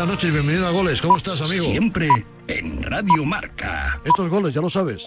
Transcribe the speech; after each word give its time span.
buenas 0.00 0.14
noches 0.14 0.30
y 0.30 0.32
bienvenido 0.32 0.66
a 0.66 0.70
Goles. 0.70 1.02
¿Cómo 1.02 1.16
estás, 1.18 1.42
amigo? 1.42 1.64
Siempre 1.64 2.08
en 2.46 2.82
Radio 2.82 3.22
Marca. 3.26 4.00
Estos 4.02 4.30
goles, 4.30 4.54
ya 4.54 4.62
lo 4.62 4.70
sabes. 4.70 5.04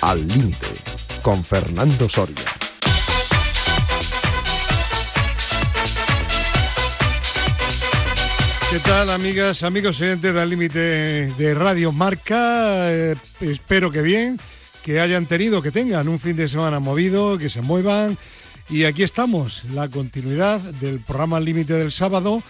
Al 0.00 0.28
límite, 0.28 0.68
con 1.22 1.42
Fernando 1.42 2.08
Soria. 2.08 2.53
¿Qué 8.74 8.80
tal, 8.80 9.08
amigas, 9.10 9.62
amigos 9.62 10.00
oyentes 10.00 10.34
del 10.34 10.50
límite 10.50 10.78
de 10.78 11.54
Radio 11.54 11.92
Marca? 11.92 12.90
Eh, 12.90 13.14
espero 13.40 13.92
que 13.92 14.02
bien, 14.02 14.40
que 14.82 14.98
hayan 14.98 15.26
tenido, 15.26 15.62
que 15.62 15.70
tengan 15.70 16.08
un 16.08 16.18
fin 16.18 16.34
de 16.34 16.48
semana 16.48 16.80
movido, 16.80 17.38
que 17.38 17.48
se 17.50 17.62
muevan. 17.62 18.18
Y 18.68 18.82
aquí 18.82 19.04
estamos, 19.04 19.62
la 19.66 19.88
continuidad 19.88 20.58
del 20.58 20.98
programa 20.98 21.38
Límite 21.38 21.74
del 21.74 21.92
sábado 21.92 22.42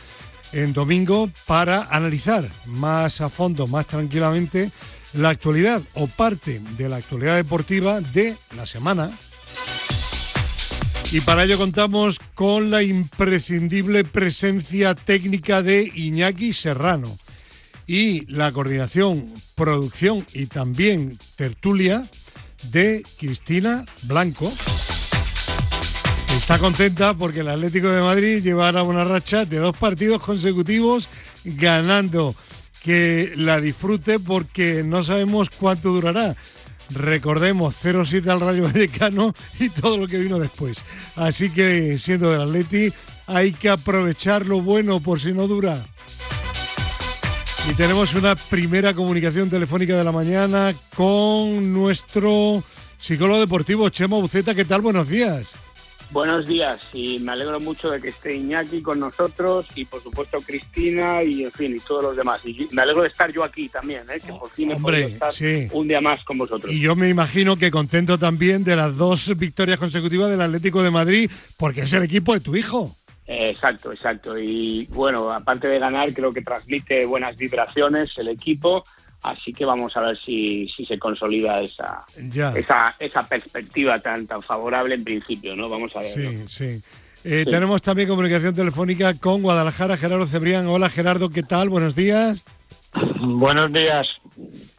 en 0.54 0.72
domingo 0.72 1.28
para 1.46 1.88
analizar 1.90 2.48
más 2.64 3.20
a 3.20 3.28
fondo, 3.28 3.66
más 3.66 3.86
tranquilamente, 3.86 4.70
la 5.12 5.28
actualidad 5.28 5.82
o 5.92 6.06
parte 6.06 6.62
de 6.78 6.88
la 6.88 6.96
actualidad 6.96 7.36
deportiva 7.36 8.00
de 8.00 8.34
la 8.56 8.64
semana. 8.64 9.10
Y 11.14 11.20
para 11.20 11.44
ello 11.44 11.58
contamos 11.58 12.18
con 12.34 12.72
la 12.72 12.82
imprescindible 12.82 14.02
presencia 14.02 14.96
técnica 14.96 15.62
de 15.62 15.88
Iñaki 15.94 16.52
Serrano 16.52 17.16
y 17.86 18.26
la 18.26 18.50
coordinación, 18.50 19.24
producción 19.54 20.26
y 20.34 20.46
también 20.46 21.16
tertulia 21.36 22.02
de 22.72 23.04
Cristina 23.16 23.84
Blanco. 24.02 24.52
Está 26.36 26.58
contenta 26.58 27.14
porque 27.14 27.40
el 27.40 27.48
Atlético 27.48 27.90
de 27.90 28.02
Madrid 28.02 28.42
llevará 28.42 28.82
una 28.82 29.04
racha 29.04 29.44
de 29.44 29.58
dos 29.58 29.78
partidos 29.78 30.20
consecutivos 30.20 31.08
ganando. 31.44 32.34
Que 32.82 33.32
la 33.36 33.60
disfrute 33.60 34.18
porque 34.18 34.82
no 34.84 35.04
sabemos 35.04 35.48
cuánto 35.48 35.90
durará. 35.90 36.36
Recordemos 36.94 37.74
0-7 37.82 38.28
al 38.28 38.40
Rayo 38.40 38.64
Vallecano 38.64 39.34
y 39.60 39.68
todo 39.68 39.96
lo 39.98 40.06
que 40.06 40.18
vino 40.18 40.38
después. 40.38 40.78
Así 41.16 41.50
que 41.50 41.98
siendo 41.98 42.30
del 42.30 42.42
Atleti 42.42 42.92
hay 43.26 43.52
que 43.52 43.70
aprovechar 43.70 44.46
lo 44.46 44.60
bueno 44.60 45.00
por 45.00 45.20
si 45.20 45.32
no 45.32 45.46
dura. 45.46 45.84
Y 47.70 47.74
tenemos 47.74 48.14
una 48.14 48.36
primera 48.36 48.92
comunicación 48.92 49.48
telefónica 49.48 49.96
de 49.96 50.04
la 50.04 50.12
mañana 50.12 50.74
con 50.94 51.72
nuestro 51.72 52.62
psicólogo 52.98 53.40
deportivo 53.40 53.88
Chema 53.88 54.18
Buceta. 54.18 54.54
¿Qué 54.54 54.66
tal? 54.66 54.82
Buenos 54.82 55.08
días. 55.08 55.63
Buenos 56.14 56.46
días 56.46 56.90
y 56.92 57.18
me 57.18 57.32
alegro 57.32 57.58
mucho 57.58 57.90
de 57.90 58.00
que 58.00 58.10
esté 58.10 58.36
Iñaki 58.36 58.82
con 58.82 59.00
nosotros 59.00 59.66
y 59.74 59.84
por 59.84 60.00
supuesto 60.00 60.38
Cristina 60.38 61.24
y 61.24 61.42
en 61.42 61.50
fin 61.50 61.74
y 61.74 61.80
todos 61.80 62.04
los 62.04 62.16
demás. 62.16 62.46
Y 62.46 62.68
me 62.70 62.82
alegro 62.82 63.02
de 63.02 63.08
estar 63.08 63.32
yo 63.32 63.42
aquí 63.42 63.68
también, 63.68 64.04
¿eh? 64.08 64.20
que 64.24 64.32
por 64.32 64.48
fin 64.48 64.70
he 64.70 64.74
Hombre, 64.74 65.02
podido 65.02 65.08
estar 65.08 65.34
sí. 65.34 65.66
un 65.72 65.88
día 65.88 66.00
más 66.00 66.22
con 66.22 66.38
vosotros. 66.38 66.72
Y 66.72 66.78
yo 66.78 66.94
me 66.94 67.08
imagino 67.08 67.56
que 67.56 67.72
contento 67.72 68.16
también 68.16 68.62
de 68.62 68.76
las 68.76 68.96
dos 68.96 69.36
victorias 69.36 69.80
consecutivas 69.80 70.30
del 70.30 70.40
Atlético 70.40 70.84
de 70.84 70.92
Madrid 70.92 71.28
porque 71.56 71.80
es 71.80 71.92
el 71.92 72.04
equipo 72.04 72.32
de 72.32 72.38
tu 72.38 72.54
hijo. 72.54 72.94
Exacto, 73.26 73.90
exacto. 73.90 74.38
Y 74.38 74.86
bueno, 74.92 75.32
aparte 75.32 75.66
de 75.66 75.80
ganar, 75.80 76.14
creo 76.14 76.32
que 76.32 76.42
transmite 76.42 77.06
buenas 77.06 77.36
vibraciones 77.36 78.16
el 78.18 78.28
equipo. 78.28 78.84
Así 79.24 79.52
que 79.54 79.64
vamos 79.64 79.96
a 79.96 80.00
ver 80.02 80.18
si, 80.18 80.68
si 80.68 80.84
se 80.84 80.98
consolida 80.98 81.58
esa, 81.60 82.00
Ya. 82.30 82.52
esa, 82.52 82.94
esa 82.98 83.22
perspectiva 83.24 83.98
tan, 83.98 84.26
tan 84.26 84.42
favorable 84.42 84.94
en 84.94 85.02
principio, 85.02 85.56
¿no? 85.56 85.68
Vamos 85.70 85.96
a 85.96 86.00
ver. 86.00 86.14
Sí, 86.14 86.44
sí. 86.48 86.82
Eh, 87.24 87.44
Tenemos 87.46 87.80
también 87.80 88.06
comunicación 88.06 88.54
telefónica 88.54 89.14
con 89.14 89.40
Guadalajara, 89.40 89.96
Gerardo 89.96 90.26
Cebrián. 90.26 90.66
Hola 90.66 90.90
Gerardo, 90.90 91.30
¿qué 91.30 91.42
tal? 91.42 91.70
Buenos 91.70 91.96
días. 91.96 92.42
Buenos 93.20 93.72
días. 93.72 94.06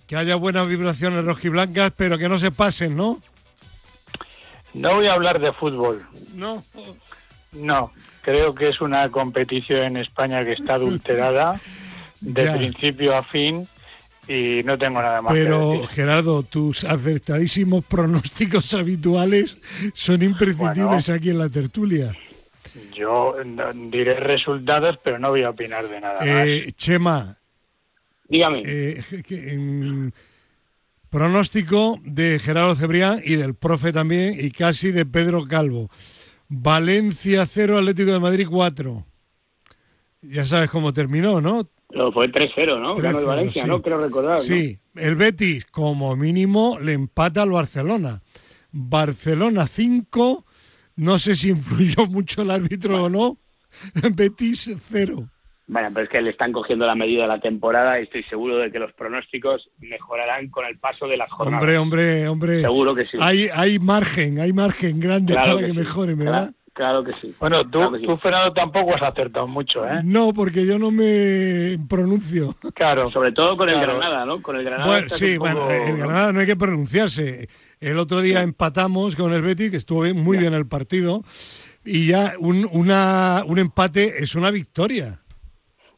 Que 0.06 0.16
haya 0.16 0.36
buenas 0.36 0.68
vibraciones 0.68 1.26
rojiblancas, 1.26 1.92
pero 1.98 2.20
que 2.20 2.30
no 2.30 2.38
se 2.38 2.52
pasen, 2.52 2.96
¿no? 2.96 3.20
No 4.76 4.94
voy 4.96 5.08
a 5.08 5.14
hablar 5.14 5.40
de 5.40 5.52
fútbol. 5.54 6.06
No. 6.36 6.64
No, 7.54 7.92
creo 8.22 8.54
que 8.54 8.70
es 8.70 8.80
una 8.82 9.10
competición 9.10 9.84
en 9.86 9.98
España 9.98 10.44
que 10.46 10.52
está 10.52 10.74
adulterada 10.76 11.60
de 12.22 12.46
Ya. 12.46 12.54
principio 12.58 13.16
a 13.18 13.24
fin 13.24 13.68
y 14.28 14.62
no 14.64 14.78
tengo 14.78 15.02
nada 15.02 15.22
más 15.22 15.34
que 15.34 15.40
Pero 15.44 15.72
decir. 15.72 15.88
Gerardo, 15.90 16.44
tus 16.44 16.84
acertadísimos 16.84 17.86
pronósticos 17.86 18.74
habituales 18.74 19.58
son 19.94 20.22
imprescindibles 20.24 21.10
aquí 21.10 21.30
en 21.30 21.40
la 21.40 21.50
tertulia. 21.50 22.14
Yo 22.94 23.36
diré 23.92 24.20
resultados, 24.20 24.98
pero 25.04 25.20
no 25.20 25.30
voy 25.30 25.44
a 25.44 25.50
opinar 25.52 25.88
de 25.88 26.00
nada 26.02 26.20
más. 26.20 26.28
Eh, 26.48 26.74
Chema, 26.76 27.38
Dígame. 28.28 28.64
eh, 28.66 29.04
que- 29.26 29.54
en- 29.54 30.14
pronóstico 31.10 32.00
de 32.04 32.40
Gerardo 32.40 32.76
Cebrián 32.76 33.22
y 33.24 33.36
del 33.36 33.56
profe 33.56 33.94
también 33.94 34.36
y 34.38 34.52
casi 34.52 34.92
de 34.92 35.06
Pedro 35.06 35.48
Calvo. 35.48 35.90
Valencia 36.50 37.46
0, 37.46 37.78
Atlético 37.78 38.12
de 38.12 38.20
Madrid 38.20 38.48
4. 38.50 39.06
Ya 40.22 40.44
sabes 40.46 40.70
cómo 40.70 40.92
terminó, 40.94 41.40
¿no? 41.40 41.70
Lo 41.92 42.12
fue 42.12 42.30
3-0, 42.32 42.80
¿no? 42.82 42.96
Ganó 42.96 43.20
el 43.20 43.26
3-0, 43.26 43.28
Valencia, 43.28 43.62
sí. 43.64 43.68
¿no? 43.70 43.82
Creo 43.82 43.98
recordar. 44.00 44.38
¿no? 44.38 44.44
Sí, 44.44 44.78
el 44.96 45.16
Betis 45.16 45.66
como 45.66 46.16
mínimo 46.16 46.78
le 46.80 46.94
empata 46.94 47.42
al 47.44 47.52
Barcelona. 47.52 48.22
Barcelona 48.72 49.68
5, 49.68 50.46
no 50.98 51.20
sé 51.20 51.36
si 51.36 51.50
influyó 51.50 52.06
mucho 52.10 52.42
el 52.42 52.52
árbitro 52.52 53.06
o 53.06 53.10
no. 53.10 53.38
Betis 54.16 54.76
0. 54.92 55.30
Bueno, 55.68 55.90
pero 55.94 56.04
es 56.04 56.10
que 56.10 56.22
le 56.22 56.30
están 56.30 56.52
cogiendo 56.52 56.86
la 56.86 56.94
medida 56.94 57.24
de 57.24 57.28
la 57.28 57.40
temporada 57.40 58.00
y 58.00 58.04
estoy 58.04 58.22
seguro 58.24 58.58
de 58.58 58.72
que 58.72 58.78
los 58.78 58.94
pronósticos 58.94 59.70
mejorarán 59.80 60.50
con 60.50 60.64
el 60.66 60.78
paso 60.78 61.08
de 61.08 61.18
las 61.18 61.32
jornadas. 61.32 61.62
Hombre, 61.64 61.78
hombre, 61.80 62.28
hombre. 62.28 62.62
Seguro 62.62 62.94
que 62.94 63.06
sí. 63.08 63.18
Hay, 63.20 63.48
hay 63.52 63.80
margen, 63.80 64.40
hay 64.40 64.54
margen 64.54 65.00
grande 65.00 65.34
Claro 65.34 65.56
para 65.56 65.66
que, 65.66 65.72
sí. 65.74 65.78
mejoren, 65.80 66.18
Claro- 66.18 66.32
¿verdad? 66.32 66.54
Claro, 66.76 67.06
que 67.06 67.14
sí. 67.22 67.34
Bueno, 67.40 67.64
tú, 67.64 67.80
Claro 67.80 67.98
sí. 67.98 68.06
tú, 68.06 68.18
Fernando, 68.18 68.52
tampoco 68.54 68.94
has 68.96 69.02
acertado 69.02 69.48
mucho, 69.48 69.88
¿eh? 69.88 70.02
No, 70.04 70.34
porque 70.34 70.66
yo 70.66 70.78
no 70.78 70.92
me 70.92 71.78
pronuncio. 71.88 72.54
Claro. 72.74 73.10
Sobre 73.12 73.32
todo 73.32 73.56
con 73.56 73.70
el 73.70 73.76
Claro. 73.76 73.98
Granada, 73.98 74.26
¿no? 74.26 74.42
Con 74.42 74.58
el 74.58 74.66
Granada. 74.66 74.86
Bueno, 74.92 75.08
sí, 75.10 75.38
poco- 75.38 75.52
bueno, 75.54 75.72
en 75.72 75.98
Granada 76.00 76.34
no 76.34 76.42
hay 76.42 76.46
que 76.46 76.58
pronunciarse. 76.58 77.48
El 77.80 77.98
otro 77.98 78.20
día 78.22 78.42
empatamos 78.42 79.16
con 79.16 79.32
el 79.32 79.42
Betis, 79.42 79.72
que 79.72 79.78
estuvo 79.78 80.02
bien- 80.02 80.22
muy 80.22 80.38
bien 80.38 80.54
el 80.54 80.68
partido, 80.68 81.24
y 81.86 82.08
ya 82.08 82.34
un, 82.40 82.68
una, 82.70 83.44
un 83.48 83.58
empate 83.58 84.22
es 84.22 84.36
una 84.36 84.52
victoria. 84.52 85.22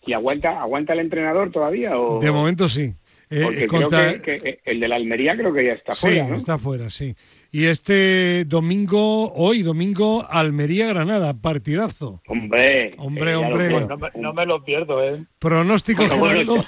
¿Y 0.05 0.13
aguanta, 0.13 0.61
aguanta 0.61 0.93
el 0.93 0.99
entrenador 0.99 1.49
todavía? 1.51 1.97
O... 1.97 2.19
De 2.21 2.29
momento 2.31 2.69
sí. 2.69 2.93
Eh, 3.31 3.41
Porque 3.43 3.67
contra- 3.67 4.09
creo 4.11 4.21
que, 4.21 4.39
que 4.39 4.59
el 4.63 4.79
de 4.79 4.87
la 4.87 4.95
Almería 4.95 5.35
creo 5.35 5.51
que 5.51 5.65
ya 5.65 5.73
está 5.73 5.95
sí, 5.95 6.01
fuera, 6.01 6.27
¿no? 6.27 6.35
está 6.35 6.57
fuera, 6.59 6.89
sí. 6.89 7.15
Y 7.51 7.65
este 7.65 8.43
domingo, 8.45 9.33
hoy 9.33 9.63
domingo, 9.63 10.25
Almería-Granada, 10.29 11.33
partidazo. 11.33 12.21
Hombre. 12.27 12.93
Hombre, 12.97 13.31
eh, 13.31 13.33
lo 13.33 13.39
hombre. 13.41 13.69
No 13.87 13.97
me, 13.97 14.09
no 14.15 14.33
me 14.33 14.45
lo 14.45 14.63
pierdo, 14.63 15.03
¿eh? 15.03 15.23
Pronóstico 15.39 16.03
Bueno, 16.07 16.17
bueno, 16.17 16.39
Gerardo, 16.53 16.65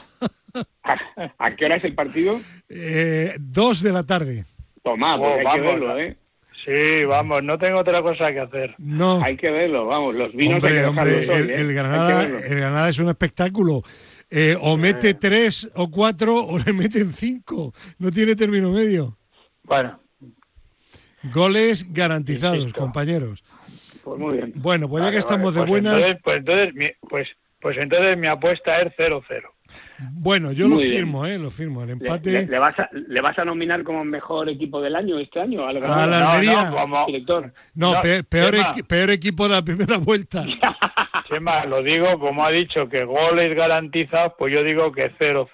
¿A, 0.84 1.45
a 1.45 1.56
qué 1.56 1.66
hora 1.66 1.75
es 1.75 1.84
el 1.84 1.94
partido? 1.95 2.40
eh, 2.69 3.35
dos 3.40 3.81
de 3.81 3.91
la 3.91 4.03
tarde. 4.03 4.45
Toma, 4.84 5.16
Oh, 5.16 5.19
porque 5.19 5.40
hay 5.40 5.40
que 5.56 5.62
vamos, 5.62 5.66
verlo, 5.81 6.00
¿eh? 6.00 6.17
Sí, 6.66 7.06
vamos, 7.06 7.44
no 7.44 7.57
tengo 7.57 7.79
otra 7.79 8.01
cosa 8.01 8.31
que 8.31 8.40
hacer. 8.40 8.75
No, 8.78 9.22
Hay 9.23 9.38
que 9.38 9.50
verlo, 9.51 9.85
vamos, 9.85 10.16
los 10.16 10.34
vinos 10.34 10.63
hay 10.63 10.72
que 10.73 10.85
hombre, 10.85 11.13
hombre, 11.19 11.38
el, 11.38 11.50
¿eh? 11.50 11.53
el 11.56 11.59
Hay 11.61 11.67
que 11.67 11.73
Granada, 11.73 12.23
el 12.23 12.56
Granada 12.56 12.90
es 12.90 13.00
un 13.00 13.09
espectáculo. 13.09 13.84
Eh, 14.31 14.56
o 14.61 14.78
mete 14.78 15.13
tres 15.16 15.67
o 15.73 15.90
cuatro 15.90 16.35
o 16.46 16.59
le 16.59 16.72
meten 16.72 17.13
cinco. 17.13 17.73
No 17.97 18.11
tiene 18.11 18.35
término 18.35 18.72
medio. 18.72 19.17
Bueno, 19.64 19.99
Goles 21.24 21.86
garantizados, 21.94 22.58
Insisto. 22.60 22.80
compañeros. 22.82 23.44
Pues 24.04 24.20
muy 24.20 24.38
bien. 24.38 24.54
Bueno, 24.56 24.88
pues 24.88 25.02
ya 25.02 25.06
Vale, 25.06 25.16
que 25.16 25.20
estamos 25.20 25.54
vale, 25.54 25.66
de 25.66 25.72
pues 25.72 25.84
buenas, 25.84 25.94
entonces, 25.96 26.22
pues 26.24 26.38
entonces, 26.38 26.74
mi, 26.74 26.88
pues, 27.10 27.28
pues 27.62 27.78
entonces 27.78 28.18
mi 28.18 28.28
apuesta 28.28 28.80
es 28.82 28.94
0-0. 28.98 29.24
bueno, 30.14 30.52
yo 30.54 30.68
lo 30.68 30.76
Muy 30.76 30.86
bien. 30.86 30.96
firmo, 30.98 31.26
¿eh? 31.26 31.38
Lo 31.38 31.52
firmo. 31.52 31.82
El 31.82 31.88
¿Le, 31.88 31.94
empate 31.94 32.32
le- 32.32 32.48
le 32.48 32.58
vas 32.60 32.80
a, 32.80 32.90
¿Le 32.94 33.22
vas 33.22 33.38
a 33.38 33.46
nominar 33.46 33.84
como 33.84 34.04
mejor 34.06 34.50
equipo 34.50 34.82
del 34.82 34.96
año 34.96 35.20
este 35.20 35.42
año? 35.42 35.68
Al 35.68 35.78
a 35.78 35.80
Granada? 35.82 36.08
la 36.08 36.20
No, 36.22 36.30
Almería. 36.30 36.70
no, 36.70 36.76
como- 36.78 37.06
Director. 37.06 37.54
No, 37.76 37.94
No, 37.96 38.02
pe- 38.02 38.24
peor, 38.24 38.56
equi- 38.56 38.84
peor 38.88 39.10
equipo 39.12 39.44
de 39.48 39.54
la 39.56 39.62
primera 39.64 39.98
vuelta. 39.98 40.44
Chema, 41.29 41.64
lo 41.66 41.81
digo, 41.84 42.20
como 42.20 42.43
ha 42.46 42.49
dicho 42.52 42.90
que 42.90 43.03
goles 43.05 43.55
garantizados, 43.55 44.34
pues 44.37 44.52
yo 44.53 44.64
digo 44.64 44.91
que 44.91 45.11
0-0. 45.17 45.47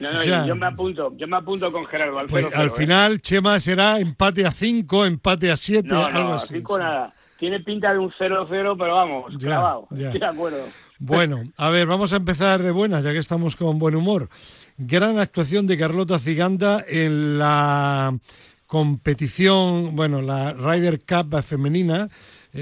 No, 0.00 0.12
no, 0.12 0.22
Ya. 0.22 0.44
yo 0.46 0.54
me 0.54 0.66
apunto, 0.66 1.12
yo 1.16 1.26
me 1.26 1.36
apunto 1.36 1.72
con 1.72 1.86
Gerardo 1.86 2.18
al 2.18 2.26
Pues 2.26 2.44
0-0, 2.46 2.54
al 2.54 2.66
¿eh? 2.68 2.70
final, 2.76 3.20
Chema 3.22 3.58
será 3.60 3.98
empate 3.98 4.46
a 4.46 4.50
cinco, 4.52 5.04
empate 5.06 5.50
a 5.50 5.56
siete, 5.56 5.88
No, 5.88 6.04
algo 6.04 6.18
no, 6.20 6.34
así. 6.34 6.54
cinco 6.54 6.78
nada. 6.78 7.14
Tiene 7.38 7.60
pinta 7.60 7.92
de 7.92 7.98
un 7.98 8.10
0-0, 8.12 8.76
pero 8.78 8.94
vamos, 8.94 9.32
Ya, 9.34 9.38
clavado. 9.48 9.88
ya. 9.90 10.06
Estoy 10.06 10.20
de 10.20 10.26
acuerdo. 10.26 10.64
Bueno, 10.98 11.42
a 11.56 11.70
ver, 11.70 11.86
vamos 11.86 12.12
a 12.12 12.16
empezar 12.16 12.62
de 12.62 12.70
buenas, 12.70 13.02
ya 13.02 13.12
que 13.12 13.18
estamos 13.18 13.56
con 13.56 13.78
buen 13.78 13.96
humor. 13.96 14.28
Gran 14.78 15.18
actuación 15.18 15.66
de 15.66 15.76
Carlota 15.76 16.18
Ciganda 16.18 16.84
en 16.88 17.38
la 17.38 18.16
competición, 18.66 19.94
bueno, 19.96 20.20
la 20.22 20.52
Ryder 20.52 21.00
Cup 21.00 21.42
femenina. 21.42 22.08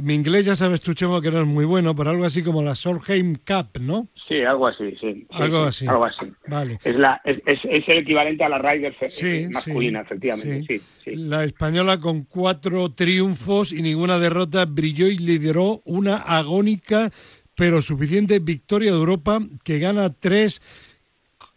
Mi 0.00 0.14
inglés 0.14 0.46
ya 0.46 0.56
sabes 0.56 0.80
tú, 0.80 0.94
Chemo, 0.94 1.20
que 1.20 1.30
no 1.30 1.42
es 1.42 1.46
muy 1.46 1.66
bueno, 1.66 1.94
pero 1.94 2.08
algo 2.10 2.24
así 2.24 2.42
como 2.42 2.62
la 2.62 2.74
Solheim 2.74 3.34
Cup, 3.46 3.78
¿no? 3.78 4.08
Sí, 4.26 4.40
algo 4.40 4.66
así, 4.66 4.96
sí. 4.98 5.26
Algo 5.30 5.64
sí, 5.64 5.84
así. 5.84 5.86
Algo 5.86 6.04
así. 6.06 6.32
Vale. 6.46 6.78
Es, 6.82 6.96
la, 6.96 7.20
es, 7.24 7.42
es- 7.44 7.60
es 7.64 7.88
el 7.88 7.98
equivalente 7.98 8.42
a 8.42 8.48
la 8.48 8.56
Ryder 8.58 8.96
Sí, 9.10 9.26
eh, 9.26 9.48
masculina, 9.50 10.00
sí, 10.00 10.06
efectivamente. 10.06 10.80
Sí. 11.04 11.14
La 11.16 11.44
española 11.44 12.00
con 12.00 12.24
cuatro 12.24 12.90
triunfos 12.92 13.70
y 13.70 13.82
ninguna 13.82 14.18
derrota 14.18 14.64
brilló 14.64 15.08
y 15.08 15.18
lideró 15.18 15.82
una 15.84 16.16
agónica 16.16 17.12
pero 17.54 17.82
suficiente 17.82 18.38
victoria 18.38 18.92
de 18.92 18.96
Europa 18.96 19.40
que 19.62 19.78
gana 19.78 20.10
tres 20.14 20.62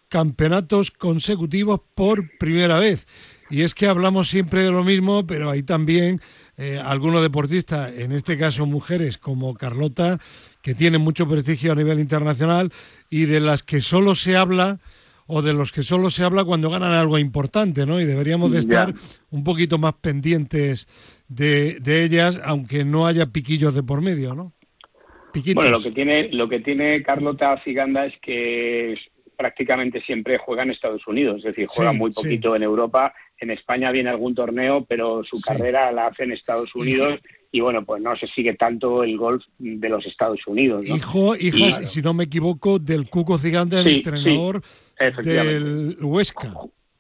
campeonatos 0.10 0.92
consecutivos 0.92 1.80
por 1.96 2.38
primera 2.38 2.80
vez. 2.80 3.08
Y 3.50 3.62
es 3.62 3.74
que 3.74 3.88
hablamos 3.88 4.28
siempre 4.30 4.64
de 4.64 4.72
lo 4.72 4.84
mismo, 4.84 5.26
pero 5.26 5.50
hay 5.50 5.64
también 5.64 6.20
eh, 6.58 6.80
algunos 6.84 7.22
deportistas, 7.22 7.94
en 7.98 8.12
este 8.12 8.38
caso 8.38 8.66
mujeres 8.66 9.18
como 9.18 9.54
Carlota, 9.56 10.20
que 10.62 10.74
tienen 10.74 11.02
mucho 11.02 11.28
prestigio 11.28 11.72
a 11.72 11.76
nivel 11.76 12.00
internacional 12.00 12.72
y 13.10 13.26
de 13.26 13.40
las 13.40 13.62
que 13.64 13.82
solo 13.82 14.16
se 14.16 14.36
habla 14.38 14.80
o 15.28 15.42
de 15.42 15.54
los 15.54 15.72
que 15.72 15.84
solo 15.84 16.10
se 16.12 16.24
habla 16.24 16.44
cuando 16.46 16.70
ganan 16.70 16.94
algo 16.94 17.18
importante, 17.18 17.86
¿no? 17.86 18.00
Y 18.00 18.06
deberíamos 18.06 18.52
de 18.52 18.58
Ya. 18.58 18.62
estar 18.62 18.94
un 19.32 19.44
poquito 19.44 19.78
más 19.78 19.94
pendientes 19.96 20.88
de, 21.28 21.80
de 21.82 22.04
ellas, 22.04 22.40
aunque 22.44 22.86
no 22.86 23.08
haya 23.08 23.26
piquillos 23.28 23.74
de 23.74 23.84
por 23.84 24.02
medio, 24.02 24.36
¿no? 24.36 24.54
Piquitos. 25.34 25.56
Bueno, 25.64 25.78
lo 25.78 25.84
que 25.84 25.92
tiene 25.92 26.30
lo 26.32 26.48
que 26.48 26.60
tiene 26.62 27.04
Carlota 27.04 27.60
Ciganda 27.64 28.06
es 28.06 28.14
que 28.22 28.96
prácticamente 29.36 30.02
siempre 30.02 30.38
juega 30.38 30.64
en 30.64 30.72
Estados 30.72 31.06
Unidos, 31.08 31.38
es 31.38 31.44
decir, 31.44 31.68
juega 31.68 31.92
Sí, 31.92 31.98
muy 31.98 32.12
sí. 32.12 32.16
poquito 32.16 32.56
en 32.56 32.64
Europa. 32.64 33.14
En 33.40 33.52
España 33.52 33.92
viene 33.92 34.10
algún 34.10 34.34
torneo, 34.34 34.86
pero 34.86 35.24
su 35.24 35.38
Sí. 35.38 35.44
carrera 35.44 35.92
la 35.92 36.08
hace 36.08 36.24
en 36.24 36.32
Estados 36.32 36.74
Unidos 36.76 37.20
y 37.52 37.60
bueno, 37.62 37.84
pues 37.86 38.02
no 38.02 38.16
se 38.18 38.28
sigue 38.28 38.54
tanto 38.56 39.04
el 39.04 39.18
golf 39.18 39.44
de 39.60 39.90
los 39.90 40.06
Estados 40.06 40.40
Unidos. 40.48 40.84
¿no? 40.88 40.96
Hijo, 40.96 41.36
hija, 41.36 41.82
Y- 41.82 41.88
si 41.88 42.02
no 42.02 42.14
me 42.14 42.26
equivoco, 42.26 42.80
del 42.80 43.10
Cuco 43.10 43.38
Ciganda, 43.38 43.80
el 43.80 43.88
Sí, 43.88 43.96
entrenador 43.96 44.62
del 45.24 45.98
Huesca. 46.02 46.54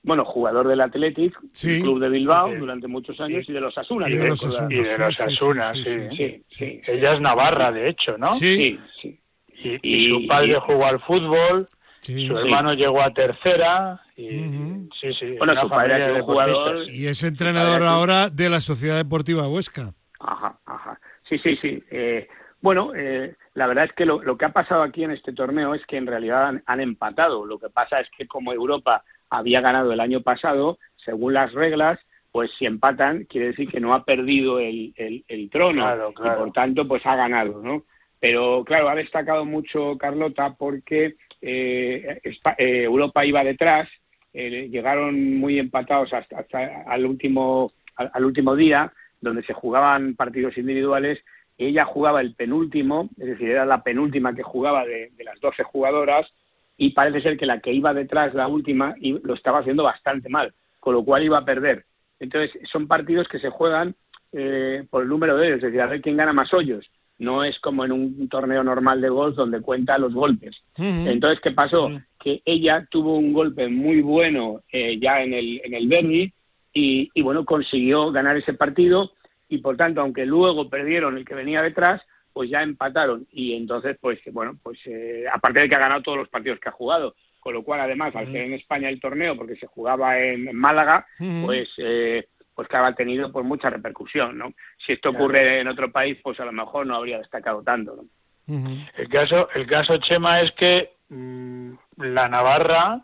Bueno, 0.03 0.23
jugador 0.23 0.67
del 0.67 0.81
Athletic, 0.81 1.33
Sí. 1.51 1.77
el 1.77 1.81
club 1.81 1.99
de 1.99 2.09
Bilbao 2.09 2.51
Sí. 2.51 2.57
durante 2.57 2.87
muchos 2.87 3.19
años 3.19 3.43
y 3.49 3.53
de 3.53 3.59
los 3.59 3.75
Asuna. 3.77 4.07
Y 4.07 4.13
de 4.15 4.27
los. 4.27 4.43
Asuna. 4.45 4.67
Y 4.69 4.75
de 4.83 4.97
los 4.99 5.15
Sí, 5.15 5.23
sí, 5.27 5.33
Asuna, 5.33 5.73
sí, 5.73 5.83
sí. 5.83 5.91
sí, 6.11 6.15
Sí, 6.49 6.81
sí. 6.85 6.91
Ella 6.91 7.13
es 7.13 7.21
navarra, 7.21 7.71
de 7.71 7.89
hecho, 7.89 8.15
¿no? 8.17 8.35
Sí, 8.35 8.55
Sí, 8.55 8.79
sí. 9.01 9.19
Y, 9.63 9.69
y 9.81 9.97
Y- 9.99 10.09
su 10.09 10.27
padre 10.27 10.51
y- 10.51 10.59
jugó 10.61 10.85
al 10.85 10.99
fútbol, 10.99 11.67
sí. 12.13 12.27
su 12.27 12.37
hermano 12.37 12.73
llegó 12.73 13.01
a 13.01 13.13
tercera 13.13 14.01
y 14.15 14.87
sí, 14.99 15.13
sí. 15.19 15.35
Bueno, 15.37 15.59
su 15.61 15.69
padre 15.69 16.21
jugador. 16.21 16.89
Y 16.89 17.07
es 17.07 17.23
entrenador 17.23 17.83
ahora 17.83 18.29
de 18.29 18.49
la 18.49 18.61
Sociedad 18.61 18.97
Deportiva 18.97 19.47
Huesca. 19.47 19.93
Ajá, 20.19 20.57
ajá. 20.65 20.99
Sí, 21.27 21.37
sí, 21.39 21.55
sí. 21.57 21.83
Eh, 21.91 22.27
bueno, 22.61 22.91
eh, 22.95 23.35
la 23.53 23.67
verdad 23.67 23.85
es 23.85 23.93
que 23.93 24.05
lo, 24.05 24.21
lo 24.23 24.37
que 24.37 24.45
ha 24.45 24.49
pasado 24.53 24.81
aquí 24.83 25.03
en 25.03 25.11
este 25.11 25.33
torneo 25.33 25.75
es 25.75 25.85
que 25.85 25.97
en 25.97 26.07
realidad 26.07 26.47
han, 26.47 26.63
han 26.65 26.81
empatado. 26.81 27.45
Lo 27.45 27.59
que 27.59 27.69
pasa 27.69 27.99
es 27.99 28.09
que 28.17 28.27
como 28.27 28.53
Europa 28.53 29.03
había 29.29 29.61
ganado 29.61 29.91
el 29.91 29.99
año 29.99 30.21
pasado, 30.21 30.79
según 30.95 31.33
las 31.33 31.53
reglas, 31.53 31.99
pues 32.31 32.51
si 32.57 32.65
empatan, 32.65 33.25
quiere 33.25 33.47
decir 33.47 33.69
que 33.69 33.79
no 33.79 33.93
ha 33.93 34.03
perdido 34.03 34.59
el, 34.59 34.93
el, 34.97 35.23
el 35.27 35.49
trono 35.49 35.83
Claro, 35.83 36.13
claro. 36.13 36.33
y 36.33 36.43
por 36.43 36.51
tanto 36.53 36.87
pues 36.87 37.05
ha 37.05 37.15
ganado, 37.15 37.61
¿no? 37.61 37.83
Pero 38.19 38.63
claro, 38.65 38.89
ha 38.89 38.95
destacado 38.95 39.45
mucho 39.45 39.97
Carlota 39.97 40.55
porque 40.57 41.15
eh, 41.47 42.21
eh, 42.23 42.83
Europa 42.83 43.25
iba 43.25 43.43
detrás, 43.43 43.87
eh, 44.33 44.67
llegaron 44.69 45.37
muy 45.37 45.59
empatados 45.59 46.11
hasta, 46.13 46.39
hasta 46.39 46.83
al 46.87 47.05
último 47.05 47.71
al, 47.95 48.09
al 48.13 48.25
último 48.25 48.55
día, 48.55 48.91
donde 49.21 49.43
se 49.43 49.53
jugaban 49.53 50.15
partidos 50.15 50.57
individuales. 50.57 51.19
Ella 51.57 51.85
jugaba 51.85 52.21
el 52.21 52.35
penúltimo, 52.35 53.09
es 53.17 53.27
decir, 53.27 53.49
era 53.49 53.65
la 53.65 53.83
penúltima 53.83 54.35
que 54.35 54.43
jugaba 54.43 54.85
de, 54.85 55.11
las 55.23 55.39
12 55.39 55.63
jugadoras, 55.63 56.29
y 56.77 56.89
parece 56.89 57.21
ser 57.21 57.37
que 57.37 57.45
la 57.45 57.59
que 57.59 57.71
iba 57.71 57.93
detrás, 57.93 58.33
la 58.33 58.47
última, 58.47 58.95
lo 58.99 59.33
estaba 59.33 59.59
haciendo 59.59 59.83
bastante 59.83 60.27
mal, 60.27 60.53
con 60.79 60.93
lo 60.93 61.05
cual 61.05 61.23
iba 61.23 61.37
a 61.37 61.45
perder. 61.45 61.85
Entonces, 62.19 62.59
son 62.69 62.87
partidos 62.87 63.29
que 63.29 63.39
se 63.39 63.49
juegan 63.49 63.95
eh, 64.33 64.85
por 64.89 65.03
el 65.03 65.09
número 65.09 65.37
de 65.37 65.47
ellos, 65.47 65.57
es 65.57 65.63
decir, 65.63 65.81
a 65.81 65.87
ver 65.87 66.01
quién 66.01 66.17
gana 66.17 66.33
más 66.33 66.53
hoyos. 66.53 66.85
No 67.17 67.43
es 67.43 67.57
como 67.59 67.85
en 67.85 67.91
un 67.91 68.27
torneo 68.27 68.63
normal 68.63 68.99
de 69.01 69.09
golf 69.09 69.35
donde 69.35 69.61
cuenta 69.61 69.97
los 69.97 70.13
golpes. 70.13 70.55
Entonces, 70.75 71.39
¿qué 71.39 71.51
pasó? 71.51 71.89
Que 72.19 72.41
ella 72.43 72.85
tuvo 72.89 73.17
un 73.17 73.31
golpe 73.31 73.67
muy 73.69 74.01
bueno 74.01 74.61
eh, 74.71 74.99
ya 74.99 75.21
en 75.21 75.33
el, 75.33 75.61
en 75.63 75.73
el 75.73 76.33
y, 76.73 77.09
y, 77.13 77.21
bueno, 77.21 77.45
consiguió 77.45 78.11
ganar 78.11 78.35
ese 78.35 78.53
partido 78.53 79.13
y 79.47 79.59
por 79.59 79.77
tanto, 79.77 80.01
aunque 80.01 80.25
luego 80.25 80.69
perdieron 80.69 81.17
el 81.17 81.25
que 81.25 81.35
venía 81.35 81.61
detrás, 81.61 82.01
pues 82.33 82.49
ya 82.49 82.61
empataron. 82.61 83.25
Y 83.31 83.53
entonces, 83.53 83.97
pues 84.01 84.19
bueno, 84.31 84.57
pues 84.61 84.77
eh, 84.85 85.23
aparte 85.31 85.61
de 85.61 85.69
que 85.69 85.75
ha 85.75 85.79
ganado 85.79 86.01
todos 86.01 86.17
los 86.17 86.29
partidos 86.29 86.59
que 86.59 86.67
ha 86.69 86.73
jugado, 86.73 87.15
con 87.39 87.53
lo 87.53 87.63
cual 87.63 87.79
además, 87.79 88.15
al 88.15 88.25
ser 88.31 88.41
en 88.41 88.53
España 88.53 88.89
el 88.89 88.99
torneo, 88.99 89.37
porque 89.37 89.55
se 89.55 89.67
jugaba 89.67 90.19
en, 90.19 90.47
en 90.47 90.55
Málaga, 90.55 91.05
pues 91.45 91.69
eh, 91.77 92.27
pues 92.55 92.67
claro, 92.69 92.85
ha 92.85 92.93
tenido 92.95 93.31
pues 93.31 93.45
mucha 93.45 93.69
repercusión, 93.69 94.37
¿no? 94.37 94.53
Si 94.77 94.93
esto 94.93 95.09
ocurre 95.09 95.59
en 95.59 95.67
otro 95.67 95.91
país, 95.91 96.17
pues 96.23 96.39
a 96.39 96.45
lo 96.45 96.51
mejor 96.53 96.87
no 96.87 96.95
habría 96.95 97.17
destacado 97.17 97.61
tanto. 97.61 98.05
El 98.47 99.09
caso, 99.09 99.49
el 99.55 99.67
caso 99.67 99.97
Chema 99.97 100.39
es 100.41 100.51
que 100.53 100.91
mm, 101.09 101.73
la 101.97 102.29
Navarra 102.29 103.01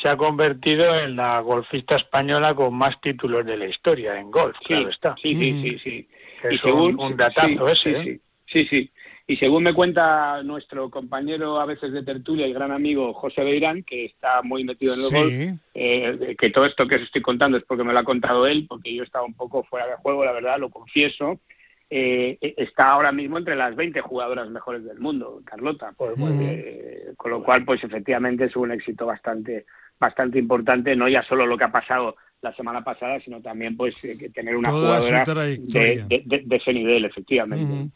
se 0.00 0.08
ha 0.08 0.16
convertido 0.16 0.98
en 0.98 1.16
la 1.16 1.40
golfista 1.40 1.96
española 1.96 2.54
con 2.54 2.74
más 2.74 2.98
títulos 3.00 3.44
de 3.44 3.56
la 3.58 3.66
historia 3.66 4.18
en 4.18 4.30
golf, 4.30 4.56
Sí, 4.60 4.64
claro 4.64 4.88
está. 4.88 5.14
sí, 5.20 5.34
sí, 5.34 5.62
sí, 5.62 5.78
sí. 5.78 6.08
Es 6.44 6.64
un- 6.64 6.98
un 6.98 7.16
datazo 7.16 7.46
sí, 7.74 7.90
ese, 7.90 8.02
sí, 8.02 8.10
¿eh? 8.10 8.20
sí, 8.46 8.64
sí, 8.64 8.64
sí. 8.66 8.91
Y 9.26 9.36
según 9.36 9.62
me 9.62 9.72
cuenta 9.72 10.42
nuestro 10.42 10.90
compañero 10.90 11.60
a 11.60 11.66
veces 11.66 11.92
de 11.92 12.02
tertulia 12.02 12.46
y 12.46 12.52
gran 12.52 12.72
amigo 12.72 13.12
José 13.14 13.44
Beirán, 13.44 13.82
que 13.84 14.06
está 14.06 14.42
muy 14.42 14.64
metido 14.64 14.94
en 14.94 15.00
el 15.00 15.06
Sí. 15.06 15.14
golf, 15.14 15.58
eh, 15.74 16.36
que 16.38 16.50
todo 16.50 16.66
esto 16.66 16.86
que 16.86 16.96
os 16.96 17.02
estoy 17.02 17.22
contando 17.22 17.56
es 17.56 17.64
porque 17.64 17.84
me 17.84 17.92
lo 17.92 17.98
ha 18.00 18.04
contado 18.04 18.46
él, 18.46 18.66
porque 18.68 18.92
yo 18.94 19.04
estaba 19.04 19.24
un 19.24 19.34
poco 19.34 19.62
fuera 19.64 19.86
de 19.86 19.96
juego, 19.96 20.24
la 20.24 20.32
verdad, 20.32 20.58
lo 20.58 20.70
confieso. 20.70 21.40
Eh, 21.88 22.38
está 22.56 22.90
ahora 22.90 23.12
mismo 23.12 23.38
entre 23.38 23.54
las 23.54 23.76
20 23.76 24.00
jugadoras 24.00 24.48
mejores 24.50 24.82
del 24.84 24.98
mundo, 24.98 25.40
Carlota. 25.44 25.92
Pues. 25.96 26.14
Eh, 26.18 27.12
con 27.16 27.30
lo 27.30 27.42
cual, 27.44 27.64
pues 27.64 27.84
efectivamente 27.84 28.44
es 28.46 28.56
un 28.56 28.72
éxito 28.72 29.06
bastante, 29.06 29.66
bastante 30.00 30.38
importante, 30.38 30.96
no 30.96 31.06
ya 31.08 31.22
solo 31.22 31.46
lo 31.46 31.56
que 31.58 31.64
ha 31.64 31.70
pasado 31.72 32.16
la 32.40 32.52
semana 32.54 32.82
pasada, 32.82 33.20
sino 33.20 33.40
también 33.40 33.76
pues 33.76 33.94
eh, 34.02 34.30
tener 34.34 34.56
una 34.56 34.70
Toda 34.70 35.00
jugadora 35.00 35.44
de, 35.44 35.58
de- 35.58 36.22
de- 36.26 36.42
de 36.44 36.56
ese 36.56 36.72
nivel, 36.72 37.04
efectivamente. 37.04 37.90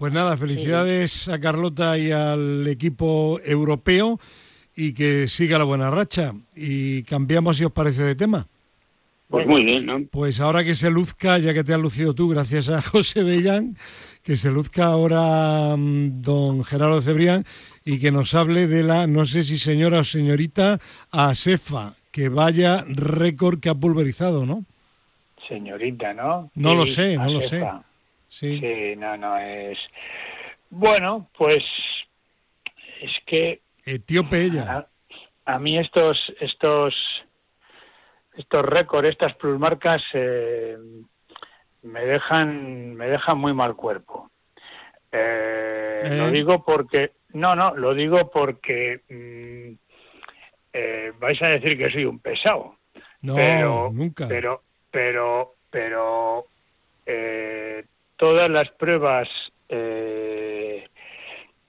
Pues 0.00 0.14
nada, 0.14 0.34
felicidades 0.38 1.28
a 1.28 1.38
Carlota 1.38 1.98
y 1.98 2.10
al 2.10 2.66
equipo 2.66 3.38
europeo 3.44 4.18
y 4.74 4.94
que 4.94 5.28
siga 5.28 5.58
la 5.58 5.64
buena 5.64 5.90
racha. 5.90 6.32
Y 6.56 7.02
cambiamos, 7.02 7.58
si 7.58 7.66
os 7.66 7.72
parece, 7.72 8.02
de 8.02 8.14
tema. 8.14 8.46
Pues 9.28 9.46
muy 9.46 9.62
bien, 9.62 9.84
¿no? 9.84 10.00
Pues 10.10 10.40
ahora 10.40 10.64
que 10.64 10.74
se 10.74 10.90
luzca, 10.90 11.36
ya 11.36 11.52
que 11.52 11.64
te 11.64 11.74
has 11.74 11.80
lucido 11.80 12.14
tú, 12.14 12.30
gracias 12.30 12.70
a 12.70 12.80
José 12.90 13.22
Beirán, 13.24 13.76
que 14.22 14.38
se 14.38 14.50
luzca 14.50 14.86
ahora 14.86 15.76
mm, 15.76 16.22
don 16.22 16.64
Gerardo 16.64 17.02
Cebrián 17.02 17.44
y 17.84 17.98
que 17.98 18.10
nos 18.10 18.32
hable 18.32 18.68
de 18.68 18.82
la, 18.82 19.06
no 19.06 19.26
sé 19.26 19.44
si 19.44 19.58
señora 19.58 19.98
o 19.98 20.04
señorita, 20.04 20.80
Asefa, 21.10 21.92
que 22.10 22.30
vaya 22.30 22.86
récord 22.88 23.60
que 23.60 23.68
ha 23.68 23.74
pulverizado, 23.74 24.46
¿no? 24.46 24.64
Señorita, 25.46 26.14
¿no? 26.14 26.50
No 26.54 26.74
lo 26.74 26.86
sé, 26.86 27.18
no 27.18 27.30
lo 27.30 27.40
Asefa. 27.40 27.84
Sí. 28.30 28.58
Sí, 28.58 28.96
no, 28.96 29.16
no 29.16 29.36
es. 29.36 29.78
Bueno, 30.70 31.28
pues 31.36 31.64
es 33.00 33.12
que 33.26 33.60
Etíope 33.84 34.42
ella. 34.42 34.88
a, 35.44 35.54
a 35.54 35.58
mí 35.58 35.78
estos 35.78 36.32
estos 36.40 36.94
estos 38.36 38.64
récords, 38.64 39.08
estas 39.08 39.34
plusmarcas 39.34 40.02
eh, 40.14 40.78
me 41.82 42.00
dejan 42.06 42.94
me 42.94 43.08
dejan 43.08 43.38
muy 43.38 43.52
mal 43.52 43.74
cuerpo. 43.74 44.30
Eh, 45.12 46.02
¿Eh? 46.04 46.16
Lo 46.16 46.30
digo 46.30 46.64
porque 46.64 47.12
no, 47.32 47.56
no, 47.56 47.74
lo 47.74 47.94
digo 47.94 48.30
porque 48.30 49.00
mm, 49.08 49.74
eh, 50.72 51.12
vais 51.18 51.42
a 51.42 51.48
decir 51.48 51.76
que 51.76 51.90
soy 51.90 52.04
un 52.04 52.20
pesado 52.20 52.76
No, 53.22 53.34
pero, 53.34 53.90
nunca. 53.92 54.28
Pero, 54.28 54.62
pero, 54.90 55.56
pero 55.68 56.46
eh, 57.06 57.59
todas 58.20 58.50
las 58.50 58.68
pruebas 58.72 59.26
eh, 59.70 60.86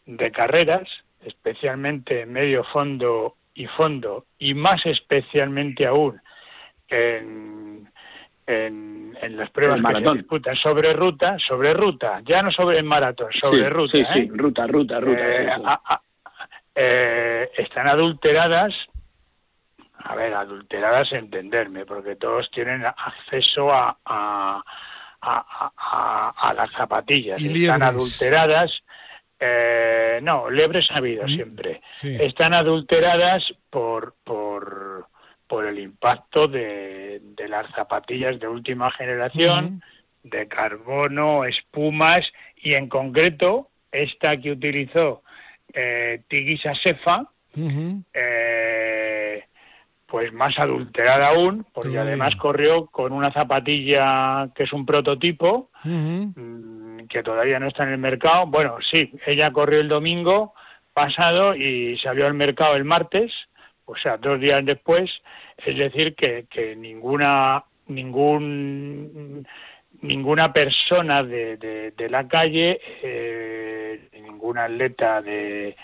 de 0.06 0.32
carreras, 0.34 0.84
especialmente 1.24 2.26
medio 2.26 2.66
fondo 2.66 3.38
y 3.54 3.68
fondo, 3.68 4.26
y 4.38 4.54
más 4.54 4.86
especialmente 4.86 5.86
aún 5.88 6.20
en, 6.90 7.90
en, 8.46 9.18
en 9.22 9.38
las 9.38 9.50
pruebas 9.52 9.80
que 9.82 10.04
se 10.04 10.14
disputan 10.14 10.58
sobre 10.58 10.92
ruta, 10.92 11.40
sobre 11.40 11.74
ruta, 11.74 12.20
ya 12.26 12.42
no 12.42 12.52
sobre 12.52 12.80
el 12.80 12.84
maratón, 12.84 13.32
sobre 13.32 13.64
sí, 13.64 13.70
ruta. 13.70 13.92
Sí, 13.94 14.00
¿eh? 14.02 14.08
sí, 14.12 14.30
ruta, 14.34 14.68
ruta, 14.68 15.00
ruta. 15.00 15.22
Eh, 15.22 15.46
sí, 15.56 15.56
sí. 15.56 15.62
a- 15.66 15.82
a- 15.86 16.02
eh, 16.76 17.50
están 17.60 17.88
adulteradas, 17.88 18.76
a 20.04 20.16
ver, 20.16 20.34
adulteradas 20.34 21.14
entenderme, 21.14 21.86
porque 21.86 22.18
todos 22.18 22.52
tienen 22.52 22.84
acceso 22.86 23.72
a, 23.72 23.98
a, 24.04 24.62
a- 25.22 25.72
a- 25.78 26.34
a 26.50 26.54
las 26.54 26.72
zapatillas. 26.72 27.40
Y 27.40 27.48
Están 27.64 27.84
adulteradas, 27.84 28.72
eh, 29.40 30.20
no, 30.22 30.50
liebres 30.50 30.90
ha 30.92 30.98
habido 30.98 31.28
siempre. 31.28 31.82
sí. 32.02 32.16
Están 32.20 32.54
adulteradas 32.54 33.44
por, 33.70 34.16
por, 34.24 35.08
por 35.48 35.66
el 35.66 35.80
impacto 35.80 36.48
de, 36.48 37.20
de 37.22 37.48
las 37.48 37.70
zapatillas 37.76 38.40
de 38.40 38.48
última 38.48 38.92
generación, 38.92 39.82
de 40.24 40.48
carbono, 40.48 41.46
espumas 41.46 42.22
y 42.58 42.74
en 42.76 42.88
concreto 42.88 43.70
esta 43.92 44.38
que 44.38 44.52
utilizó 44.52 45.24
eh, 45.74 46.22
Tigisa 46.28 46.76
Sefa, 46.76 47.26
eh, 48.14 48.71
pues 50.12 50.34
más 50.34 50.60
adulterada 50.60 51.30
aún, 51.30 51.66
porque 51.74 51.98
además 51.98 52.36
corrió 52.36 52.88
con 52.88 53.14
una 53.14 53.32
zapatilla 53.32 54.50
que 54.54 54.64
es 54.64 54.74
un 54.74 54.86
prototipo, 54.86 55.70
mm, 55.86 57.06
que 57.08 57.24
todavía 57.24 57.60
no 57.60 57.70
está 57.70 57.84
en 57.84 57.94
el 57.94 57.98
mercado. 57.98 58.46
Bueno, 58.48 58.76
sí, 58.82 59.10
ella 59.26 59.52
corrió 59.52 59.80
el 59.80 59.88
domingo 59.88 60.54
pasado 60.94 61.56
y 61.56 61.98
salió 62.00 62.28
al 62.28 62.34
mercado 62.34 62.76
el 62.76 62.84
martes, 62.84 63.32
o 63.86 63.96
sea, 63.96 64.18
dos 64.18 64.38
días 64.42 64.66
después. 64.66 65.10
Es 65.58 65.78
decir, 65.78 66.14
que, 66.14 66.46
que 66.50 66.76
ninguna 66.76 67.64
ningún 67.88 69.48
ninguna 70.02 70.52
persona 70.52 71.24
de, 71.24 71.56
de, 71.56 71.92
de 71.92 72.10
la 72.10 72.28
calle, 72.28 72.82
eh, 73.02 74.10
ningún 74.22 74.58
atleta 74.58 75.22
de, 75.22 75.78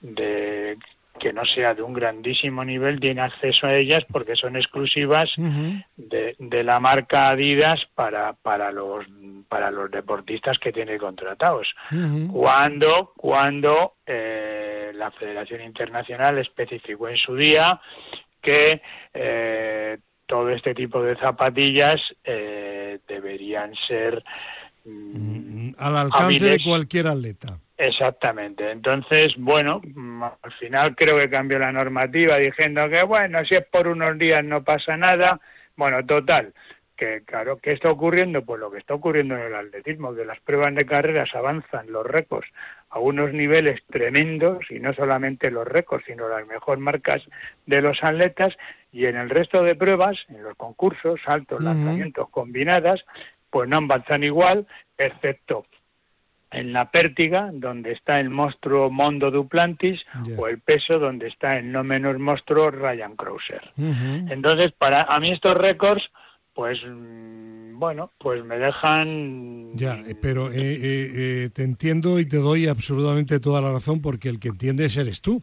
de 0.00 0.78
que 1.18 1.32
no 1.32 1.44
sea 1.44 1.74
de 1.74 1.82
un 1.82 1.92
grandísimo 1.92 2.64
nivel 2.64 3.00
tiene 3.00 3.20
acceso 3.20 3.66
a 3.66 3.74
ellas 3.74 4.04
porque 4.10 4.36
son 4.36 4.56
exclusivas 4.56 5.30
de, 5.96 6.36
de 6.38 6.64
la 6.64 6.80
marca 6.80 7.28
Adidas 7.28 7.80
para, 7.94 8.32
para 8.34 8.70
los 8.72 9.04
para 9.48 9.70
los 9.70 9.90
deportistas 9.90 10.58
que 10.58 10.72
tiene 10.72 10.98
contratados. 10.98 11.72
Cuando 12.32 13.12
cuando 13.16 13.94
eh, 14.06 14.92
la 14.94 15.10
Federación 15.12 15.62
Internacional 15.62 16.38
especificó 16.38 17.08
en 17.08 17.16
su 17.16 17.34
día 17.34 17.80
que 18.42 18.80
eh, 19.14 19.98
todo 20.26 20.50
este 20.50 20.74
tipo 20.74 21.02
de 21.02 21.16
zapatillas 21.16 22.00
eh, 22.24 22.98
deberían 23.06 23.74
ser 23.86 24.22
mm, 24.84 25.46
Mm, 25.66 25.74
Al 25.78 25.96
alcance 25.96 26.44
de 26.44 26.58
cualquier 26.62 27.08
atleta. 27.08 27.58
Exactamente. 27.76 28.70
Entonces, 28.70 29.34
bueno, 29.36 29.80
al 30.22 30.52
final 30.58 30.94
creo 30.94 31.18
que 31.18 31.30
cambió 31.30 31.58
la 31.58 31.72
normativa 31.72 32.36
diciendo 32.36 32.88
que, 32.88 33.02
bueno, 33.02 33.44
si 33.44 33.54
es 33.54 33.66
por 33.66 33.88
unos 33.88 34.18
días 34.18 34.44
no 34.44 34.62
pasa 34.62 34.96
nada. 34.96 35.40
Bueno, 35.76 36.04
total, 36.06 36.54
que 36.96 37.22
claro, 37.24 37.58
¿qué 37.58 37.72
está 37.72 37.90
ocurriendo? 37.90 38.42
Pues 38.42 38.58
lo 38.58 38.70
que 38.70 38.78
está 38.78 38.94
ocurriendo 38.94 39.36
en 39.36 39.42
el 39.42 39.54
atletismo, 39.54 40.14
que 40.14 40.24
las 40.24 40.40
pruebas 40.40 40.74
de 40.74 40.86
carreras 40.86 41.34
avanzan 41.34 41.92
los 41.92 42.06
récords 42.06 42.48
a 42.90 42.98
unos 42.98 43.32
niveles 43.32 43.82
tremendos, 43.90 44.70
y 44.70 44.80
no 44.80 44.94
solamente 44.94 45.50
los 45.50 45.68
récords, 45.68 46.04
sino 46.06 46.28
las 46.28 46.46
mejores 46.46 46.82
marcas 46.82 47.22
de 47.66 47.82
los 47.82 48.02
atletas, 48.02 48.56
y 48.92 49.06
en 49.06 49.16
el 49.16 49.28
resto 49.28 49.62
de 49.62 49.74
pruebas, 49.74 50.16
en 50.28 50.42
los 50.42 50.56
concursos, 50.56 51.20
saltos, 51.22 51.62
lanzamientos, 51.62 52.30
combinadas, 52.30 53.04
pues 53.50 53.68
no 53.68 53.76
avanzan 53.76 54.24
igual, 54.24 54.66
excepto 54.96 55.66
en 56.50 56.72
la 56.72 56.90
pértiga, 56.90 57.50
donde 57.52 57.92
está 57.92 58.20
el 58.20 58.30
monstruo 58.30 58.90
Mondo 58.90 59.30
Duplantis, 59.30 60.00
o 60.36 60.46
el 60.46 60.60
peso, 60.60 60.98
donde 60.98 61.28
está 61.28 61.58
el 61.58 61.72
no 61.72 61.82
menos 61.82 62.18
monstruo 62.18 62.70
Ryan 62.70 63.16
Crouser. 63.16 63.62
Ujú. 63.76 64.32
Entonces, 64.32 64.72
para 64.72 65.02
a 65.02 65.18
mí 65.20 65.32
estos 65.32 65.56
récords, 65.56 66.04
pues 66.54 66.78
mm, 66.86 67.78
bueno, 67.78 68.12
pues 68.18 68.44
me 68.44 68.58
dejan 68.58 69.76
Ya, 69.76 69.94
eh, 70.06 70.16
pero 70.20 70.50
eh, 70.50 70.54
eh, 70.56 70.80
eh, 70.82 71.50
te 71.52 71.64
entiendo 71.64 72.18
y 72.18 72.26
te 72.26 72.38
doy 72.38 72.68
absolutamente 72.68 73.40
toda 73.40 73.60
la 73.60 73.72
razón 73.72 74.00
porque 74.00 74.28
el 74.28 74.40
que 74.40 74.48
entiendes 74.48 74.96
eres 74.96 75.20
tú. 75.20 75.42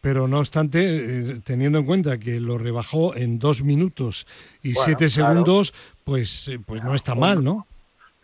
Pero 0.00 0.26
no 0.26 0.40
obstante, 0.40 0.80
eh, 0.84 1.40
teniendo 1.44 1.78
en 1.78 1.86
cuenta 1.86 2.18
que 2.18 2.40
lo 2.40 2.58
rebajó 2.58 3.14
en 3.16 3.38
dos 3.38 3.62
minutos 3.62 4.26
y 4.60 4.74
Bueno, 4.74 4.84
siete 4.84 5.06
claro. 5.06 5.30
segundos, 5.30 5.72
pues, 6.04 6.50
pues 6.66 6.82
no 6.82 6.94
está 6.94 7.14
mal, 7.14 7.42
¿no? 7.42 7.66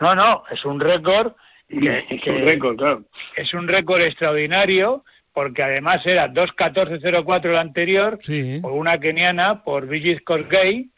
No, 0.00 0.14
no, 0.14 0.42
es 0.50 0.64
un 0.64 0.80
récord 0.80 1.32
que, 1.68 2.04
es 2.10 2.20
que- 2.22 2.30
un 2.30 2.42
récord, 2.46 2.76
claro. 2.76 3.02
es 3.36 3.52
un 3.54 3.68
récord 3.68 4.00
extraordinario 4.02 5.04
porque 5.32 5.62
además 5.62 6.04
era 6.06 6.26
2.14.04 6.28 7.50
el 7.50 7.56
anterior 7.58 8.18
Sí. 8.22 8.58
por 8.60 8.72
una 8.72 8.98
keniana 8.98 9.62
por 9.62 9.86
Brigitte 9.86 10.24
Kosgei 10.24 10.88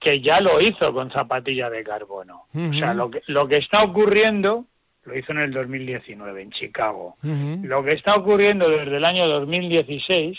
que 0.00 0.20
ya 0.20 0.40
lo 0.40 0.60
hizo 0.60 0.92
con 0.94 1.10
zapatilla 1.10 1.68
de 1.68 1.82
carbono. 1.82 2.44
O 2.54 2.72
sea, 2.72 2.94
lo 2.94 3.10
que, 3.10 3.20
lo 3.26 3.48
que 3.48 3.56
está 3.56 3.82
ocurriendo 3.82 4.64
lo 5.04 5.18
hizo 5.18 5.32
en 5.32 5.38
el 5.40 5.52
2019 5.52 6.40
en 6.42 6.50
Chicago. 6.52 7.16
Lo 7.22 7.82
que 7.82 7.92
está 7.92 8.14
ocurriendo 8.14 8.68
desde 8.70 8.96
el 8.96 9.04
año 9.04 9.26
2016, 9.26 10.38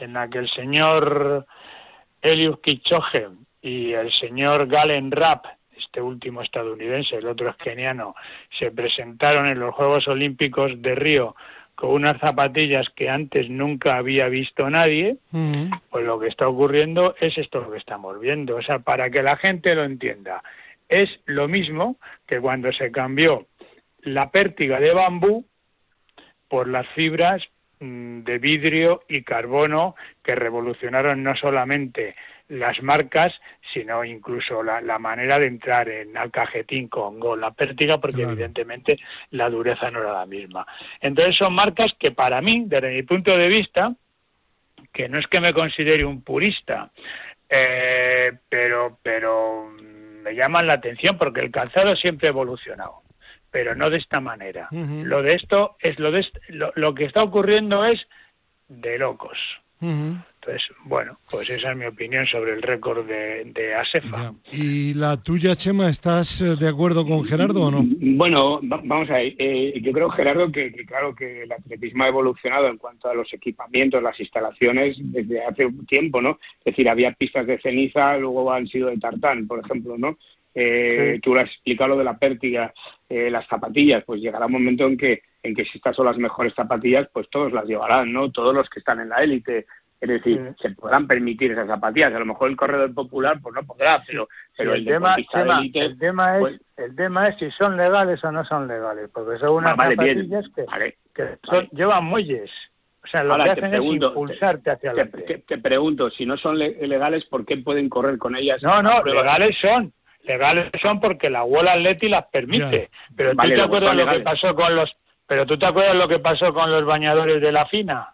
en 0.00 0.12
la 0.12 0.28
que 0.28 0.38
el 0.38 0.50
señor 0.50 1.46
Eliud 2.20 2.56
Kipchoge 2.60 3.28
y 3.62 3.92
el 3.92 4.12
señor 4.12 4.66
Galen 4.66 5.10
Rapp, 5.10 5.46
este 5.76 6.00
último 6.00 6.42
estadounidense, 6.42 7.16
el 7.16 7.26
otro 7.26 7.50
es 7.50 7.56
keniano, 7.56 8.14
se 8.58 8.70
presentaron 8.70 9.46
en 9.46 9.58
los 9.58 9.74
Juegos 9.74 10.08
Olímpicos 10.08 10.80
de 10.80 10.94
Río 10.94 11.34
con 11.74 11.90
unas 11.90 12.20
zapatillas 12.20 12.88
que 12.90 13.10
antes 13.10 13.50
nunca 13.50 13.96
había 13.96 14.28
visto 14.28 14.68
nadie, 14.70 15.16
Ujú. 15.32 15.70
pues 15.90 16.04
lo 16.04 16.20
que 16.20 16.28
está 16.28 16.48
ocurriendo 16.48 17.14
es 17.20 17.36
esto 17.36 17.60
lo 17.60 17.72
que 17.72 17.78
estamos 17.78 18.20
viendo. 18.20 18.56
O 18.56 18.62
sea, 18.62 18.78
para 18.78 19.10
que 19.10 19.22
la 19.22 19.36
gente 19.36 19.74
lo 19.74 19.84
entienda, 19.84 20.42
es 20.88 21.10
lo 21.26 21.48
mismo 21.48 21.96
que 22.26 22.40
cuando 22.40 22.72
se 22.72 22.92
cambió 22.92 23.46
la 24.02 24.30
pértiga 24.30 24.78
de 24.80 24.92
bambú 24.92 25.44
por 26.48 26.68
las 26.68 26.86
fibras 26.88 27.42
mm, 27.42 27.53
de 27.80 28.38
vidrio 28.38 29.02
y 29.08 29.22
carbono 29.22 29.94
que 30.22 30.34
revolucionaron 30.34 31.22
no 31.22 31.36
solamente 31.36 32.14
las 32.48 32.82
marcas, 32.82 33.38
sino 33.72 34.04
incluso 34.04 34.62
la, 34.62 34.80
la 34.80 34.98
manera 34.98 35.38
de 35.38 35.46
entrar 35.46 35.88
en 35.88 36.16
al 36.16 36.30
cajetín 36.30 36.88
con, 36.88 37.18
con 37.18 37.40
la 37.40 37.50
pértiga, 37.52 37.98
porque 37.98 38.18
Claro. 38.18 38.32
evidentemente 38.32 38.98
la 39.30 39.48
dureza 39.48 39.90
no 39.90 40.00
era 40.00 40.12
la 40.12 40.26
misma. 40.26 40.66
Entonces 41.00 41.36
son 41.36 41.54
marcas 41.54 41.92
que 41.98 42.10
para 42.10 42.40
mí, 42.40 42.64
desde 42.66 42.90
mi 42.94 43.02
punto 43.02 43.36
de 43.36 43.48
vista, 43.48 43.94
que 44.92 45.08
no 45.08 45.18
es 45.18 45.26
que 45.26 45.40
me 45.40 45.52
considere 45.54 46.04
un 46.04 46.22
purista, 46.22 46.90
eh, 47.48 48.32
pero, 48.48 48.98
pero 49.02 49.66
mm, 49.70 50.22
me 50.22 50.34
llaman 50.34 50.66
la 50.66 50.74
atención 50.74 51.18
porque 51.18 51.40
el 51.40 51.50
calzado 51.50 51.96
siempre 51.96 52.28
ha 52.28 52.30
evolucionado, 52.30 53.02
pero 53.54 53.76
no 53.76 53.88
de 53.88 53.98
esta 53.98 54.18
manera. 54.18 54.68
Lo 54.72 55.22
de 55.22 55.36
esto 55.36 55.76
es 55.78 55.96
lo 56.00 56.10
de 56.10 56.20
est- 56.20 56.36
lo, 56.48 56.72
lo 56.74 56.92
que 56.92 57.04
está 57.04 57.22
ocurriendo 57.22 57.84
es 57.84 58.04
de 58.66 58.98
locos. 58.98 59.38
Entonces, 59.80 60.62
bueno, 60.86 61.18
pues 61.30 61.48
esa 61.50 61.70
es 61.70 61.76
mi 61.76 61.84
opinión 61.84 62.26
sobre 62.26 62.52
el 62.54 62.62
récord 62.62 63.06
de, 63.06 63.44
de 63.44 63.74
Asefa. 63.76 64.32
Ya. 64.50 64.56
¿Y 64.58 64.94
la 64.94 65.22
tuya, 65.22 65.54
Chema, 65.54 65.88
estás 65.88 66.40
eh, 66.40 66.56
de 66.56 66.68
acuerdo 66.68 67.06
con 67.06 67.22
Gerardo 67.24 67.62
o 67.66 67.70
no? 67.70 67.82
Bueno, 67.84 68.60
va- 68.62 68.80
vamos 68.82 69.08
a 69.10 69.18
ver. 69.18 69.34
eh, 69.38 69.78
yo 69.80 69.92
creo, 69.92 70.08
Gerardo, 70.10 70.50
que, 70.50 70.72
que 70.72 70.84
claro 70.84 71.14
que 71.14 71.42
el 71.44 71.52
atletismo 71.52 72.02
ha 72.04 72.08
evolucionado 72.08 72.66
en 72.66 72.78
cuanto 72.78 73.08
a 73.08 73.14
los 73.14 73.32
equipamientos, 73.32 74.02
las 74.02 74.18
instalaciones 74.18 74.96
desde 75.00 75.44
hace 75.44 75.66
un 75.66 75.86
tiempo, 75.86 76.20
¿no? 76.20 76.40
Es 76.58 76.64
decir, 76.74 76.88
había 76.88 77.12
pistas 77.12 77.46
de 77.46 77.60
ceniza, 77.60 78.16
luego 78.18 78.50
han 78.52 78.66
sido 78.66 78.88
de 78.88 78.98
tartán, 78.98 79.46
por 79.46 79.60
ejemplo, 79.60 79.96
¿no? 79.96 80.18
Eh, 80.54 81.12
Sí. 81.14 81.20
Tú 81.20 81.34
lo 81.34 81.40
has 81.40 81.48
explicado 81.50 81.90
lo 81.90 81.96
de 81.98 82.04
la 82.04 82.16
pértiga, 82.16 82.72
eh, 83.08 83.28
las 83.30 83.46
zapatillas, 83.48 84.04
pues 84.04 84.20
llegará 84.20 84.46
un 84.46 84.52
momento 84.52 84.84
en 84.86 84.96
que, 84.96 85.22
en 85.42 85.54
que 85.54 85.64
si 85.64 85.78
estas 85.78 85.96
son 85.96 86.06
las 86.06 86.16
mejores 86.16 86.54
zapatillas, 86.54 87.08
pues 87.12 87.28
todos 87.30 87.52
las 87.52 87.64
llevarán, 87.66 88.12
¿no? 88.12 88.30
Todos 88.30 88.54
los 88.54 88.68
que 88.70 88.78
están 88.78 89.00
en 89.00 89.08
la 89.08 89.16
élite. 89.16 89.66
Es 90.00 90.08
decir, 90.08 90.38
Sí. 90.58 90.68
se 90.68 90.74
podrán 90.74 91.06
permitir 91.06 91.52
esas 91.52 91.66
zapatillas. 91.66 92.12
A 92.12 92.18
lo 92.18 92.26
mejor 92.26 92.50
el 92.50 92.56
corredor 92.56 92.92
popular, 92.92 93.38
pues 93.42 93.54
no 93.54 93.62
podrá, 93.64 94.02
pero, 94.06 94.28
pero 94.56 94.74
el, 94.74 94.80
el, 94.80 94.86
tema, 94.86 95.14
élite, 95.14 95.80
el 95.80 95.92
es 95.92 95.98
pues- 96.40 96.60
el 96.76 96.96
tema 96.96 97.28
es 97.28 97.36
si 97.38 97.50
son 97.52 97.76
legales 97.76 98.22
o 98.22 98.30
no 98.30 98.44
son 98.44 98.68
legales, 98.68 99.08
porque 99.14 99.38
son 99.38 99.50
unas 99.50 99.76
Vale, 99.76 99.96
bien. 99.96 100.28
zapatillas 100.30 100.54
que, 100.54 100.62
Vale. 100.64 100.96
Vale. 101.50 101.68
llevan 101.72 102.04
muelles. 102.04 102.50
O 103.02 103.06
sea, 103.06 103.22
lo 103.22 103.32
Ahora, 103.32 103.44
que 103.54 103.60
te 103.60 103.66
hacen 103.66 103.70
pregunto, 103.70 104.06
es 104.06 104.12
impulsarte 104.12 104.70
hacia 104.70 104.92
Te, 104.92 105.00
adelante. 105.02 105.22
te- 105.22 105.38
te 105.38 105.58
pregunto, 105.58 106.10
si 106.10 106.26
no 106.26 106.36
son 106.36 106.58
le- 106.58 106.86
legales, 106.86 107.24
¿por 107.26 107.44
qué 107.46 107.56
pueden 107.58 107.88
correr 107.88 108.18
con 108.18 108.34
ellas? 108.36 108.62
No, 108.62 108.82
no, 108.82 109.02
legales 109.04 109.56
son. 109.58 109.92
Legales 110.24 110.70
son 110.80 111.00
porque 111.00 111.28
la 111.30 111.44
World 111.44 111.68
Athletic 111.68 112.10
las 112.10 112.26
permite. 112.26 112.90
Pero 113.16 113.30
tú 113.32 113.36
Vale, 113.36 113.54
te 113.56 113.62
acuerdas 113.62 113.94
lo 113.96 114.06
que 114.10 114.20
pasó 114.20 114.54
con 114.54 114.74
los 114.74 114.96
pero 115.26 115.46
tú 115.46 115.56
te 115.58 115.64
acuerdas 115.64 115.96
lo 115.96 116.06
que 116.06 116.18
pasó 116.18 116.52
con 116.52 116.70
los 116.70 116.84
bañadores 116.84 117.40
de 117.40 117.50
la 117.50 117.64
FINA? 117.66 118.08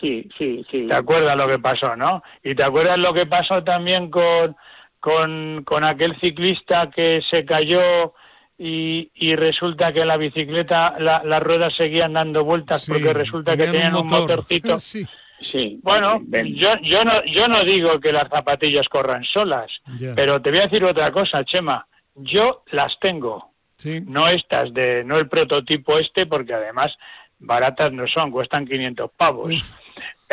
Sí, 0.00 0.28
sí, 0.38 0.64
sí. 0.70 0.86
¿Te 0.86 0.94
acuerdas 0.94 1.36
lo 1.36 1.48
que 1.48 1.58
pasó, 1.58 1.96
no? 1.96 2.22
Y 2.44 2.54
te 2.54 2.62
acuerdas 2.62 2.98
lo 2.98 3.12
que 3.12 3.26
pasó 3.26 3.64
también 3.64 4.10
con 4.10 4.56
con, 5.00 5.64
con 5.64 5.82
aquel 5.82 6.14
ciclista 6.20 6.90
que 6.90 7.20
se 7.30 7.44
cayó 7.46 8.12
y, 8.58 9.10
y 9.14 9.34
resulta 9.34 9.92
que 9.94 10.04
la 10.04 10.18
bicicleta, 10.18 10.94
la- 10.98 11.22
las 11.24 11.42
ruedas 11.42 11.74
seguían 11.74 12.12
dando 12.12 12.44
vueltas 12.44 12.82
Sí, 12.82 12.92
porque 12.92 13.12
resulta 13.14 13.56
que 13.56 13.66
tenían 13.68 13.96
un, 13.96 14.06
motor. 14.06 14.36
motorcito. 14.38 14.76
Sí, 14.78 15.06
Sí. 15.40 15.80
Bueno, 15.82 16.20
yo, 16.30 16.76
yo, 16.82 17.04
no, 17.04 17.24
yo 17.24 17.48
no 17.48 17.64
digo 17.64 17.98
que 17.98 18.12
las 18.12 18.28
zapatillas 18.28 18.88
corran 18.88 19.24
solas, 19.24 19.70
pero 20.14 20.40
te 20.42 20.50
voy 20.50 20.60
a 20.60 20.64
decir 20.64 20.84
otra 20.84 21.10
cosa, 21.10 21.44
Chema. 21.44 21.86
Yo 22.14 22.62
las 22.72 22.98
tengo, 23.00 23.52
sí. 23.76 24.00
no 24.06 24.28
estas 24.28 24.74
de, 24.74 25.02
no 25.04 25.16
el 25.16 25.28
prototipo 25.28 25.98
este, 25.98 26.26
porque 26.26 26.52
además 26.52 26.96
baratas 27.38 27.92
no 27.92 28.06
son, 28.06 28.30
cuestan 28.30 28.66
500 28.66 29.10
pavos. 29.16 29.52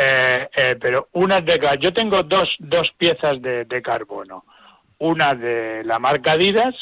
Eh, 0.00 0.48
eh, 0.54 0.76
pero 0.80 1.08
unas 1.14 1.44
de 1.44 1.58
yo 1.80 1.92
tengo 1.92 2.22
dos, 2.22 2.54
dos 2.60 2.88
piezas 2.96 3.42
de, 3.42 3.64
de 3.64 3.82
carbono. 3.82 4.44
Una 4.98 5.34
de 5.34 5.82
la 5.84 5.98
marca 5.98 6.32
Adidas, 6.32 6.76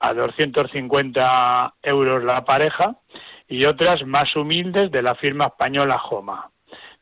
a 0.00 0.14
250 0.14 1.74
euros 1.82 2.24
la 2.24 2.44
pareja, 2.44 2.96
y 3.48 3.64
otras 3.64 4.06
más 4.06 4.34
humildes 4.36 4.90
de 4.90 5.02
la 5.02 5.14
firma 5.16 5.46
española 5.46 5.98
Joma. 5.98 6.50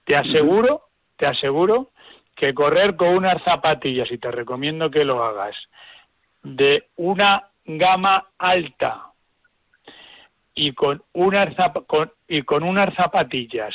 Te 0.06 0.16
aseguro, 0.16 0.84
te 1.16 1.26
aseguro 1.26 1.90
que 2.36 2.54
correr 2.54 2.94
con 2.96 3.08
unas 3.08 3.42
zapatillas, 3.42 4.10
y 4.12 4.18
te 4.18 4.30
recomiendo 4.30 4.90
que 4.90 5.04
lo 5.04 5.24
hagas, 5.24 5.56
de 6.42 6.86
una 6.96 7.50
gama 7.64 8.28
alta 8.38 9.10
y 10.54 10.72
con 10.72 11.02
unas 11.12 11.54
con, 11.88 12.12
y 12.28 12.42
con 12.42 12.62
unas 12.62 12.94
zapatillas 12.94 13.74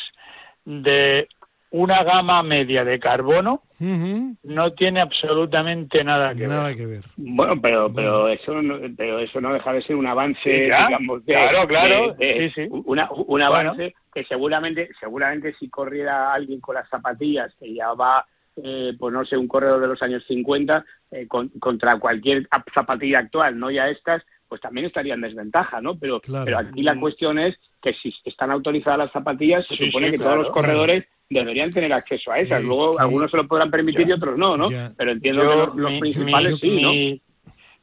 de 0.64 1.28
una 1.72 2.04
gama 2.04 2.44
media 2.44 2.84
de 2.84 3.00
carbono 3.00 3.64
no 3.80 4.74
tiene 4.74 5.02
absolutamente 5.02 6.04
nada 6.04 6.36
que 6.36 6.48
Nada 6.48 6.68
ver. 6.68 6.78
que 6.78 6.86
ver. 6.86 7.04
Bueno, 7.18 7.60
pero 7.62 7.92
pero 7.94 8.28
eso 8.28 8.62
no, 8.62 8.76
pero 8.96 9.20
eso 9.20 9.42
no 9.42 9.54
deja 9.54 9.74
de 9.74 9.82
ser 9.82 9.96
un 9.96 10.06
avance, 10.06 10.40
Sí, 10.44 10.68
ya. 10.68 10.86
digamos, 10.88 11.26
de, 11.26 11.34
Claro, 11.34 11.68
claro. 11.68 12.14
de- 12.14 12.26
de- 12.26 12.50
Sí, 12.54 12.62
sí. 12.64 12.70
una- 12.86 13.10
un 13.12 13.42
avance 13.42 13.96
que 14.14 14.24
seguramente 14.26 14.90
seguramente 15.00 15.54
si 15.56 15.70
corriera 15.70 16.34
alguien 16.34 16.60
con 16.60 16.76
las 16.76 16.88
zapatillas 16.90 17.54
que 17.60 17.74
ya 17.74 17.94
va 17.94 18.26
eh, 18.62 18.92
pues 19.00 19.14
no 19.14 19.24
sé 19.24 19.38
un 19.38 19.48
corredor 19.48 19.80
de 19.80 19.88
los 19.88 20.02
años 20.04 20.26
50 20.28 20.84
eh, 21.10 21.26
con- 21.26 21.48
contra 21.60 21.96
cualquier 21.98 22.46
ap- 22.52 22.68
zapatilla 22.74 23.20
actual, 23.20 23.58
no 23.58 23.72
ya 23.72 23.88
estas, 23.88 24.22
pues 24.52 24.60
también 24.60 24.86
estaría 24.88 25.14
en 25.14 25.22
desventaja, 25.22 25.80
¿no? 25.80 25.98
Pero 25.98 26.20
Claro. 26.20 26.44
pero 26.44 26.60
aquí 26.60 26.84
la 26.84 27.00
cuestión 27.00 27.40
es 27.40 27.58
que 27.82 27.94
si 27.94 28.14
están 28.26 28.52
autorizadas 28.52 29.00
las 29.00 29.12
zapatillas, 29.14 29.66
se 29.66 29.78
Sí, 29.78 29.86
supone 29.86 30.08
sí, 30.08 30.12
que 30.12 30.18
claro. 30.18 30.32
todos 30.34 30.44
los 30.48 30.54
corredores 30.54 31.06
deberían 31.30 31.72
tener 31.72 31.94
acceso 31.94 32.34
a 32.34 32.40
esas. 32.40 32.62
Luego 32.62 32.92
sí. 32.92 32.98
algunos 33.00 33.32
se 33.32 33.38
lo 33.38 33.48
podrán 33.48 33.72
permitir 33.72 34.02
Ya. 34.02 34.10
y 34.10 34.12
otros 34.18 34.38
no, 34.38 34.58
¿no? 34.58 34.70
Ya. 34.70 34.92
Pero 34.98 35.12
entiendo 35.14 35.42
Yo- 35.44 35.50
que 35.52 35.56
los, 35.56 35.76
los 35.78 35.92
mi- 35.94 36.00
principales 36.02 36.52
mi- 36.52 36.58
sí, 36.60 36.82
¿no? 36.82 36.92
mi, 36.92 37.22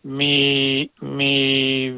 mi, 0.03 0.91
mi 1.01 1.95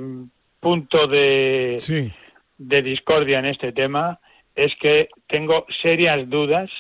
punto 0.61 1.09
de, 1.09 1.79
Sí. 1.81 2.13
de 2.59 2.83
discordia 2.83 3.41
en 3.41 3.47
este 3.47 3.73
tema 3.73 4.21
es 4.55 4.73
que 4.77 5.09
tengo 5.27 5.67
serias 5.83 6.31
dudas, 6.31 6.71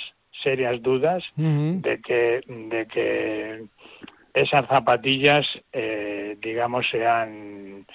serias 0.45 0.81
dudas 0.81 1.25
de 1.37 2.01
que 2.07 2.41
de 2.47 2.87
que 2.87 3.65
esas 4.35 4.67
zapatillas 4.69 5.47
eh, 5.73 6.37
digamos 6.41 6.87
sean 6.91 7.87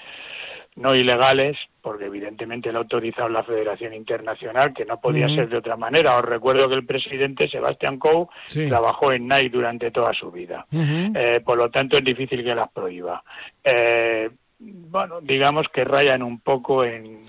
no 0.75 0.93
ilegales 0.93 1.57
porque 1.81 2.05
evidentemente 2.05 2.71
lo 2.71 2.79
ha 2.79 2.81
autorizado 2.81 3.29
la 3.29 3.43
Federación 3.43 3.93
Internacional 3.93 4.73
que 4.73 4.83
no 4.83 4.99
podía 4.99 5.29
ser 5.29 5.47
de 5.47 5.57
otra 5.57 5.77
manera. 5.77 6.17
Os 6.17 6.25
recuerdo 6.25 6.67
que 6.67 6.75
el 6.75 6.85
presidente 6.85 7.47
Sebastián 7.47 7.97
Coe 7.97 8.27
Sí. 8.47 8.67
trabajó 8.67 9.13
en 9.13 9.27
Nike 9.27 9.49
durante 9.51 9.91
toda 9.91 10.13
su 10.13 10.31
vida. 10.31 10.65
Eh, 10.71 11.41
por 11.45 11.57
lo 11.57 11.69
tanto 11.69 11.97
es 11.97 12.03
difícil 12.03 12.43
que 12.43 12.53
las 12.55 12.69
prohíba. 12.71 13.23
Eh, 13.63 14.29
bueno 14.59 15.21
digamos 15.21 15.67
que 15.73 15.83
rayan 15.85 16.23
un 16.23 16.39
poco 16.39 16.83
en 16.83 17.21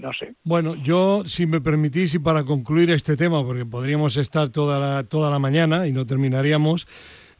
no 0.00 0.12
sé. 0.12 0.34
Bueno, 0.44 0.76
yo, 0.76 1.24
si 1.26 1.46
me 1.46 1.60
permitís, 1.60 2.14
y 2.14 2.18
para 2.20 2.44
concluir 2.44 2.90
este 2.90 3.16
tema, 3.16 3.44
porque 3.44 3.66
podríamos 3.66 4.16
estar 4.16 4.50
toda 4.50 4.78
la, 4.78 5.02
toda 5.08 5.28
la 5.28 5.40
mañana 5.40 5.88
y 5.88 5.92
no 5.92 6.06
terminaríamos, 6.06 6.86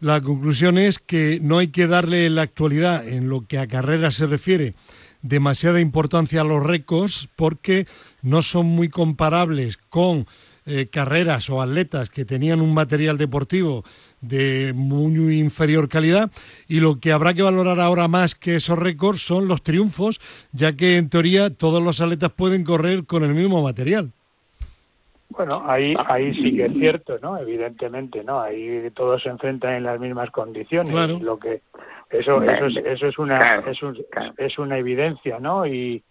la 0.00 0.20
conclusión 0.20 0.78
es 0.78 0.98
que 0.98 1.40
no 1.42 1.58
hay 1.58 1.68
que 1.68 1.86
darle 1.86 2.26
en 2.26 2.36
la 2.36 2.42
actualidad, 2.42 3.06
en 3.06 3.28
lo 3.28 3.46
que 3.46 3.58
a 3.58 3.66
carrera 3.66 4.10
se 4.10 4.26
refiere, 4.26 4.74
demasiada 5.22 5.80
importancia 5.80 6.40
a 6.40 6.44
los 6.44 6.62
récords, 6.62 7.28
porque 7.34 7.86
no 8.22 8.42
son 8.42 8.66
muy 8.66 8.88
comparables 8.88 9.76
con 9.76 10.26
eh, 10.66 10.88
carreras 10.90 11.48
o 11.50 11.62
atletas 11.62 12.10
que 12.10 12.24
tenían 12.24 12.60
un 12.60 12.74
material 12.74 13.18
deportivo 13.18 13.84
de 14.20 14.72
muy 14.74 15.38
inferior 15.38 15.88
calidad 15.88 16.30
y 16.68 16.80
lo 16.80 17.00
que 17.00 17.12
habrá 17.12 17.34
que 17.34 17.42
valorar 17.42 17.80
ahora 17.80 18.06
más 18.06 18.34
que 18.34 18.56
esos 18.56 18.78
récords 18.78 19.22
son 19.22 19.48
los 19.48 19.62
triunfos, 19.62 20.20
ya 20.52 20.74
que 20.74 20.96
en 20.96 21.08
teoría 21.08 21.50
todos 21.50 21.82
los 21.82 22.00
atletas 22.00 22.32
pueden 22.32 22.64
correr 22.64 23.04
con 23.04 23.24
el 23.24 23.34
mismo 23.34 23.62
material. 23.62 24.12
Bueno, 25.30 25.62
ahí, 25.66 25.94
ahí 26.06 26.34
sí 26.34 26.56
que 26.56 26.64
es 26.66 26.72
cierto, 26.72 27.18
¿no? 27.20 27.38
Evidentemente, 27.38 28.24
¿no? 28.24 28.40
Ahí 28.40 28.90
todos 28.94 29.22
se 29.22 29.28
enfrentan 29.28 29.74
en 29.74 29.82
las 29.84 30.00
mismas 30.00 30.30
condiciones. 30.30 30.92
Claro. 30.92 31.18
Lo 31.20 31.38
que 31.38 31.60
eso, 32.10 32.42
eso 32.42 32.66
es, 32.66 32.76
eso 32.78 33.06
es 33.06 33.18
una, 33.18 33.38
Claro, 33.38 33.70
es, 33.70 33.82
un- 33.82 34.04
claro. 34.10 34.32
es 34.38 34.58
una 34.58 34.78
evidencia, 34.78 35.38
¿no? 35.38 35.66
Y 35.66 36.02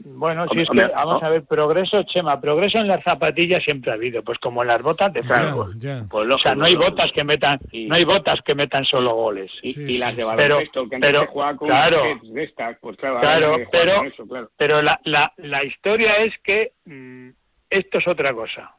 bueno, 0.00 0.46
si 0.52 0.60
es 0.60 0.68
que 0.68 0.84
vamos 0.88 1.22
a 1.22 1.30
ver 1.30 1.44
progreso, 1.44 2.02
Chema, 2.02 2.38
progreso 2.40 2.76
en 2.78 2.88
las 2.88 3.02
zapatillas 3.02 3.62
siempre 3.64 3.92
ha 3.92 3.94
habido, 3.94 4.22
pues 4.22 4.36
como 4.38 4.60
en 4.62 4.68
las 4.68 4.82
botas 4.82 5.10
de 5.12 5.22
fútbol. 5.22 5.74
Pues 6.10 6.28
O 6.34 6.38
sea, 6.38 6.54
no 6.54 6.66
hay 6.66 6.74
botas 6.74 7.10
que 7.12 7.24
metan, 7.24 7.58
no 7.72 7.94
hay 7.94 8.04
botas 8.04 8.40
que 8.42 8.54
metan 8.54 8.84
solo 8.84 9.14
goles. 9.14 9.50
y, 9.62 9.72
Sí, 9.72 9.80
y 9.82 9.98
las 9.98 10.14
de 10.16 10.24
baloncesto 10.24 10.86
que 10.88 10.96
antes 10.96 11.08
Pero- 11.10 11.20
se 11.22 11.26
jugaba 11.28 11.56
con 11.56 11.68
claro. 11.68 12.02
de 12.22 12.42
estas, 12.44 12.76
pues 12.80 12.96
claro, 12.98 13.20
Claro, 13.20 13.56
pero- 13.72 13.96
con 13.98 14.06
eso, 14.08 14.26
claro. 14.28 14.50
Pero 14.58 14.82
la, 14.82 15.00
la, 15.04 15.32
la 15.38 15.64
historia 15.64 16.16
es 16.18 16.34
que 16.42 16.72
mm, 16.84 17.28
esto 17.70 17.98
es 17.98 18.06
otra 18.08 18.32
cosa. 18.34 18.72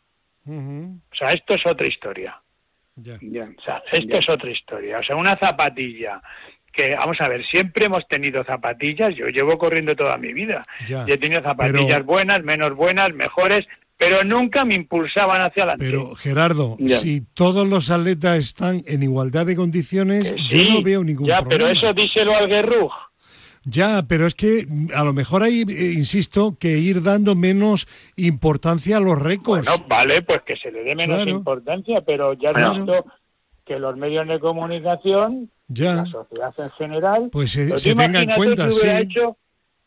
O 0.46 1.16
sea, 1.16 1.30
esto 1.30 1.54
es 1.56 1.66
otra 1.66 1.88
historia. 1.88 2.40
ya. 2.96 3.18
Ya. 3.22 3.44
O 3.58 3.62
sea, 3.62 3.84
esto 3.92 4.14
Ya. 4.14 4.20
es 4.20 4.30
otra 4.30 4.50
historia. 4.50 5.00
O 5.00 5.04
sea, 5.04 5.16
una 5.16 5.38
zapatilla 5.38 6.22
que, 6.74 6.96
vamos 6.96 7.20
a 7.22 7.28
ver, 7.28 7.46
siempre 7.46 7.86
hemos 7.86 8.08
tenido 8.08 8.44
zapatillas. 8.44 9.16
Yo 9.16 9.28
llevo 9.28 9.58
corriendo 9.58 9.96
toda 9.96 10.18
mi 10.18 10.32
vida. 10.34 10.66
Ya. 10.88 11.04
Y 11.08 11.12
he 11.12 11.18
tenido 11.18 11.42
zapatillas 11.42 11.86
Pero- 11.88 12.04
buenas, 12.06 12.44
menos 12.44 12.76
buenas, 12.76 13.14
mejores, 13.14 13.68
pero 13.98 14.24
nunca 14.24 14.64
me 14.66 14.76
impulsaban 14.76 15.42
hacia 15.42 15.64
adelante. 15.64 15.86
Pero 15.86 16.16
Gerardo, 16.16 16.76
Ya. 16.80 16.98
si 17.00 17.22
todos 17.34 17.68
los 17.68 17.90
atletas 17.92 18.38
están 18.40 18.84
en 18.88 19.04
igualdad 19.04 19.46
de 19.46 19.56
condiciones, 19.56 20.24
Que 20.24 20.38
yo 20.38 20.60
sí, 20.64 20.70
no 20.72 20.82
veo 20.84 21.04
ningún 21.04 21.28
Ya, 21.28 21.42
problema. 21.42 21.50
pero 21.66 21.70
eso 21.78 21.94
díselo 21.94 22.36
al 22.36 22.48
Guerrug. 22.48 22.92
Ya, 23.70 24.04
pero 24.08 24.28
es 24.28 24.34
que 24.34 24.66
mm, 24.66 24.92
a 24.96 25.04
lo 25.04 25.12
mejor 25.12 25.44
hay, 25.44 25.62
eh, 25.68 25.92
insisto, 25.94 26.56
que 26.58 26.78
ir 26.78 27.04
dando 27.04 27.36
menos 27.36 27.86
importancia 28.16 28.96
a 28.96 29.00
los 29.02 29.22
récords. 29.22 29.68
Bueno, 29.68 29.86
vale, 29.90 30.22
pues 30.22 30.42
que 30.44 30.56
se 30.56 30.72
le 30.72 30.84
dé 30.84 30.96
menos 30.96 31.18
Claro. 31.18 31.32
importancia, 31.32 32.00
pero 32.02 32.32
ya 32.34 32.54
Claro. 32.54 32.76
visto 32.76 33.06
que 33.66 33.78
los 33.78 33.98
medios 33.98 34.26
de 34.26 34.40
comunicación, 34.40 35.52
ya, 35.68 35.96
la 35.96 36.06
sociedad 36.06 36.54
en 36.58 36.70
general, 36.72 37.30
pues 37.30 37.58
eh, 37.58 37.78
se 37.78 37.94
tenga 37.94 38.22
en 38.22 38.32
cuenta, 38.36 38.68
que 38.68 38.72
sí. 38.74 38.88
hecho, 38.88 39.36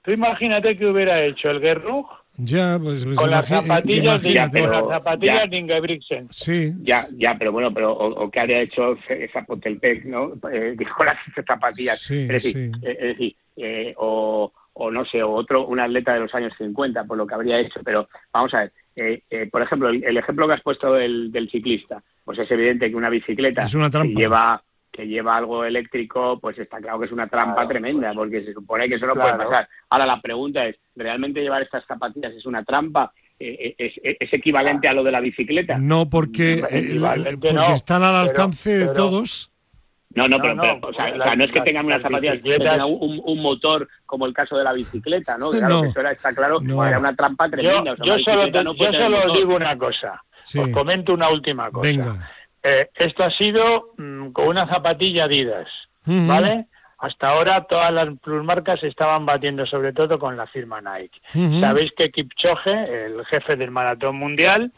tú 0.04 0.10
imagínate 0.10 0.76
que 0.76 0.86
hubiera 0.86 1.24
hecho 1.24 1.48
el 1.48 1.60
Guerrug 1.60 2.06
Ya, 2.42 2.78
pues, 2.82 3.04
pues 3.04 3.16
con 3.16 3.30
las 3.30 3.46
zapatillas 3.46 4.22
de, 4.22 4.34
con 4.34 4.50
pero- 4.50 4.70
las 4.72 4.88
zapatillas 4.88 5.40
ya. 5.44 5.46
de 5.46 5.56
Ingebrigtsen. 5.58 6.28
Sí, 6.30 6.72
Ya, 6.82 7.06
ya, 7.12 7.36
pero 7.38 7.52
bueno, 7.52 7.72
pero 7.72 7.92
o, 7.92 8.24
o 8.24 8.30
que 8.30 8.40
habría 8.40 8.60
hecho 8.60 8.96
esa 9.08 9.42
Potelpec, 9.44 10.04
¿no? 10.04 10.32
Eh, 10.52 10.76
con 10.96 11.06
las 11.06 11.16
zapatillas. 11.46 12.00
Sí, 12.00 12.22
es 12.22 12.28
decir, 12.28 12.52
sí. 12.54 12.86
eh, 12.86 12.96
es 13.00 13.08
decir 13.08 13.36
eh, 13.56 13.94
o, 13.96 14.52
o 14.72 14.90
no 14.90 15.04
sé, 15.04 15.22
o 15.22 15.30
otro, 15.32 15.66
un 15.66 15.80
atleta 15.80 16.14
de 16.14 16.20
los 16.20 16.34
años 16.34 16.52
50, 16.56 17.04
por 17.04 17.16
lo 17.18 17.26
que 17.26 17.34
habría 17.34 17.58
hecho. 17.60 17.80
Pero 17.84 18.08
vamos 18.32 18.54
a 18.54 18.60
ver, 18.60 18.72
eh, 18.96 19.22
eh, 19.30 19.48
por 19.50 19.62
ejemplo, 19.62 19.88
el, 19.88 20.02
el 20.04 20.16
ejemplo 20.16 20.46
que 20.46 20.54
has 20.54 20.62
puesto 20.62 20.94
del, 20.94 21.30
del 21.32 21.50
ciclista, 21.50 22.02
pues 22.24 22.38
es 22.38 22.50
evidente 22.50 22.88
que 22.90 22.96
una 22.96 23.10
bicicleta 23.10 23.64
Es 23.64 23.74
una 23.74 23.90
lleva 24.04 24.62
que 25.00 25.06
lleva 25.08 25.36
algo 25.36 25.64
eléctrico, 25.64 26.38
pues 26.40 26.58
está 26.58 26.78
claro 26.78 26.98
que 27.00 27.06
es 27.06 27.12
una 27.12 27.26
trampa 27.26 27.54
Claro, 27.54 27.68
tremenda, 27.68 28.08
pues. 28.08 28.16
porque 28.16 28.44
se 28.44 28.52
supone 28.52 28.88
que 28.88 28.96
eso 28.96 29.06
no 29.06 29.14
Claro. 29.14 29.36
puede 29.36 29.48
pasar. 29.48 29.68
Ahora 29.88 30.06
la 30.06 30.20
pregunta 30.20 30.66
es, 30.66 30.76
¿realmente 30.94 31.40
llevar 31.40 31.62
estas 31.62 31.84
zapatillas 31.86 32.32
es 32.34 32.44
una 32.44 32.62
trampa? 32.64 33.12
Eh, 33.38 33.74
eh, 33.78 33.92
¿Es, 34.02 34.16
es 34.20 34.32
equivalente 34.34 34.86
a 34.88 34.92
lo 34.92 35.02
de 35.02 35.12
la 35.12 35.20
bicicleta? 35.20 35.78
no 35.78 36.10
porque, 36.10 36.62
eh, 36.70 37.00
porque 37.30 37.52
no, 37.54 37.74
están 37.74 38.02
al 38.02 38.12
pero- 38.26 38.30
alcance 38.30 38.70
de 38.78 38.88
todos. 38.88 39.50
No, 40.12 40.26
no, 40.26 40.36
No, 40.38 40.42
pero, 40.42 40.54
no, 40.56 40.62
pero, 40.62 40.74
o, 40.88 40.92
sea, 40.92 41.04
porque 41.06 41.20
o 41.20 41.24
sea, 41.24 41.36
no 41.36 41.44
es 41.44 41.52
que 41.52 41.60
tengan 41.60 41.86
unas 41.86 42.02
las 42.02 42.10
zapatillas 42.10 42.42
que 42.42 42.58
tengan 42.58 42.80
un, 42.82 43.22
un 43.24 43.40
motor 43.42 43.88
como 44.06 44.26
el 44.26 44.34
caso 44.34 44.58
de 44.58 44.64
la 44.64 44.72
bicicleta, 44.72 45.38
¿no? 45.38 45.50
Claro, 45.52 45.68
No. 45.76 45.82
que 45.82 45.88
eso 45.88 46.00
era, 46.00 46.10
está 46.12 46.34
claro, 46.34 46.60
No. 46.60 46.84
era 46.84 46.98
una 46.98 47.14
trampa 47.14 47.46
Yo, 47.46 47.50
tremenda. 47.52 47.92
o 47.92 47.96
sea, 47.96 48.04
yo 48.06 48.18
solo, 48.18 48.50
te- 48.50 48.64
yo 48.84 48.92
solo 48.92 49.18
os 49.26 49.38
digo 49.38 49.54
una 49.56 49.78
cosa. 49.78 50.20
Sí. 50.44 50.58
Os 50.58 50.68
comento 50.70 51.14
una 51.14 51.30
última 51.30 51.70
cosa. 51.70 51.86
Venga. 51.88 52.28
Eh, 52.62 52.88
esto 52.94 53.24
ha 53.24 53.30
sido 53.30 53.94
mm, 53.96 54.30
con 54.30 54.48
una 54.48 54.66
zapatilla 54.66 55.24
Adidas. 55.24 55.68
¿vale? 56.04 56.66
Hasta 56.98 57.30
ahora 57.30 57.64
todas 57.64 57.90
las 57.92 58.08
plusmarcas 58.18 58.80
se 58.80 58.88
estaban 58.88 59.24
batiendo 59.24 59.64
sobre 59.64 59.92
todo 59.94 60.18
con 60.18 60.36
la 60.36 60.46
firma 60.46 60.80
Nike. 60.82 61.18
Sabéis 61.58 61.92
que 61.96 62.10
Kipchoge, 62.10 63.06
el 63.06 63.24
jefe 63.24 63.56
del 63.56 63.70
maratón 63.70 64.16
mundial, 64.16 64.70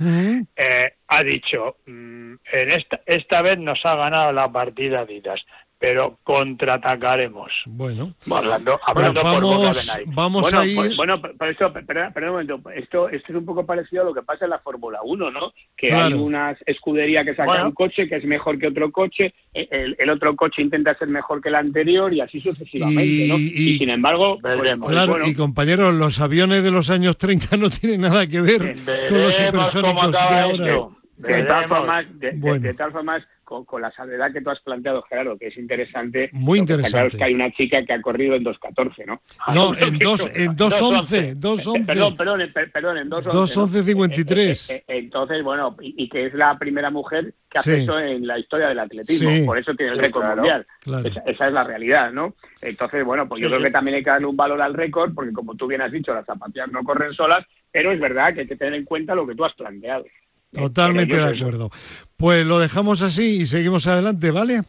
eh, 0.57 0.93
ha 1.09 1.23
dicho, 1.25 1.77
mm, 1.87 2.35
en 2.53 2.73
esta, 2.73 3.01
esta 3.07 3.43
vez 3.43 3.59
nos 3.59 3.85
ha 3.85 3.97
ganado 3.97 4.31
la 4.33 4.51
partida 4.51 5.01
Adidas. 5.01 5.45
Pero 5.83 6.17
contraatacaremos. 6.23 7.51
Bueno, 7.67 8.15
hablando, 8.31 8.79
hablando 8.87 9.21
bueno, 9.21 9.35
por 9.41 9.43
boca 9.43 9.57
de 9.57 9.65
vamos, 9.65 9.97
Nike. 9.99 10.11
vamos 10.15 10.43
bueno, 10.43 10.59
a 10.61 10.67
ir. 10.67 10.77
pues- 10.77 10.97
bueno, 10.97 11.21
pero 11.21 11.51
esto, 11.51 11.73
perdón, 11.73 12.13
perdón 12.15 12.29
un 12.31 12.35
momento, 12.47 12.71
esto, 12.71 13.09
esto 13.09 13.33
es 13.33 13.35
un 13.37 13.45
poco 13.45 13.67
parecido 13.67 14.03
a 14.03 14.05
lo 14.05 14.15
que 14.15 14.23
pasa 14.23 14.45
en 14.45 14.51
la 14.51 14.61
Fórmula 14.61 15.01
1, 15.03 15.31
¿no? 15.33 15.53
Que 15.77 15.93
hay 15.93 16.13
una 16.13 16.57
escudería 16.67 17.25
que 17.25 17.33
saca 17.35 17.47
Bueno. 17.47 17.67
un 17.67 17.73
coche 17.73 18.09
que 18.09 18.15
es 18.15 18.25
mejor 18.25 18.61
que 18.61 18.69
otro 18.69 18.93
coche, 18.93 19.35
e- 19.53 19.67
el, 19.73 19.97
el 19.99 20.11
otro 20.11 20.37
coche 20.37 20.63
intenta 20.63 20.95
ser 20.97 21.09
mejor 21.09 21.43
que 21.43 21.49
el 21.49 21.57
anterior 21.57 22.15
y 22.15 22.21
así 22.21 22.41
sucesivamente, 22.41 23.05
Y- 23.05 23.29
¿no? 23.29 23.37
y- 23.39 23.53
Y, 23.73 23.79
sin 23.79 23.91
embargo, 23.91 24.39
Veremos. 24.41 24.89
Claro, 24.89 25.13
bueno, 25.15 25.27
y 25.27 25.35
compañeros, 25.35 25.93
los 25.95 26.21
aviones 26.21 26.63
de 26.63 26.71
los 26.71 26.91
años 26.91 27.19
30 27.19 27.57
no 27.57 27.69
tienen 27.71 28.03
nada 28.03 28.25
que 28.29 28.41
ver 28.41 28.77
con 29.09 29.19
los 29.21 29.35
supersónicos 29.35 30.13
de 30.13 30.19
ahora. 30.19 30.49
esto. 30.53 30.97
De 31.29 31.43
tal 31.45 31.69
forma, 31.69 32.03
de, 32.03 32.31
de- 32.33 32.37
Bueno. 32.39 32.61
de 32.61 32.75
tal 32.75 32.93
forma 32.93 33.27
con, 33.45 33.65
con 33.67 33.83
la 33.83 33.91
salvedad 33.93 34.33
que 34.33 34.41
tú 34.41 34.49
has 34.51 34.61
planteado, 34.61 35.03
Gerardo, 35.03 35.37
que 35.37 35.49
es 35.49 35.57
interesante. 35.59 36.31
Muy 36.33 36.61
está 36.61 36.67
Claro 36.77 36.81
interesante. 36.81 37.09
es 37.09 37.19
que 37.19 37.25
hay 37.25 37.35
una 37.35 37.51
chica 37.53 37.85
que 37.85 37.93
ha 37.93 38.01
corrido 38.01 38.35
en 38.35 38.45
2.14, 38.45 39.05
¿no? 39.07 39.21
No, 39.55 39.75
en 39.77 39.99
dos, 39.99 40.21
en 40.35 40.57
2.11, 40.57 41.35
2.11. 41.39 41.85
Perdón, 41.87 42.17
perdón, 42.17 42.41
perdón, 42.73 42.97
en 42.99 43.11
2.11. 43.11 43.33
2.11.53. 43.33 43.95
¿no? 43.99 44.03
Eh, 44.03 44.57
eh, 44.69 44.85
eh, 44.89 44.99
Entonces, 44.99 45.43
bueno, 45.43 45.77
y, 45.83 46.05
y 46.05 46.09
que 46.09 46.27
es 46.27 46.35
la 46.35 46.57
primera 46.59 46.91
mujer 46.91 47.35
que 47.51 47.61
Sí. 47.61 47.71
hace 47.71 47.83
eso 47.83 47.99
en 47.99 48.27
la 48.27 48.39
historia 48.39 48.69
del 48.69 48.79
atletismo, 48.79 49.29
Sí. 49.31 49.43
por 49.43 49.59
eso 49.59 49.75
tiene 49.75 49.93
el 49.93 49.99
récord 49.99 50.23
claro, 50.23 50.37
mundial. 50.37 50.67
claro. 50.81 51.07
Esa, 51.09 51.21
esa 51.27 51.47
es 51.49 51.53
la 51.53 51.65
realidad, 51.65 52.11
¿no? 52.13 52.35
Entonces, 52.63 53.05
bueno, 53.05 53.29
pues 53.29 53.43
yo 53.43 53.49
Sí, 53.49 53.55
creo 53.55 53.65
que 53.65 53.71
también 53.71 53.97
hay 53.97 54.05
que 54.05 54.11
darle 54.11 54.27
un 54.29 54.37
valor 54.37 54.63
al 54.63 54.73
récord, 54.73 55.13
porque 55.15 55.33
como 55.35 55.55
tú 55.57 55.67
bien 55.67 55.83
has 55.83 55.93
dicho, 55.93 56.15
las 56.15 56.25
zapatillas 56.25 56.73
no 56.73 56.83
corren 56.85 57.13
solas, 57.13 57.45
pero 57.71 57.93
es 57.93 58.01
verdad 58.01 58.33
que 58.33 58.41
hay 58.43 58.47
que 58.47 58.57
tener 58.57 58.75
en 58.75 58.85
cuenta 58.87 59.15
lo 59.15 59.27
que 59.27 59.35
tú 59.35 59.45
has 59.45 59.53
planteado. 59.55 60.05
Totalmente 60.53 61.17
de 61.17 61.37
acuerdo. 61.37 61.71
Pues 62.17 62.47
lo 62.47 62.59
dejamos 62.59 63.03
así 63.03 63.43
y 63.43 63.47
seguimos 63.47 63.87
adelante, 63.87 64.31
¿vale? 64.31 64.63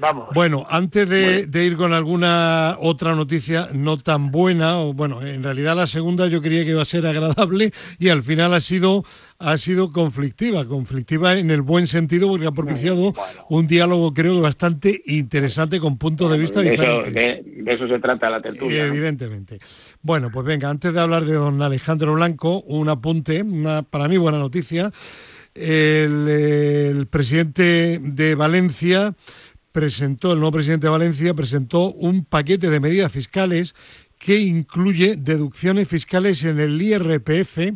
Vamos. 0.00 0.28
Bueno, 0.34 0.66
antes 0.70 1.08
de, 1.08 1.46
de 1.46 1.64
ir 1.64 1.76
con 1.76 1.92
alguna 1.92 2.76
otra 2.80 3.14
noticia 3.14 3.68
no 3.74 3.98
tan 3.98 4.30
buena, 4.30 4.78
o 4.80 4.94
bueno, 4.94 5.20
en 5.24 5.42
realidad 5.42 5.76
la 5.76 5.86
segunda 5.86 6.26
yo 6.26 6.40
creía 6.40 6.64
que 6.64 6.70
iba 6.70 6.82
a 6.82 6.86
ser 6.86 7.06
agradable 7.06 7.72
y 7.98 8.08
al 8.08 8.22
final 8.22 8.54
ha 8.54 8.60
sido 8.60 9.04
ha 9.42 9.56
sido 9.56 9.90
conflictiva, 9.90 10.66
conflictiva 10.66 11.32
en 11.32 11.50
el 11.50 11.62
buen 11.62 11.86
sentido 11.86 12.28
porque 12.28 12.46
ha 12.46 12.52
propiciado 12.52 13.14
un 13.48 13.66
diálogo 13.66 14.12
creo 14.12 14.34
que 14.34 14.40
bastante 14.42 15.00
interesante 15.06 15.80
con 15.80 15.96
puntos 15.96 16.30
de 16.30 16.36
vista 16.36 16.60
de, 16.60 16.74
eso, 16.74 16.82
diferentes. 16.82 17.14
de- 17.14 17.62
de 17.62 17.72
eso 17.72 17.88
se 17.88 17.98
trata 18.00 18.28
la 18.28 18.42
tertulia. 18.42 18.82
¿no? 18.86 18.92
Evidentemente. 18.94 19.58
Bueno, 20.02 20.28
pues 20.30 20.44
venga, 20.44 20.68
antes 20.68 20.92
de 20.92 21.00
hablar 21.00 21.24
de 21.24 21.32
don 21.34 21.62
Alejandro 21.62 22.12
Blanco, 22.14 22.60
un 22.66 22.90
apunte, 22.90 23.42
una 23.42 23.82
para 23.82 24.08
mí 24.08 24.18
buena 24.18 24.38
noticia. 24.38 24.92
El, 25.54 26.28
el 26.28 27.06
presidente 27.08 27.98
de 28.00 28.34
Valencia 28.34 29.14
presentó, 29.72 30.32
el 30.32 30.40
nuevo 30.40 30.52
presidente 30.52 30.86
de 30.86 30.90
Valencia 30.90 31.34
presentó 31.34 31.92
un 31.92 32.24
paquete 32.24 32.70
de 32.70 32.80
medidas 32.80 33.12
fiscales 33.12 33.74
que 34.18 34.38
incluye 34.38 35.16
deducciones 35.16 35.88
fiscales 35.88 36.44
en 36.44 36.60
el 36.60 36.80
IRPF, 36.80 37.72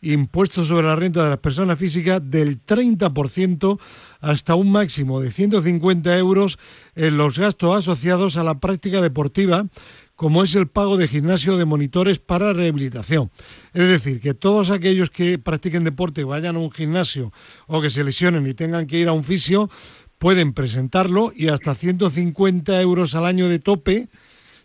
impuestos 0.00 0.68
sobre 0.68 0.86
la 0.86 0.94
renta 0.94 1.24
de 1.24 1.30
las 1.30 1.40
personas 1.40 1.76
físicas 1.76 2.20
del 2.22 2.64
30% 2.64 3.80
hasta 4.20 4.54
un 4.54 4.70
máximo 4.70 5.20
de 5.20 5.32
150 5.32 6.16
euros 6.16 6.58
en 6.94 7.16
los 7.16 7.36
gastos 7.36 7.74
asociados 7.74 8.36
a 8.36 8.44
la 8.44 8.60
práctica 8.60 9.00
deportiva, 9.00 9.66
como 10.14 10.42
es 10.42 10.54
el 10.54 10.66
pago 10.66 10.96
de 10.96 11.06
gimnasio 11.06 11.56
de 11.56 11.64
monitores 11.64 12.18
para 12.18 12.52
rehabilitación. 12.52 13.30
Es 13.72 13.88
decir, 13.88 14.20
que 14.20 14.34
todos 14.34 14.70
aquellos 14.70 15.10
que 15.10 15.38
practiquen 15.38 15.84
deporte, 15.84 16.24
vayan 16.24 16.56
a 16.56 16.58
un 16.58 16.72
gimnasio 16.72 17.32
o 17.66 17.80
que 17.80 17.90
se 17.90 18.02
lesionen 18.02 18.46
y 18.46 18.54
tengan 18.54 18.86
que 18.86 18.98
ir 18.98 19.06
a 19.08 19.12
un 19.12 19.22
fisio, 19.22 19.70
pueden 20.18 20.52
presentarlo 20.52 21.32
y 21.34 21.48
hasta 21.48 21.74
150 21.74 22.80
euros 22.80 23.14
al 23.14 23.24
año 23.24 23.48
de 23.48 23.58
tope 23.58 24.08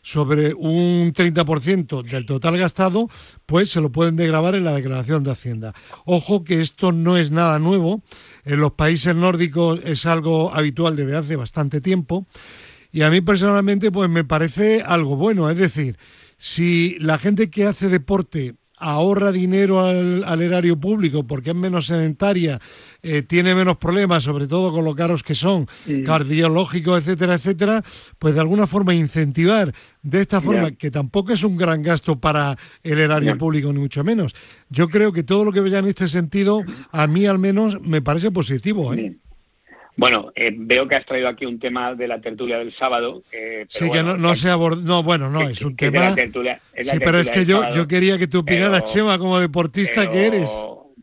sobre 0.01 0.53
un 0.53 1.13
30% 1.13 2.03
del 2.03 2.25
total 2.25 2.57
gastado, 2.57 3.09
pues 3.45 3.71
se 3.71 3.79
lo 3.79 3.91
pueden 3.91 4.17
degravar 4.17 4.53
en 4.53 4.65
la 4.65 4.73
declaración 4.73 5.23
de 5.23 5.31
Hacienda. 5.31 5.73
Ojo 6.03 6.43
que 6.43 6.61
esto 6.61 6.91
no 6.91 7.15
es 7.17 7.31
nada 7.31 7.57
nuevo, 7.57 8.03
en 8.43 8.59
los 8.59 8.73
países 8.73 9.15
nórdicos 9.15 9.79
es 9.85 10.05
algo 10.05 10.53
habitual 10.53 10.97
desde 10.97 11.15
hace 11.15 11.35
bastante 11.37 11.79
tiempo 11.79 12.27
y 12.91 13.01
a 13.01 13.09
mí 13.09 13.21
personalmente 13.21 13.91
pues 13.91 14.09
me 14.09 14.25
parece 14.25 14.81
algo 14.81 15.15
bueno, 15.15 15.49
es 15.49 15.57
decir, 15.57 15.97
si 16.37 16.97
la 16.99 17.17
gente 17.17 17.49
que 17.49 17.65
hace 17.65 17.87
deporte 17.87 18.55
ahorra 18.83 19.31
dinero 19.31 19.81
al, 19.81 20.23
al 20.25 20.41
erario 20.41 20.79
público 20.79 21.25
porque 21.25 21.51
es 21.51 21.55
menos 21.55 21.87
sedentaria, 21.87 22.59
eh, 23.01 23.21
tiene 23.21 23.55
menos 23.55 23.77
problemas, 23.77 24.23
sobre 24.23 24.47
todo 24.47 24.71
con 24.71 24.85
lo 24.85 24.95
caros 24.95 25.23
que 25.23 25.35
son, 25.35 25.67
cardiológicos, 26.05 26.99
etcétera, 26.99 27.35
etcétera, 27.35 27.83
pues 28.19 28.33
de 28.33 28.41
alguna 28.41 28.67
forma 28.67 28.93
incentivar 28.93 29.73
de 30.01 30.21
esta 30.21 30.41
forma, 30.41 30.71
que 30.71 30.91
tampoco 30.91 31.31
es 31.33 31.43
un 31.43 31.55
gran 31.57 31.81
gasto 31.81 32.19
para 32.19 32.57
el 32.83 32.99
erario 32.99 33.37
público, 33.37 33.71
ni 33.71 33.79
mucho 33.79 34.03
menos. 34.03 34.35
Yo 34.69 34.89
creo 34.89 35.13
que 35.13 35.23
todo 35.23 35.45
lo 35.45 35.51
que 35.51 35.61
vaya 35.61 35.79
en 35.79 35.87
este 35.87 36.07
sentido, 36.09 36.61
a 36.91 37.07
mí 37.07 37.25
al 37.25 37.39
menos, 37.39 37.79
me 37.81 38.01
parece 38.01 38.29
positivo. 38.29 38.93
¿eh? 38.93 39.17
Bueno, 39.95 40.31
eh, 40.35 40.51
veo 40.55 40.87
que 40.87 40.95
has 40.95 41.05
traído 41.05 41.27
aquí 41.27 41.45
un 41.45 41.59
tema 41.59 41.93
de 41.93 42.07
la 42.07 42.19
tertulia 42.19 42.57
del 42.57 42.73
sábado. 42.75 43.21
eh, 43.31 43.67
pero 43.67 43.69
Sí, 43.69 43.79
que 43.79 43.85
bueno, 43.85 44.13
no, 44.13 44.29
no 44.29 44.35
se 44.35 44.49
aborda. 44.49 44.81
No, 44.83 45.03
bueno, 45.03 45.29
no, 45.29 45.39
que- 45.45 45.51
es 45.51 45.61
un 45.61 45.75
que 45.75 45.91
de 45.91 45.99
la 45.99 46.03
tema. 46.05 46.15
tertulia- 46.15 46.59
es 46.73 46.87
la 46.87 46.93
Sí, 46.93 46.99
pero 47.03 47.19
es 47.19 47.29
que 47.29 47.45
yo, 47.45 47.57
sábado, 47.61 47.75
yo 47.75 47.87
quería 47.87 48.17
que 48.17 48.27
tú 48.27 48.39
opinaras, 48.39 48.81
pero- 48.83 48.93
Chema, 48.93 49.19
como 49.19 49.39
deportista 49.39 50.01
pero- 50.01 50.11
que 50.11 50.27
eres. 50.27 50.51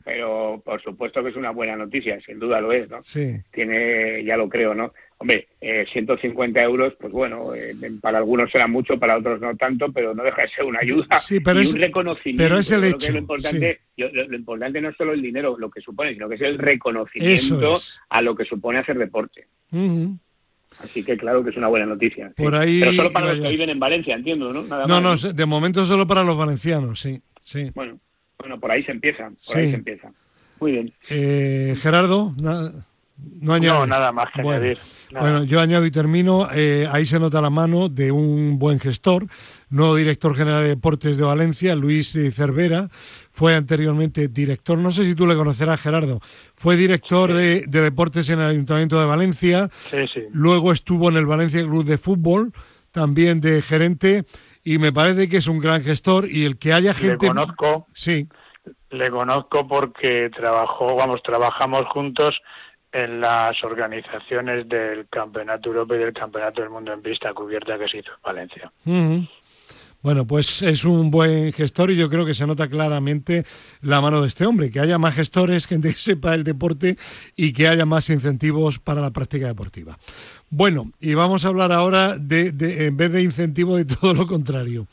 Pero 0.05 0.39
por 0.58 0.82
supuesto 0.82 1.22
que 1.22 1.28
es 1.30 1.36
una 1.36 1.50
buena 1.50 1.76
noticia, 1.76 2.18
sin 2.22 2.38
duda 2.40 2.60
lo 2.60 2.72
es, 2.72 2.88
¿no? 2.90 3.02
Sí. 3.04 3.36
Tiene, 3.52 4.24
ya 4.24 4.36
lo 4.36 4.48
creo, 4.48 4.74
¿no? 4.74 4.92
Hombre, 5.18 5.48
eh, 5.60 5.84
150 5.92 6.60
euros, 6.62 6.94
pues 6.98 7.12
bueno, 7.12 7.54
eh, 7.54 7.76
para 8.00 8.18
algunos 8.18 8.50
será 8.50 8.66
mucho, 8.66 8.98
para 8.98 9.18
otros 9.18 9.40
no 9.40 9.54
tanto, 9.56 9.92
pero 9.92 10.14
no 10.14 10.22
deja 10.24 10.42
de 10.42 10.48
ser 10.48 10.64
una 10.64 10.80
ayuda 10.80 11.18
Sí, 11.20 11.40
pero 11.40 11.60
y 11.60 11.64
es- 11.64 11.72
un 11.74 11.80
reconocimiento. 11.80 12.42
pero 12.42 12.58
es 12.58 12.70
el 12.70 12.84
hecho, 12.84 12.98
que 13.06 13.12
lo 13.12 13.18
importante, 13.18 13.80
yo- 13.96 14.08
lo, 14.12 14.26
lo 14.26 14.36
importante 14.36 14.80
no 14.80 14.88
es 14.88 14.96
solo 14.96 15.12
el 15.12 15.20
dinero, 15.22 15.56
lo 15.58 15.70
que 15.70 15.80
supone, 15.82 16.14
sino 16.14 16.28
que 16.28 16.36
es 16.36 16.40
el 16.40 16.58
reconocimiento 16.58 17.74
es. 17.74 18.00
a 18.08 18.22
lo 18.22 18.34
que 18.34 18.44
supone 18.46 18.78
hacer 18.78 18.96
deporte. 18.98 19.46
Así 20.82 21.04
que 21.04 21.16
claro 21.18 21.44
que 21.44 21.50
es 21.50 21.56
una 21.56 21.68
buena 21.68 21.84
noticia. 21.86 22.32
Por 22.36 22.54
ahí 22.54 22.80
Pero 22.80 22.92
solo 22.92 23.12
para 23.12 23.34
los 23.34 23.42
que 23.42 23.48
viven 23.50 23.68
en 23.70 23.78
Valencia, 23.78 24.14
entiendo, 24.14 24.52
¿no? 24.52 24.62
Nada 24.62 24.86
No, 24.86 25.00
más. 25.02 25.22
no, 25.24 25.32
de 25.32 25.46
momento 25.46 25.84
solo 25.84 26.06
para 26.06 26.22
los 26.24 26.36
valencianos, 26.38 27.00
sí. 27.00 27.20
sí. 27.44 27.70
Bueno, 27.74 27.98
bueno, 28.38 28.58
por 28.58 28.70
ahí 28.70 28.82
se 28.84 28.92
empieza, 28.92 29.24
por 29.28 29.54
Sí. 29.54 29.58
ahí 29.58 29.68
se 29.70 29.76
empieza. 29.76 30.10
Muy 30.61 30.73
bien. 30.73 30.92
Eh, 31.09 31.77
Gerardo, 31.81 32.35
na- 32.40 32.73
no 33.40 33.53
añades. 33.53 33.81
No, 33.81 33.87
nada 33.87 34.12
más 34.12 34.31
que 34.35 34.42
Bueno. 34.42 34.61
añadir. 34.62 34.79
Nada. 35.11 35.31
Bueno, 35.31 35.44
yo 35.44 35.61
añado 35.61 35.85
y 35.85 35.90
termino. 35.90 36.49
eh, 36.55 36.87
ahí 36.90 37.05
se 37.05 37.18
nota 37.20 37.40
la 37.40 37.51
mano 37.51 37.88
de 37.88 38.11
un 38.12 38.59
buen 38.59 38.81
gestor, 38.81 39.27
nuevo 39.68 39.94
director 39.96 40.35
general 40.35 40.62
de 40.62 40.68
deportes 40.70 41.16
de 41.18 41.25
Valencia, 41.25 41.75
Luis 41.75 42.16
Cervera. 42.33 42.88
Fue 43.33 43.55
anteriormente 43.55 44.29
director, 44.29 44.77
no 44.79 44.92
sé 44.92 45.05
si 45.05 45.14
tú 45.14 45.27
le 45.27 45.35
conocerás, 45.35 45.81
Gerardo. 45.81 46.20
Fue 46.57 46.77
director 46.77 47.33
de, 47.33 47.64
de 47.66 47.81
deportes 47.81 48.29
en 48.31 48.40
el 48.40 48.51
Ayuntamiento 48.51 48.99
de 49.01 49.07
Valencia. 49.07 49.70
Sí, 49.90 50.07
sí. 50.12 50.20
Luego 50.33 50.73
estuvo 50.73 51.09
en 51.11 51.16
el 51.16 51.27
Valencia 51.27 51.62
Club 51.62 51.85
de 51.85 51.96
Fútbol, 51.99 52.53
también 52.92 53.40
de 53.40 53.62
gerente. 53.62 54.25
Y 54.62 54.77
me 54.79 54.92
parece 54.92 55.29
que 55.29 55.38
es 55.38 55.46
un 55.46 55.59
gran 55.59 55.83
gestor 55.83 56.31
y 56.31 56.44
el 56.44 56.59
que 56.59 56.73
haya 56.75 56.92
Le 56.92 56.99
gente. 56.99 57.29
conozco, 57.29 57.87
Sí, 57.94 58.29
le 58.90 59.11
conozco 59.11 59.66
porque 59.66 60.31
trabajó, 60.35 60.96
vamos, 60.96 61.23
trabajamos 61.23 61.87
juntos 61.88 62.40
en 62.92 63.20
las 63.20 63.62
organizaciones 63.62 64.68
del 64.68 65.07
Campeonato 65.09 65.68
Europeo 65.68 65.96
y 65.96 66.05
del 66.05 66.12
Campeonato 66.12 66.61
del 66.61 66.70
Mundo 66.70 66.92
en 66.92 67.03
pista 67.03 67.33
cubierta 67.33 67.79
que 67.79 67.88
se 67.88 67.99
hizo 67.99 68.11
en 68.11 68.23
Valencia. 68.23 68.73
Bueno, 70.03 70.27
pues 70.27 70.62
es 70.62 70.85
un 70.85 71.11
buen 71.11 71.53
gestor 71.53 71.90
y 71.90 71.96
yo 71.96 72.09
creo 72.09 72.25
que 72.25 72.33
se 72.33 72.46
nota 72.46 72.68
claramente 72.68 73.44
la 73.83 74.01
mano 74.01 74.23
de 74.23 74.29
este 74.29 74.46
hombre, 74.46 74.70
que 74.70 74.81
haya 74.81 74.96
más 74.99 75.14
gestores, 75.14 75.66
gente 75.66 75.90
que 75.90 76.01
sepa 76.01 76.35
el 76.35 76.42
deporte 76.42 76.96
y 77.37 77.53
que 77.53 77.68
haya 77.68 77.85
más 77.85 78.09
incentivos 78.09 78.79
para 78.79 79.03
la 79.03 79.11
práctica 79.11 79.46
deportiva. 79.46 79.99
Bueno, 80.49 80.90
y 81.01 81.12
vamos 81.14 81.44
a 81.44 81.49
hablar 81.49 81.70
ahora 81.70 82.16
de- 82.16 82.87
en 82.87 82.96
vez 82.96 83.12
de 83.12 83.23
incentivo, 83.23 83.77
de 83.77 83.85
todo 83.85 84.14
lo 84.14 84.27
contrario. 84.27 84.87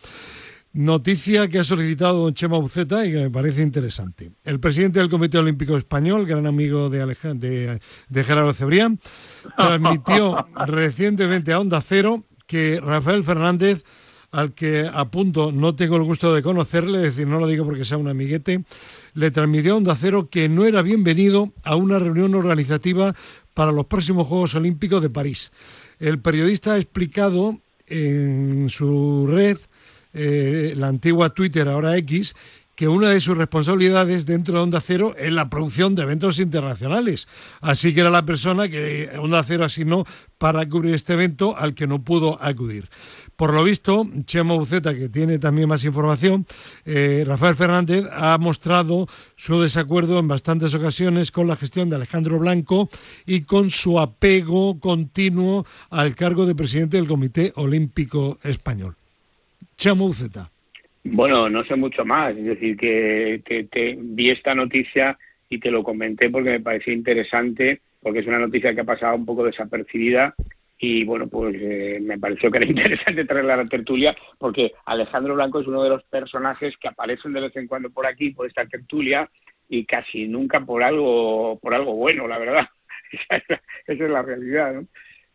Noticia 0.77 1.47
que 1.47 1.57
ha 1.57 1.63
solicitado 1.63 2.21
don 2.21 2.35
Chema 2.35 2.59
Buceta 2.59 3.03
y 3.03 3.11
que 3.11 3.17
me 3.17 3.31
parece 3.31 3.63
interesante. 3.63 4.29
El 4.45 4.59
presidente 4.59 4.99
del 4.99 5.09
Comité 5.09 5.39
Olímpico 5.39 5.75
Español, 5.75 6.27
gran 6.27 6.45
amigo 6.45 6.91
de, 6.91 7.01
Aleja- 7.01 7.33
de, 7.33 7.79
de 8.09 8.23
Gerardo 8.23 8.53
Cebrián, 8.53 8.99
transmitió 9.57 10.45
recientemente 10.67 11.51
a 11.51 11.59
Onda 11.61 11.81
Cero 11.81 12.25
que 12.45 12.79
Rafael 12.79 13.23
Fernández, 13.23 13.83
al 14.29 14.53
que 14.53 14.87
a 14.93 15.05
punto 15.05 15.51
no 15.51 15.73
tengo 15.73 15.95
el 15.95 16.03
gusto 16.03 16.31
de 16.35 16.43
conocerle, 16.43 16.99
es 16.99 17.15
decir, 17.15 17.25
no 17.25 17.39
lo 17.39 17.47
digo 17.47 17.65
porque 17.65 17.83
sea 17.83 17.97
un 17.97 18.07
amiguete, 18.09 18.63
le 19.15 19.31
transmitió 19.31 19.73
a 19.73 19.77
Onda 19.77 19.95
Cero 19.95 20.27
que 20.29 20.47
no 20.47 20.63
era 20.65 20.83
bienvenido 20.83 21.53
a 21.63 21.75
una 21.75 21.97
reunión 21.97 22.35
organizativa 22.35 23.15
para 23.55 23.71
los 23.71 23.87
próximos 23.87 24.27
Juegos 24.27 24.53
Olímpicos 24.53 25.01
de 25.01 25.09
París. 25.09 25.51
El 25.99 26.19
periodista 26.19 26.73
ha 26.73 26.77
explicado 26.77 27.57
en 27.87 28.67
su 28.69 29.25
red, 29.27 29.57
eh, 30.17 30.73
la 30.75 30.87
antigua 30.87 31.29
Twitter, 31.29 31.67
ahora 31.67 31.95
X, 31.97 32.33
que 32.77 32.87
una 32.87 33.09
de 33.09 33.19
sus 33.21 33.35
responsabilidades 33.35 34.27
dentro 34.27 34.53
de 34.53 34.59
Onda 34.59 34.81
Cero 34.81 35.15
es 35.17 35.33
la 35.33 35.49
producción 35.49 35.95
de 35.95 36.03
eventos 36.03 36.37
internacionales. 36.37 37.27
Así 37.59 37.91
que 37.91 38.01
era 38.01 38.11
la 38.11 38.23
persona 38.23 38.69
que 38.69 39.09
Onda 39.19 39.41
Cero 39.43 39.65
asignó 39.65 40.05
para 40.37 40.69
cubrir 40.69 40.93
este 40.93 41.13
evento 41.13 41.57
al 41.57 41.73
que 41.73 41.87
no 41.87 42.03
pudo 42.03 42.37
acudir. 42.39 42.87
Por 43.35 43.51
lo 43.51 43.63
visto, 43.63 44.07
Chema 44.25 44.53
Buceta, 44.53 44.93
que 44.93 45.09
tiene 45.09 45.39
también 45.39 45.67
más 45.67 45.83
información, 45.83 46.45
eh, 46.85 47.23
Rafael 47.25 47.55
Fernández 47.55 48.05
ha 48.11 48.37
mostrado 48.37 49.07
su 49.35 49.59
desacuerdo 49.59 50.19
en 50.19 50.27
bastantes 50.27 50.71
ocasiones 50.75 51.31
con 51.31 51.47
la 51.47 51.55
gestión 51.55 51.89
de 51.89 51.95
Alejandro 51.95 52.37
Blanco 52.37 52.91
y 53.25 53.41
con 53.41 53.71
su 53.71 53.99
apego 53.99 54.79
continuo 54.79 55.65
al 55.89 56.13
cargo 56.13 56.45
de 56.45 56.53
presidente 56.53 56.97
del 56.97 57.07
Comité 57.07 57.53
Olímpico 57.55 58.37
Español. 58.43 58.95
Bueno, 61.03 61.49
no 61.49 61.63
sé 61.63 61.75
mucho 61.75 62.03
más, 62.03 62.35
es 62.35 62.43
decir, 62.43 62.75
que 62.75 63.97
vi 63.99 64.29
esta 64.29 64.53
noticia 64.53 65.17
y 65.49 65.59
te 65.59 65.71
lo 65.71 65.83
comenté 65.83 66.29
porque 66.29 66.49
me 66.51 66.59
parecía 66.59 66.93
interesante, 66.93 67.81
porque 68.01 68.19
es 68.19 68.27
una 68.27 68.39
noticia 68.39 68.73
que 68.73 68.81
ha 68.81 68.85
pasado 68.85 69.15
un 69.15 69.25
poco 69.25 69.45
desapercibida 69.45 70.35
y 70.79 71.03
bueno, 71.03 71.27
pues 71.27 71.55
eh, 71.59 71.99
me 72.01 72.19
pareció 72.19 72.51
que 72.51 72.59
era 72.59 72.67
interesante 72.69 73.25
traerla 73.25 73.55
a 73.55 73.57
la 73.57 73.65
tertulia 73.65 74.15
porque 74.37 74.73
Alejandro 74.85 75.35
Blanco 75.35 75.59
es 75.59 75.67
uno 75.67 75.83
de 75.83 75.89
los 75.89 76.03
personajes 76.03 76.75
que 76.77 76.87
aparecen 76.87 77.33
de 77.33 77.41
vez 77.41 77.55
en 77.55 77.67
cuando 77.67 77.89
por 77.89 78.05
aquí, 78.05 78.31
por 78.31 78.47
esta 78.47 78.65
tertulia 78.65 79.29
y 79.69 79.85
casi 79.85 80.27
nunca 80.27 80.59
por 80.61 80.83
algo, 80.83 81.59
por 81.59 81.73
algo 81.73 81.95
bueno, 81.95 82.27
la 82.27 82.37
verdad. 82.37 82.67
Esa 83.87 84.03
es 84.03 84.09
la, 84.09 84.21
realidad, 84.21 84.73
¿no? 84.73 84.87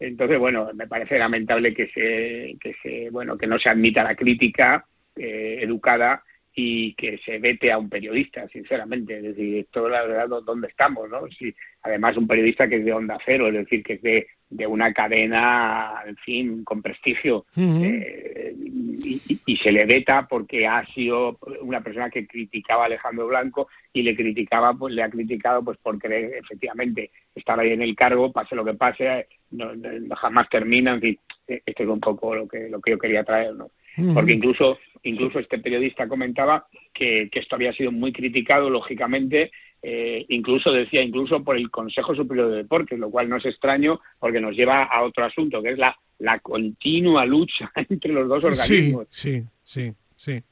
Entonces, 0.07 0.39
bueno, 0.39 0.71
me 0.75 0.87
parece 0.87 1.19
lamentable 1.19 1.73
que 1.73 1.89
se, 1.89 2.57
que 2.61 2.75
se, 2.83 3.11
bueno, 3.11 3.37
que 3.39 3.47
no 3.47 3.59
se 3.59 3.71
admita 3.71 4.03
la 4.03 4.17
crítica 4.17 4.85
eh, 5.17 5.59
educada 5.61 6.23
y 6.55 6.95
que 6.95 7.19
se 7.19 7.39
vete 7.39 7.73
a 7.73 7.79
un 7.79 7.89
periodista, 7.89 8.47
sinceramente. 8.49 9.17
Es 9.17 9.23
decir, 9.23 9.59
esto 9.59 9.89
la 9.89 10.03
verdad 10.03 10.43
dónde 10.45 10.69
estamos, 10.69 11.09
¿no? 11.09 11.27
Si, 11.29 11.55
además, 11.83 12.17
un 12.17 12.27
periodista 12.27 12.69
que 12.69 12.77
es 12.77 12.85
de 12.85 12.93
Onda 12.93 13.19
Cero, 13.25 13.49
es 13.49 13.55
decir, 13.55 13.83
que 13.83 13.95
es 13.95 14.03
de, 14.03 14.27
de 14.51 14.67
una 14.67 14.93
cadena, 14.93 16.03
en 16.07 16.17
fin, 16.17 16.65
con 16.65 16.83
prestigio, 16.83 17.47
eh, 17.57 18.55
y, 18.57 19.57
se 19.57 19.71
le 19.71 19.85
veta 19.85 20.27
porque 20.29 20.67
ha 20.67 20.85
sido 20.87 21.39
una 21.61 21.81
persona 21.81 22.11
que 22.11 22.27
criticaba 22.27 22.83
a 22.83 22.87
Alejandro 22.87 23.29
Blanco 23.29 23.69
y 23.93 24.03
le 24.03 24.17
criticaba, 24.17 24.75
pues 24.75 24.93
le 24.93 25.03
ha 25.03 25.11
criticado 25.11 25.63
pues 25.63 25.79
porque 25.81 26.39
efectivamente 26.39 27.11
estar 27.35 27.61
ahí 27.61 27.71
en 27.73 27.83
el 27.83 27.95
cargo, 27.95 28.33
pase 28.33 28.57
lo 28.57 28.65
que 28.65 28.75
pase, 28.75 29.29
no, 29.53 29.71
jamás 30.17 30.49
termina, 30.49 30.95
en 30.95 31.01
fin, 31.01 31.19
esto 31.47 31.83
es 31.83 31.89
un 31.89 32.01
poco 32.01 32.35
lo 32.35 32.49
que, 32.49 32.69
lo 32.69 32.81
que 32.81 32.91
yo 32.91 32.99
quería 32.99 33.23
traer, 33.23 33.55
¿no? 33.55 33.71
Porque 34.15 34.33
incluso, 34.33 34.79
incluso 35.03 35.39
este 35.39 35.59
periodista 35.59 36.09
comentaba 36.09 36.67
que, 36.93 37.29
esto 37.33 37.57
había 37.57 37.73
sido 37.73 37.93
muy 37.93 38.13
criticado, 38.13 38.71
lógicamente, 38.71 39.51
eh, 39.83 40.25
incluso 40.29 40.73
decía, 40.73 41.03
incluso 41.03 41.43
por 41.43 41.57
el 41.57 41.71
Consejo 41.71 42.15
Superior 42.15 42.51
de 42.51 42.59
Deportes, 42.59 42.99
lo 42.99 43.11
cual 43.11 43.29
no 43.29 43.37
es 43.37 43.45
extraño 43.45 44.01
porque 44.19 44.41
nos 44.41 44.57
lleva 44.57 44.85
a 44.85 45.03
otro 45.03 45.25
asunto, 45.25 45.63
que 45.63 45.71
es 45.71 45.79
la, 45.79 45.97
la 46.19 46.39
continua 46.39 47.27
lucha 47.27 47.71
entre 47.89 48.13
los 48.13 48.29
dos 48.29 48.45
organismos. 48.45 49.07
Sí, 49.11 49.43
sí, 49.63 49.93
sí. 50.17 50.43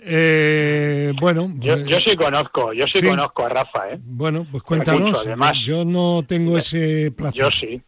Eh, 0.00 1.12
bueno, 1.20 1.52
yo, 1.58 1.76
yo, 1.78 1.96
eh, 1.96 2.02
sí 2.04 2.16
conozco, 2.16 2.72
yo 2.72 2.86
sí, 2.86 3.02
conozco 3.02 3.46
a 3.46 3.48
Rafa, 3.48 3.90
¿eh? 3.90 3.98
Bueno, 4.00 4.46
pues 4.48 4.62
cuéntanos. 4.62 5.26
además, 5.26 5.58
yo 5.64 5.84
no 5.84 6.22
tengo 6.26 6.56
ese 6.56 7.10
placer. 7.10 7.40
Yo 7.40 7.50
sí. 7.50 7.82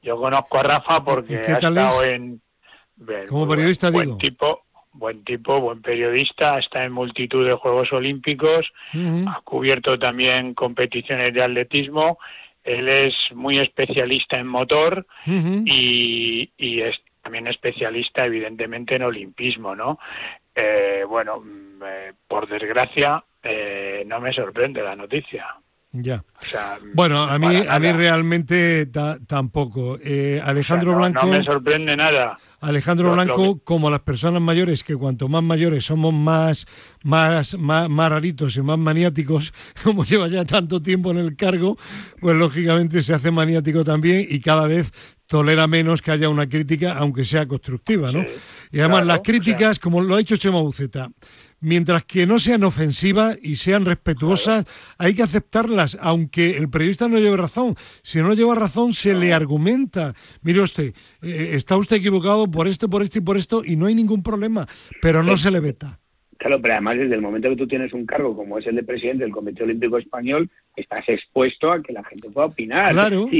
Yo 0.00 0.16
conozco 0.16 0.58
a 0.58 0.62
Rafa 0.62 1.04
porque 1.04 1.36
ha 1.36 1.58
estado 1.58 2.04
en 2.04 2.40
como 3.28 3.48
periodista 3.48 3.90
buen 3.90 4.18
tipo, 4.18 4.62
buen 4.92 5.24
tipo, 5.24 5.60
buen 5.60 5.82
periodista, 5.82 6.58
está 6.58 6.84
en 6.84 6.92
multitud 6.92 7.46
de 7.46 7.54
Juegos 7.54 7.92
Olímpicos, 7.92 8.66
ha 8.94 9.40
cubierto 9.44 9.98
también 9.98 10.54
competiciones 10.54 11.34
de 11.34 11.42
atletismo, 11.42 12.18
él 12.64 12.88
es 12.88 13.14
muy 13.34 13.58
especialista 13.58 14.38
en 14.38 14.46
motor 14.46 15.06
y, 15.26 16.50
es 16.58 17.00
también 17.22 17.46
especialista 17.48 18.24
evidentemente 18.24 18.94
en 18.96 19.02
olimpismo, 19.02 19.74
¿no? 19.74 19.98
Eh, 20.54 21.04
bueno, 21.08 21.40
mm, 21.40 21.82
eh, 21.84 22.12
por 22.26 22.48
desgracia 22.48 23.22
eh, 23.42 24.04
no 24.06 24.20
me 24.20 24.32
sorprende 24.32 24.82
la 24.82 24.96
noticia. 24.96 25.46
Ya. 25.92 26.22
bueno, 26.94 27.22
a 27.22 27.38
mí, 27.38 27.64
a 27.68 27.78
mí 27.78 27.92
realmente 27.92 28.86
tampoco. 29.26 29.98
Eh, 30.02 30.40
Alejandro 30.44 30.94
Blanco. 30.94 31.20
No 31.22 31.32
me 31.32 31.44
sorprende 31.44 31.96
nada. 31.96 32.38
Alejandro 32.60 33.12
Blanco, 33.12 33.60
como 33.62 33.90
las 33.90 34.00
personas 34.00 34.42
mayores, 34.42 34.82
que 34.82 34.96
cuanto 34.96 35.28
más 35.28 35.42
mayores 35.42 35.84
somos 35.84 36.12
más, 36.12 36.66
más, 37.02 37.56
más, 37.58 37.88
más, 37.88 38.10
raritos 38.10 38.56
y 38.56 38.62
más 38.62 38.78
maniáticos, 38.78 39.52
como 39.84 40.04
lleva 40.04 40.28
ya 40.28 40.44
tanto 40.44 40.82
tiempo 40.82 41.10
en 41.10 41.18
el 41.18 41.36
cargo, 41.36 41.76
pues 42.20 42.36
lógicamente 42.36 43.02
se 43.02 43.14
hace 43.14 43.30
maniático 43.30 43.84
también 43.84 44.26
y 44.28 44.40
cada 44.40 44.66
vez 44.66 44.90
tolera 45.26 45.66
menos 45.66 46.02
que 46.02 46.12
haya 46.12 46.28
una 46.28 46.48
crítica, 46.48 46.94
aunque 46.94 47.24
sea 47.24 47.46
constructiva, 47.46 48.12
¿no? 48.12 48.24
y 48.70 48.80
además 48.80 49.06
las 49.06 49.20
críticas, 49.20 49.78
como 49.78 50.00
lo 50.00 50.14
ha 50.14 50.20
hecho 50.20 50.36
Chema 50.36 50.60
Buceta, 50.60 51.10
mientras 51.60 52.04
que 52.04 52.26
no 52.26 52.38
sean 52.38 52.64
ofensivas 52.64 53.38
y 53.42 53.56
sean 53.56 53.84
respetuosas, 53.84 54.66
hay 54.98 55.14
que 55.14 55.22
aceptarlas, 55.22 55.96
aunque 56.00 56.56
el 56.56 56.68
periodista 56.68 57.08
no 57.08 57.18
lleve 57.18 57.36
razón. 57.36 57.76
Si 58.02 58.18
no 58.18 58.34
lleva 58.34 58.54
razón, 58.54 58.94
se 58.94 59.14
le 59.14 59.32
argumenta. 59.32 60.14
Mire 60.42 60.62
usted, 60.62 60.94
eh, 61.22 61.50
está 61.54 61.76
usted 61.76 61.96
equivocado 61.96 62.50
por 62.50 62.68
esto, 62.68 62.88
por 62.88 63.02
esto 63.02 63.18
y 63.18 63.22
por 63.22 63.36
esto, 63.36 63.64
y 63.64 63.76
no 63.76 63.86
hay 63.86 63.94
ningún 63.94 64.22
problema, 64.22 64.66
pero 65.00 65.22
no 65.22 65.36
se 65.36 65.50
le 65.50 65.60
veta. 65.60 65.98
Claro, 66.38 66.60
pero 66.60 66.74
además 66.74 66.98
desde 66.98 67.14
el 67.14 67.22
momento 67.22 67.48
que 67.48 67.56
tú 67.56 67.66
tienes 67.66 67.92
un 67.92 68.04
cargo 68.04 68.36
como 68.36 68.58
es 68.58 68.66
el 68.66 68.76
de 68.76 68.82
presidente 68.82 69.24
del 69.24 69.32
Comité 69.32 69.62
Olímpico 69.62 69.98
Español, 69.98 70.50
estás 70.74 71.08
expuesto 71.08 71.72
a 71.72 71.82
que 71.82 71.92
la 71.92 72.04
gente 72.04 72.30
pueda 72.30 72.48
opinar. 72.48 72.92
Claro. 72.92 73.28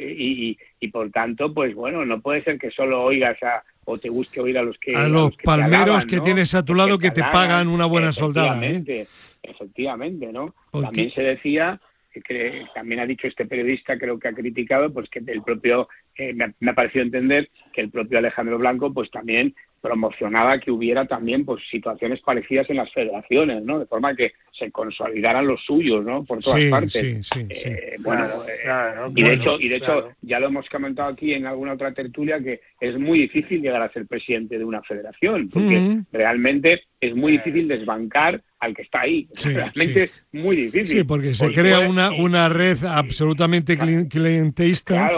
Y, 0.00 0.56
y, 0.78 0.88
por 0.92 1.10
tanto, 1.10 1.52
pues 1.52 1.74
bueno, 1.74 2.04
no 2.04 2.20
puede 2.20 2.44
ser 2.44 2.56
que 2.56 2.70
solo 2.70 3.02
oigas 3.02 3.36
a, 3.42 3.64
o 3.84 3.98
te 3.98 4.08
guste 4.08 4.40
oír 4.40 4.56
a 4.56 4.62
los 4.62 4.78
que... 4.78 4.94
A 4.94 5.08
los, 5.08 5.36
palmeros 5.38 6.06
que, 6.06 6.20
tienes 6.20 6.54
a 6.54 6.64
tu 6.64 6.72
lado 6.72 7.00
que, 7.00 7.10
te, 7.10 7.20
pagan 7.20 7.66
una 7.66 7.84
buena 7.84 8.12
soldada. 8.12 8.64
¿eh? 8.64 9.08
Efectivamente, 9.42 10.32
¿no? 10.32 10.54
También 10.70 11.10
se 11.10 11.22
decía 11.22 11.80
que 12.24 12.64
también 12.74 13.00
ha 13.00 13.06
dicho 13.06 13.26
este 13.26 13.46
periodista, 13.46 13.98
creo 13.98 14.18
que 14.18 14.28
ha 14.28 14.32
criticado, 14.32 14.92
pues 14.92 15.08
que 15.08 15.22
el 15.26 15.42
propio, 15.42 15.88
eh, 16.18 16.34
me, 16.34 16.52
me, 16.60 16.72
ha 16.72 16.74
parecido 16.74 17.04
entender 17.04 17.48
que 17.72 17.80
el 17.80 17.90
propio 17.90 18.18
Alejandro 18.18 18.58
Blanco, 18.58 18.92
pues 18.92 19.10
también 19.10 19.54
promocionaba 19.80 20.58
que 20.58 20.70
hubiera 20.70 21.06
también 21.06 21.44
pues 21.44 21.62
situaciones 21.70 22.20
parecidas 22.20 22.68
en 22.70 22.76
las 22.76 22.92
federaciones, 22.92 23.62
¿no? 23.62 23.78
De 23.78 23.86
forma 23.86 24.14
que 24.14 24.32
se 24.52 24.70
consolidaran 24.70 25.46
los 25.46 25.62
suyos, 25.64 26.04
¿no? 26.04 26.24
Por 26.24 26.40
todas 26.40 26.64
partes. 26.64 27.26
Sí, 27.32 27.46
eh, 27.48 27.96
bueno, 28.00 28.44
eh, 28.46 29.10
y 29.14 29.22
de 29.22 29.32
hecho, 29.34 29.60
y 29.60 29.68
de 29.68 29.76
hecho 29.76 30.08
ya 30.22 30.40
lo 30.40 30.48
hemos 30.48 30.68
comentado 30.68 31.10
aquí 31.10 31.32
en 31.32 31.46
alguna 31.46 31.74
otra 31.74 31.92
tertulia 31.92 32.40
que 32.40 32.60
es 32.80 32.98
muy 32.98 33.20
difícil 33.20 33.62
llegar 33.62 33.82
a 33.82 33.92
ser 33.92 34.06
presidente 34.06 34.58
de 34.58 34.64
una 34.64 34.82
federación, 34.82 35.48
porque 35.48 36.00
realmente 36.12 36.82
es 37.00 37.14
muy 37.14 37.32
difícil 37.32 37.68
desbancar 37.68 38.42
al 38.60 38.74
que 38.74 38.82
está 38.82 39.02
ahí. 39.02 39.28
realmente 39.44 40.04
es 40.04 40.12
muy 40.32 40.56
difícil. 40.56 40.98
Sí, 40.98 41.04
porque 41.04 41.34
se 41.34 41.52
crea 41.52 41.80
una, 41.88 42.10
una 42.10 42.48
red 42.48 42.84
absolutamente 42.84 43.78
clientelista, 44.08 45.10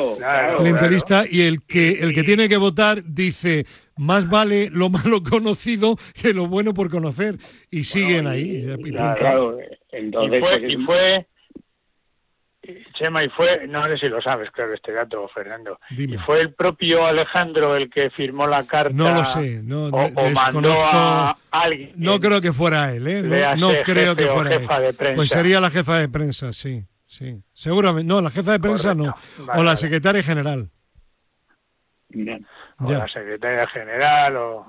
y 1.30 1.42
el 1.42 1.62
que 1.62 2.00
el 2.00 2.14
que 2.14 2.22
tiene 2.22 2.48
que 2.48 2.56
votar 2.56 3.02
dice 3.04 3.66
más 4.00 4.28
vale 4.28 4.70
lo 4.70 4.88
malo 4.88 5.22
conocido 5.30 5.96
que 6.20 6.32
lo 6.32 6.46
bueno 6.46 6.74
por 6.74 6.90
conocer. 6.90 7.36
Y 7.70 7.84
siguen 7.84 8.26
ahí. 8.26 8.66
Y, 8.78 8.92
claro, 8.92 9.58
entonces, 9.92 10.40
pues, 10.40 10.62
y 10.66 10.76
fue, 10.78 11.26
Chema, 12.94 13.22
y 13.22 13.28
fue, 13.28 13.66
no 13.68 13.86
sé 13.88 13.98
si 13.98 14.08
lo 14.08 14.22
sabes, 14.22 14.50
claro, 14.52 14.72
este 14.72 14.92
dato, 14.92 15.28
Fernando. 15.28 15.78
Y 15.90 16.16
fue 16.16 16.40
el 16.40 16.54
propio 16.54 17.04
Alejandro 17.04 17.76
el 17.76 17.90
que 17.90 18.08
firmó 18.10 18.46
la 18.46 18.66
carta. 18.66 18.94
No 18.94 19.12
lo 19.12 19.24
sé, 19.26 19.60
no, 19.62 19.88
o, 19.88 20.30
mandó 20.30 20.72
a 20.72 21.36
alguien. 21.50 21.92
No 21.96 22.18
creo 22.20 22.40
que 22.40 22.54
fuera 22.54 22.92
él, 22.94 23.06
¿eh? 23.06 23.22
No, 23.58 23.70
creo 23.84 24.16
que 24.16 24.26
fuera 24.28 24.54
él. 24.54 25.14
Pues 25.14 25.28
sería 25.28 25.60
la 25.60 25.70
jefa 25.70 25.98
de 25.98 26.08
prensa, 26.08 26.54
sí, 26.54 26.84
sí. 27.06 27.42
Seguramente, 27.52 28.08
no, 28.08 28.22
la 28.22 28.30
jefa 28.30 28.52
de 28.52 28.60
prensa 28.60 28.94
no. 28.94 29.14
o 29.54 29.62
la 29.62 29.76
secretaria 29.76 30.22
general 30.22 30.70
o 32.78 32.92
la 32.92 33.08
secretaria 33.08 33.66
general 33.68 34.36
o 34.36 34.66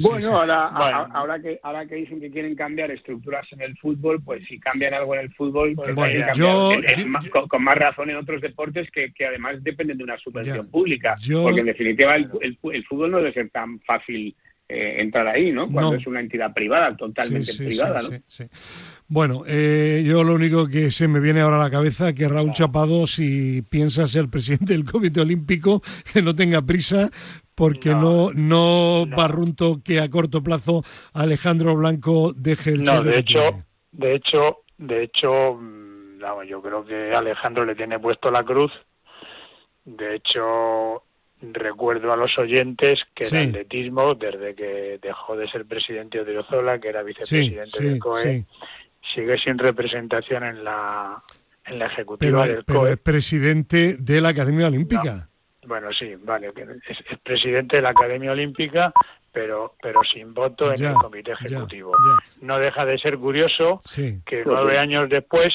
bueno, 0.00 0.38
ahora, 0.38 1.08
ahora 1.12 1.40
que 1.40 1.58
ahora 1.62 1.86
que 1.86 1.96
dicen 1.96 2.20
que 2.20 2.30
quieren 2.30 2.54
cambiar 2.54 2.90
estructuras 2.90 3.46
en 3.52 3.62
el 3.62 3.76
fútbol 3.78 4.22
pues 4.22 4.44
si 4.46 4.58
cambian 4.58 4.94
algo 4.94 5.14
en 5.14 5.20
el 5.22 5.34
fútbol 5.34 5.74
pues 5.74 5.94
con, 7.48 7.62
más 7.62 7.76
razón 7.76 8.10
en 8.10 8.16
otros 8.16 8.40
deportes 8.40 8.90
que, 8.90 9.12
que 9.12 9.26
además 9.26 9.62
dependen 9.62 9.98
de 9.98 10.04
una 10.04 10.18
subvención 10.18 10.68
pública 10.70 11.16
porque 11.42 11.60
en 11.60 11.66
definitiva 11.66 12.14
el, 12.14 12.30
el, 12.42 12.84
fútbol 12.84 13.10
no 13.10 13.18
debe 13.18 13.32
ser 13.32 13.50
tan 13.50 13.80
fácil 13.80 14.34
eh, 14.68 14.96
entrar 15.00 15.26
ahí, 15.26 15.50
¿no? 15.50 15.70
Cuando 15.70 15.94
es 15.94 16.06
una 16.06 16.20
entidad 16.20 16.52
privada, 16.52 16.94
totalmente 16.94 17.54
privada, 17.54 18.02
¿no? 18.02 18.10
Bueno, 19.10 19.42
eh, 19.46 20.02
yo 20.06 20.22
lo 20.22 20.34
único 20.34 20.68
que 20.68 20.90
se 20.90 21.08
me 21.08 21.18
viene 21.18 21.40
ahora 21.40 21.56
a 21.56 21.64
la 21.64 21.70
cabeza 21.70 22.10
es 22.10 22.14
que 22.14 22.28
Raúl 22.28 22.52
Chapado, 22.52 23.06
si 23.06 23.62
piensa 23.62 24.06
ser 24.06 24.28
presidente 24.28 24.74
del 24.74 24.84
Comité 24.84 25.20
Olímpico, 25.22 25.80
que 26.12 26.20
no 26.20 26.34
tenga 26.36 26.60
prisa, 26.60 27.10
porque 27.54 27.88
No. 27.90 28.30
no, 28.34 29.06
no, 29.06 29.16
barrunto 29.16 29.80
que 29.82 29.98
a 30.00 30.10
corto 30.10 30.42
plazo 30.42 30.84
Alejandro 31.14 31.74
Blanco 31.74 32.32
deje 32.36 32.70
el 32.70 32.84
No, 32.84 33.02
de 33.02 33.18
hecho, 33.20 33.40
tiene. 33.40 33.64
de 33.92 34.14
hecho, 34.14 34.56
de 34.76 35.02
hecho, 35.04 35.54
mm, 35.54 36.18
vamos, 36.20 36.46
yo 36.46 36.60
creo 36.60 36.84
que 36.84 37.14
Alejandro 37.14 37.64
le 37.64 37.74
tiene 37.74 37.98
puesto 37.98 38.30
la 38.30 38.44
cruz. 38.44 38.72
De 39.86 40.16
hecho, 40.16 41.02
recuerdo 41.40 42.12
a 42.12 42.16
los 42.16 42.36
oyentes 42.38 43.00
que 43.14 43.24
Sí. 43.24 43.36
el 43.36 43.48
atletismo, 43.48 44.14
desde 44.14 44.54
que 44.54 44.98
dejó 45.00 45.34
de 45.34 45.48
ser 45.48 45.64
presidente 45.64 46.20
Odriozola, 46.20 46.78
que 46.78 46.88
era 46.88 47.02
vicepresidente 47.02 47.78
sí, 47.78 47.84
del 47.84 47.98
COE. 47.98 48.44
Sigue 49.14 49.38
sin 49.38 49.58
representación 49.58 50.44
en 50.44 50.64
la 50.64 51.22
en 51.66 51.78
la 51.78 51.86
ejecutiva 51.86 52.42
Pero, 52.42 52.54
del 52.54 52.64
pero 52.64 52.78
COE. 52.80 52.92
es 52.92 52.98
presidente 52.98 53.96
de 53.98 54.20
la 54.22 54.30
Academia 54.30 54.68
Olímpica. 54.68 55.28
Bueno, 55.66 55.92
sí, 55.92 56.14
vale, 56.22 56.50
es, 56.88 56.98
es 57.10 57.18
presidente 57.18 57.76
de 57.76 57.82
la 57.82 57.90
Academia 57.90 58.32
Olímpica, 58.32 58.90
pero 59.32 59.74
pero 59.82 60.00
sin 60.10 60.32
voto 60.32 60.70
en 60.72 60.78
Ya, 60.78 60.90
el 60.90 60.94
comité 60.96 61.32
ya, 61.40 61.46
ejecutivo. 61.46 61.92
ya. 61.92 62.46
No 62.46 62.58
deja 62.58 62.86
de 62.86 62.98
ser 62.98 63.18
curioso 63.18 63.82
Sí. 63.84 64.20
que 64.24 64.42
nueve 64.46 64.78
años 64.78 65.10
después 65.10 65.52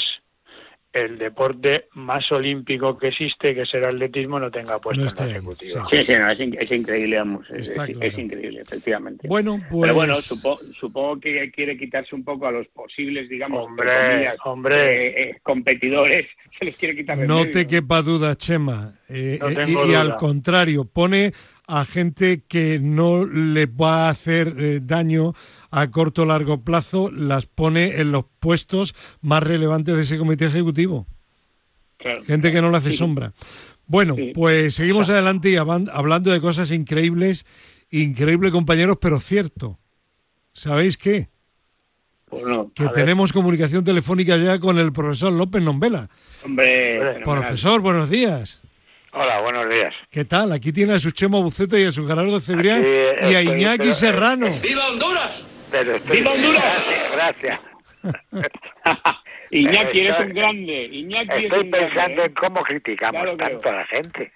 el 0.94 1.18
deporte 1.18 1.86
más 1.94 2.32
olímpico 2.32 2.98
que 2.98 3.08
existe, 3.08 3.56
que 3.56 3.62
es 3.64 3.74
el 3.74 3.84
atletismo, 3.84 4.40
no 4.40 4.52
tenga 4.52 4.78
puesto 4.80 5.04
No 5.04 5.10
en 5.10 5.16
la 5.18 5.26
ejecutiva. 5.32 5.88
Sí, 5.90 5.98
sí, 6.06 6.14
no, 6.20 6.30
es, 6.30 6.40
in- 6.40 6.58
es 6.60 6.72
increíble, 6.72 7.18
vamos. 7.18 7.50
Es, 7.50 7.70
Está 7.70 7.86
es- 7.86 7.98
claro. 7.98 8.12
es 8.14 8.18
increíble, 8.20 8.62
efectivamente. 8.62 9.28
Bueno, 9.28 9.60
pues 9.72 9.82
Pero 9.82 9.94
bueno, 9.96 10.16
supo- 10.22 10.60
supongo 10.80 11.20
que 11.20 11.52
quiere 11.52 11.78
quitarse 11.78 12.14
un 12.16 12.24
poco 12.24 12.46
a 12.48 12.52
los 12.52 12.68
posibles, 12.68 13.28
digamos, 13.28 13.68
entre 13.70 13.86
Hombre, 13.92 14.10
comillas, 14.12 14.36
hombre. 14.46 15.08
eh, 15.08 15.30
eh, 15.32 15.36
competidores, 15.42 16.28
se 16.60 16.66
les 16.66 16.76
quiere 16.78 16.96
quitar 16.96 17.18
de 17.18 17.28
no 17.28 17.40
medio. 17.40 17.52
te 17.52 17.68
quepa 17.68 18.02
duda, 18.04 18.36
Chema. 18.36 18.94
Eh, 19.10 19.40
No 19.42 19.50
eh, 19.50 19.66
y, 19.68 19.92
y 19.92 19.96
al 19.96 20.16
contrario, 20.18 20.86
pone 20.86 21.34
a 21.66 21.86
gente 21.86 22.42
que 22.48 22.78
no 22.80 23.26
le 23.26 23.66
va 23.66 24.08
a 24.08 24.10
hacer 24.10 24.54
eh, 24.60 24.80
daño 24.84 25.34
a 25.76 25.90
corto 25.90 26.22
o 26.22 26.26
largo 26.26 26.62
plazo, 26.64 27.10
las 27.12 27.48
pone 27.48 28.00
en 28.00 28.12
los 28.12 28.26
puestos 28.40 28.94
más 29.22 29.42
relevantes 29.42 29.96
de 29.96 30.04
ese 30.04 30.20
comité 30.20 30.46
ejecutivo. 30.46 31.08
Claro. 31.98 32.24
Gente 32.26 32.52
que 32.52 32.62
no 32.62 32.70
le 32.70 32.78
hace 32.78 32.92
Sí. 32.92 32.98
sombra. 32.98 33.34
Bueno, 33.88 34.16
Sí. 34.16 34.32
pues 34.36 34.76
seguimos 34.76 35.10
adelante 35.10 35.50
y 35.50 35.56
hablando 35.56 36.32
de 36.32 36.40
cosas 36.42 36.70
increíbles, 36.70 37.46
increíble 37.90 38.52
compañeros, 38.52 38.98
pero 39.02 39.20
cierto. 39.20 39.80
¿Sabéis 40.54 40.96
qué? 40.96 41.30
Pues 42.30 42.44
no. 42.46 42.72
Que 42.76 42.84
ver. 42.84 42.94
tenemos 42.94 43.34
comunicación 43.34 43.84
telefónica 43.84 44.38
ya 44.38 44.60
con 44.60 44.78
el 44.78 44.94
profesor 44.94 45.34
López 45.34 45.64
Nombela. 45.64 46.08
Hombre. 46.46 47.22
Profesor, 47.24 47.82
buenos 47.82 48.10
días. 48.12 48.60
Hola, 49.12 49.42
buenos 49.42 49.68
días. 49.70 49.94
¿Qué 50.12 50.26
tal? 50.26 50.52
Aquí 50.52 50.72
tiene 50.72 50.94
a 50.94 51.00
su 51.00 51.12
Chemo 51.12 51.42
Buceta 51.42 51.80
y 51.80 51.84
a 51.86 51.92
su 51.92 52.06
Gerardo 52.08 52.40
Cebrián 52.42 52.80
Aquí, 52.80 52.88
eh, 52.90 53.16
y 53.32 53.36
a 53.36 53.42
Iñaki 53.44 53.78
pero, 53.80 53.92
eh, 53.92 53.94
Serrano. 53.94 54.48
Pero 55.74 55.96
estoy- 55.96 56.18
¡Viva 56.18 56.32
Honduras! 56.34 56.64
Gracias, 57.14 57.60
gracias. 58.04 58.24
Iñaki, 59.50 60.00
eres 60.02 60.20
un 60.20 60.34
grande. 60.34 60.86
Iñaki 60.92 61.30
es 61.32 61.44
Estoy 61.46 61.70
grande, 61.70 61.78
pensando 61.80 62.22
¿eh? 62.22 62.26
en 62.28 62.34
cómo 62.36 62.64
criticamos 62.64 63.22
Claro, 63.24 63.38
tanto 63.38 63.70
a 63.70 63.72
la 63.74 63.86
gente. 63.88 64.32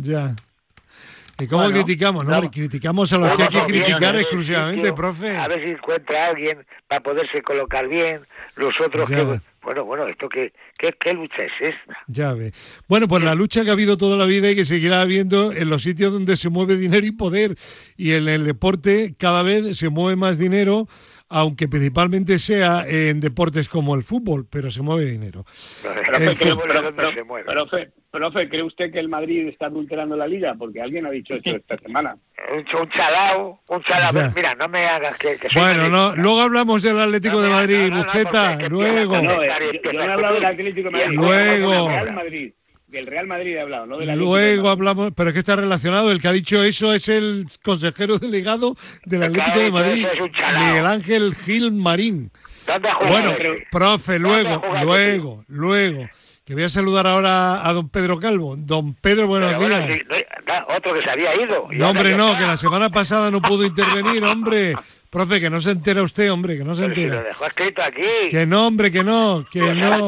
Ya. 0.00 0.34
¿Y 1.40 1.46
cómo 1.48 1.62
Bueno, 1.64 1.74
criticamos? 1.84 2.24
No, 2.24 2.32
hombre, 2.34 2.46
no. 2.46 2.50
criticamos 2.52 3.12
a 3.12 3.18
los 3.18 3.36
que 3.36 3.42
hay 3.42 3.48
que 3.48 3.64
criticar 3.64 4.14
exclusivamente, 4.16 4.80
sitio, 4.82 4.94
profe. 4.94 5.36
A 5.36 5.48
ver 5.48 5.62
si 5.64 5.70
encuentra 5.70 6.26
a 6.26 6.28
alguien 6.30 6.64
para 6.86 7.00
poderse 7.00 7.42
colocar 7.42 7.88
bien. 7.88 8.22
Los 8.56 8.80
otros 8.80 9.08
Ya. 9.08 9.16
que... 9.16 9.40
Bueno, 9.68 9.84
bueno, 9.84 10.08
¿esto 10.08 10.30
qué, 10.30 10.50
qué, 10.78 10.94
qué 10.98 11.12
lucha 11.12 11.42
es 11.42 11.52
esta? 11.60 11.98
Ya 12.06 12.32
ve. 12.32 12.54
Bueno, 12.88 13.06
pues 13.06 13.22
la 13.22 13.34
lucha 13.34 13.64
que 13.64 13.68
ha 13.68 13.74
habido 13.74 13.98
toda 13.98 14.16
la 14.16 14.24
vida 14.24 14.50
y 14.50 14.56
que 14.56 14.64
seguirá 14.64 15.02
habiendo 15.02 15.52
en 15.52 15.68
los 15.68 15.82
sitios 15.82 16.10
donde 16.10 16.38
se 16.38 16.48
mueve 16.48 16.78
dinero 16.78 17.06
y 17.06 17.10
poder. 17.12 17.58
Y 17.94 18.12
en 18.12 18.28
el 18.28 18.46
deporte 18.46 19.14
cada 19.18 19.42
vez 19.42 19.76
se 19.76 19.90
mueve 19.90 20.16
más 20.16 20.38
dinero, 20.38 20.88
aunque 21.30 21.68
principalmente 21.68 22.38
sea 22.38 22.84
en 22.88 23.20
deportes 23.20 23.68
como 23.68 23.94
el 23.94 24.02
fútbol, 24.02 24.46
pero 24.50 24.70
se 24.70 24.82
mueve 24.82 25.04
dinero. 25.10 25.44
Profe, 25.82 26.02
creo- 26.36 26.58
pero- 26.58 26.82
¿Dónde 26.82 26.92
pero- 26.96 27.12
se 27.12 27.22
mueve? 27.24 27.44
profe, 27.52 27.90
profe, 28.10 28.48
¿cree 28.48 28.62
usted 28.62 28.90
que 28.92 28.98
el 28.98 29.08
Madrid 29.08 29.46
está 29.48 29.66
adulterando 29.66 30.16
la 30.16 30.26
liga? 30.26 30.54
Porque 30.58 30.80
alguien 30.80 31.04
ha 31.06 31.10
dicho 31.10 31.34
esto 31.34 31.50
esta 31.50 31.76
semana. 31.78 32.16
Un, 32.52 32.80
un 32.80 32.88
chalao, 32.90 33.60
un 33.68 33.82
chalao. 33.82 34.12
Ya. 34.12 34.32
Mira, 34.34 34.54
no 34.54 34.68
me 34.68 34.86
hagas 34.86 35.18
que... 35.18 35.36
Bueno, 35.54 35.88
no, 35.88 36.16
luego 36.16 36.40
hablamos 36.40 36.82
del 36.82 36.98
Atlético 37.00 37.34
No, 37.36 37.42
de 37.42 37.48
no, 37.50 37.54
Madrid, 37.56 37.78
no, 37.82 37.88
no, 37.88 37.96
no, 37.96 38.04
Buceta, 38.04 38.52
porque- 38.52 38.68
luego. 38.70 39.16
No, 39.16 39.36
Madrid, 39.36 39.80
yo, 39.84 39.90
yo 39.92 39.98
no 39.98 40.04
he 40.04 40.12
hablado 40.12 40.34
del 40.34 40.44
Atlético 40.46 40.90
de 40.90 40.90
Madrid. 40.90 41.16
Luego. 41.18 41.72
Del 41.88 41.88
Real 42.04 42.12
Madrid. 42.14 42.52
Del 42.88 43.06
Real 43.06 43.26
Madrid 43.26 43.54
he 43.54 43.60
hablado, 43.60 43.84
no 43.84 44.00
Luego 44.00 44.70
hablamos, 44.70 45.12
pero 45.14 45.28
es 45.28 45.34
que 45.34 45.40
está 45.40 45.56
relacionado. 45.56 46.10
El 46.10 46.22
que 46.22 46.28
ha 46.28 46.32
dicho 46.32 46.64
eso 46.64 46.94
es 46.94 47.08
el 47.08 47.46
consejero 47.62 48.18
delegado 48.18 48.76
del 49.04 49.24
Atlético 49.24 49.58
de 49.58 49.70
Madrid. 49.70 50.06
Miguel 50.58 50.86
Ángel 50.86 51.34
Gil 51.34 51.72
Marín. 51.72 52.30
¿Dónde 52.66 52.88
ha 52.88 52.94
jugado 52.94 53.12
Bueno, 53.12 53.56
profe, 53.70 54.18
¿Dónde 54.18 54.18
luego, 54.18 54.62
luego, 54.82 55.44
luego. 55.48 56.08
Que 56.46 56.54
voy 56.54 56.62
a 56.62 56.70
saludar 56.70 57.06
ahora 57.06 57.68
a 57.68 57.72
don 57.74 57.90
Pedro 57.90 58.18
Calvo. 58.18 58.56
Don 58.56 58.94
Pedro, 58.94 59.26
buenos 59.26 59.50
Pero 59.52 59.60
bueno, 59.60 59.86
días. 59.86 60.00
no, 60.46 60.74
otro 60.74 60.94
que 60.94 61.02
se 61.02 61.10
había 61.10 61.34
ido. 61.36 61.68
No, 61.70 61.90
hombre, 61.90 62.16
no, 62.16 62.38
que 62.38 62.46
la 62.46 62.56
semana 62.56 62.88
pasada 62.88 63.30
no 63.30 63.42
pudo 63.42 63.66
intervenir, 63.66 64.24
hombre. 64.24 64.74
Profe, 65.10 65.40
que 65.40 65.48
no 65.48 65.58
se 65.60 65.70
entera 65.70 66.02
usted, 66.02 66.30
hombre, 66.30 66.58
que 66.58 66.64
no 66.64 66.74
se 66.74 66.82
Pero 66.82 66.94
si 66.94 67.00
lo 67.00 67.06
entera. 67.14 67.28
dejó 67.28 67.46
escrito 67.46 67.82
aquí. 67.82 68.02
Que 68.30 68.44
no, 68.44 68.66
hombre, 68.66 68.90
que 68.90 69.02
no, 69.02 69.46
que 69.50 69.60
no. 69.72 70.06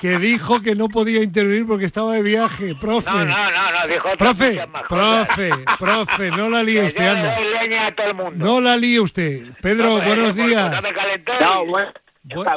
Que 0.00 0.16
dijo 0.18 0.62
que 0.62 0.74
no 0.74 0.88
podía 0.88 1.22
intervenir 1.22 1.66
porque 1.66 1.84
estaba 1.84 2.14
de 2.14 2.22
viaje, 2.22 2.74
profe. 2.80 3.10
No, 3.10 3.24
no, 3.26 3.50
no, 3.50 3.72
no, 3.72 3.86
dijo 3.88 4.08
Profe, 4.16 4.56
cosas. 4.56 4.82
profe, 4.88 5.50
profe, 5.78 6.30
no 6.30 6.48
la 6.48 6.62
líe 6.62 6.86
usted, 6.86 6.96
yo 6.98 7.02
le 7.14 7.20
anda. 7.20 7.34
doy 7.36 7.44
leña 7.50 7.86
a 7.88 7.94
todo 7.94 8.06
el 8.06 8.14
mundo. 8.14 8.44
No 8.44 8.60
la 8.62 8.76
líe 8.78 9.00
usted. 9.00 9.42
Pedro, 9.60 10.00
buenos 10.00 10.34
días. 10.34 10.70
No 10.72 10.80
me 10.80 10.94
calentéis. 10.94 11.38
No, 11.40 11.66
bueno, 11.66 11.92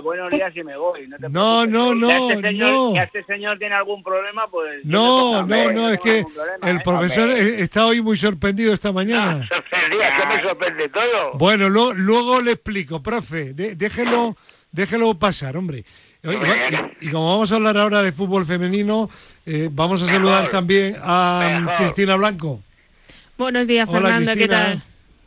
Buenos 0.04 0.32
días 0.32 0.56
y 0.56 0.63
me 0.63 0.78
voy. 0.78 1.08
No, 1.08 1.17
te 1.17 1.30
No, 1.30 1.65
no, 1.65 1.89
Si 1.93 1.95
no, 1.99 2.30
este 2.30 2.41
señor, 2.49 2.69
no. 2.71 2.91
Si 2.91 2.97
este 2.99 3.23
señor 3.23 3.58
tiene 3.58 3.73
algún 3.75 4.04
problema, 4.04 4.47
pues... 4.47 4.86
No, 4.86 5.43
no, 5.45 5.71
no, 5.71 5.89
es 5.89 5.99
que 5.99 6.23
problema, 6.23 6.69
el 6.69 6.78
¿eh? 6.78 6.82
profesor 6.84 7.30
eh, 7.32 7.62
está 7.62 7.86
hoy 7.88 8.01
muy 8.01 8.15
sorprendido 8.17 8.73
esta 8.73 8.89
No, 8.89 8.93
mañana. 8.93 9.47
sorprendía, 9.47 10.17
que 10.17 10.25
me 10.28 10.41
sorprende 10.43 10.89
todo. 10.89 11.32
Bueno, 11.34 11.69
lo- 11.69 11.93
luego 11.93 12.41
le 12.41 12.51
explico, 12.51 13.01
profe. 13.01 13.54
de- 13.54 13.75
déjelo, 13.75 14.38
déjelo 14.71 15.15
pasar, 15.15 15.58
hombre. 15.58 15.84
Y, 16.23 16.30
y- 16.30 17.08
y 17.08 17.12
como 17.12 17.30
vamos 17.32 17.51
a 17.51 17.56
hablar 17.56 17.78
ahora 17.78 18.04
de 18.04 18.12
fútbol 18.12 18.45
femenino, 18.45 19.10
eh, 19.47 19.69
vamos 19.71 20.01
a 20.04 20.08
saludar 20.08 20.49
también 20.49 20.95
a 21.01 21.60
Mejor. 21.62 21.78
Cristina 21.78 22.15
Blanco. 22.15 22.62
Buenos 23.38 23.65
días, 23.67 23.89
Hola, 23.89 23.99
Fernando. 24.01 24.34
¿Qué 24.36 24.47
tal? 24.47 24.84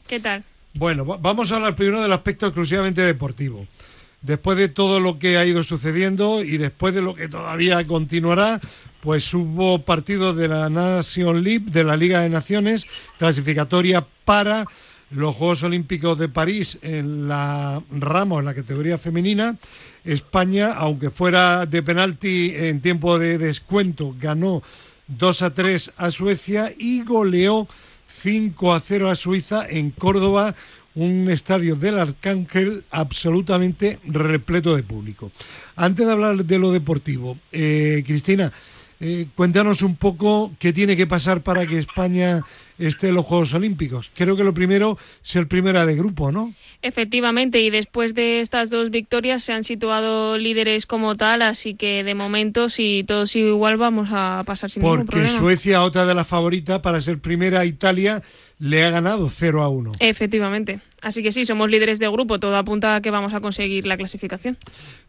¿Qué 0.07 0.21
tal? 0.21 0.45
Bueno, 0.75 1.05
va- 1.05 1.17
vamos 1.21 1.51
a 1.51 1.57
hablar 1.57 1.75
primero 1.75 2.01
del 2.01 2.13
aspecto 2.13 2.47
exclusivamente 2.47 3.01
deportivo. 3.03 3.67
Después 4.21 4.59
de 4.59 4.69
todo 4.69 4.99
lo 4.99 5.19
que 5.19 5.39
ha 5.39 5.47
ido 5.47 5.63
sucediendo 5.63 6.43
y 6.43 6.59
después 6.59 6.95
de 6.95 7.03
lo 7.03 7.15
que 7.15 7.29
todavía 7.29 7.85
continuará, 7.85 8.61
pues 9.01 9.33
hubo 9.33 9.81
partidos 9.81 10.37
de 10.37 10.49
la 10.49 10.69
Nation 10.69 11.43
League, 11.43 11.67
de 11.71 11.85
la 11.85 11.97
Liga 11.97 12.23
de 12.23 12.29
Naciones, 12.29 12.87
clasificatoria 13.19 14.05
para 14.25 14.67
los 15.11 15.35
Juegos 15.37 15.63
Olímpicos 15.63 16.19
de 16.19 16.29
París 16.29 16.79
en 16.83 17.29
la 17.29 17.81
rama, 17.91 18.41
en 18.41 18.45
la 18.45 18.55
categoría 18.55 18.99
femenina. 18.99 19.57
España, 20.05 20.75
aunque 20.75 21.11
fuera 21.11 21.67
de 21.67 21.83
penalti 21.83 22.53
en 22.57 22.81
tiempo 22.81 23.19
de 23.19 23.39
descuento, 23.39 24.15
ganó 24.19 24.63
2 25.07 25.43
a 25.43 25.55
3 25.55 25.93
a 25.97 26.11
Suecia 26.11 26.73
y 26.77 27.03
goleó 27.03 27.69
5 28.09 28.75
a 28.75 28.81
0 28.81 29.11
a 29.11 29.17
Suiza 29.17 29.67
en 29.69 29.91
Córdoba, 29.91 30.55
un 30.99 31.31
estadio 31.31 31.77
del 31.77 31.99
Arcángel 31.99 32.83
absolutamente 32.91 34.01
repleto 34.05 34.75
de 34.75 34.83
público. 34.83 35.31
Antes 35.77 36.07
de 36.07 36.13
hablar 36.13 36.45
de 36.45 36.59
lo 36.59 36.73
deportivo, 36.73 37.39
eh, 37.53 38.03
Cristina, 38.05 38.53
eh, 38.99 39.27
cuéntanos 39.37 39.83
un 39.83 39.95
poco 39.95 40.53
qué 40.59 40.73
tiene 40.73 40.97
que 40.97 41.07
pasar 41.07 41.43
para 41.43 41.69
que 41.69 41.79
España 41.79 42.43
esté 42.81 43.11
en 43.11 43.15
los 43.15 43.27
Juegos 43.27 43.55
Olímpicos. 43.55 44.11
Creo 44.17 44.37
que 44.37 44.43
lo 44.43 44.53
primero 44.53 44.99
es 45.25 45.37
el 45.37 45.47
primera 45.47 45.87
de 45.87 45.95
grupo, 45.95 46.33
¿no? 46.33 46.53
Efectivamente, 46.83 47.61
y 47.61 47.71
después 47.71 48.17
de 48.17 48.41
estas 48.41 48.69
dos 48.69 48.91
victorias 48.91 49.45
se 49.45 49.53
han 49.53 49.63
situado 49.63 50.37
líderes 50.37 50.85
como 50.85 51.15
tal, 51.15 51.43
así 51.43 51.75
que 51.75 52.03
de 52.03 52.15
momento, 52.17 52.69
si 52.69 53.05
todo 53.07 53.27
sigue 53.27 53.49
igual, 53.49 53.77
vamos 53.77 54.09
a 54.11 54.43
pasar 54.45 54.69
sin 54.69 54.83
ningún 54.83 54.99
Porque 54.99 55.13
problema. 55.13 55.39
Suecia, 55.39 55.85
otra 55.85 56.05
de 56.05 56.15
las 56.17 56.27
favoritas 56.27 56.81
para 56.81 57.01
ser 57.01 57.21
primera, 57.21 57.65
Italia, 57.65 58.23
le 58.59 58.85
ha 58.85 58.91
ganado 58.91 59.29
0 59.31 59.63
a 59.63 59.69
1. 59.69 59.93
Efectivamente. 60.01 60.81
Así 61.03 61.23
que 61.23 61.33
sí, 61.33 61.45
somos 61.45 61.71
líderes 61.71 61.99
de 61.99 62.09
grupo. 62.09 62.39
Todo 62.41 62.57
apunta 62.57 62.97
a 62.97 63.01
que 63.01 63.11
vamos 63.11 63.35
a 63.35 63.41
conseguir 63.41 63.87
la 63.87 63.97
clasificación. 63.97 64.57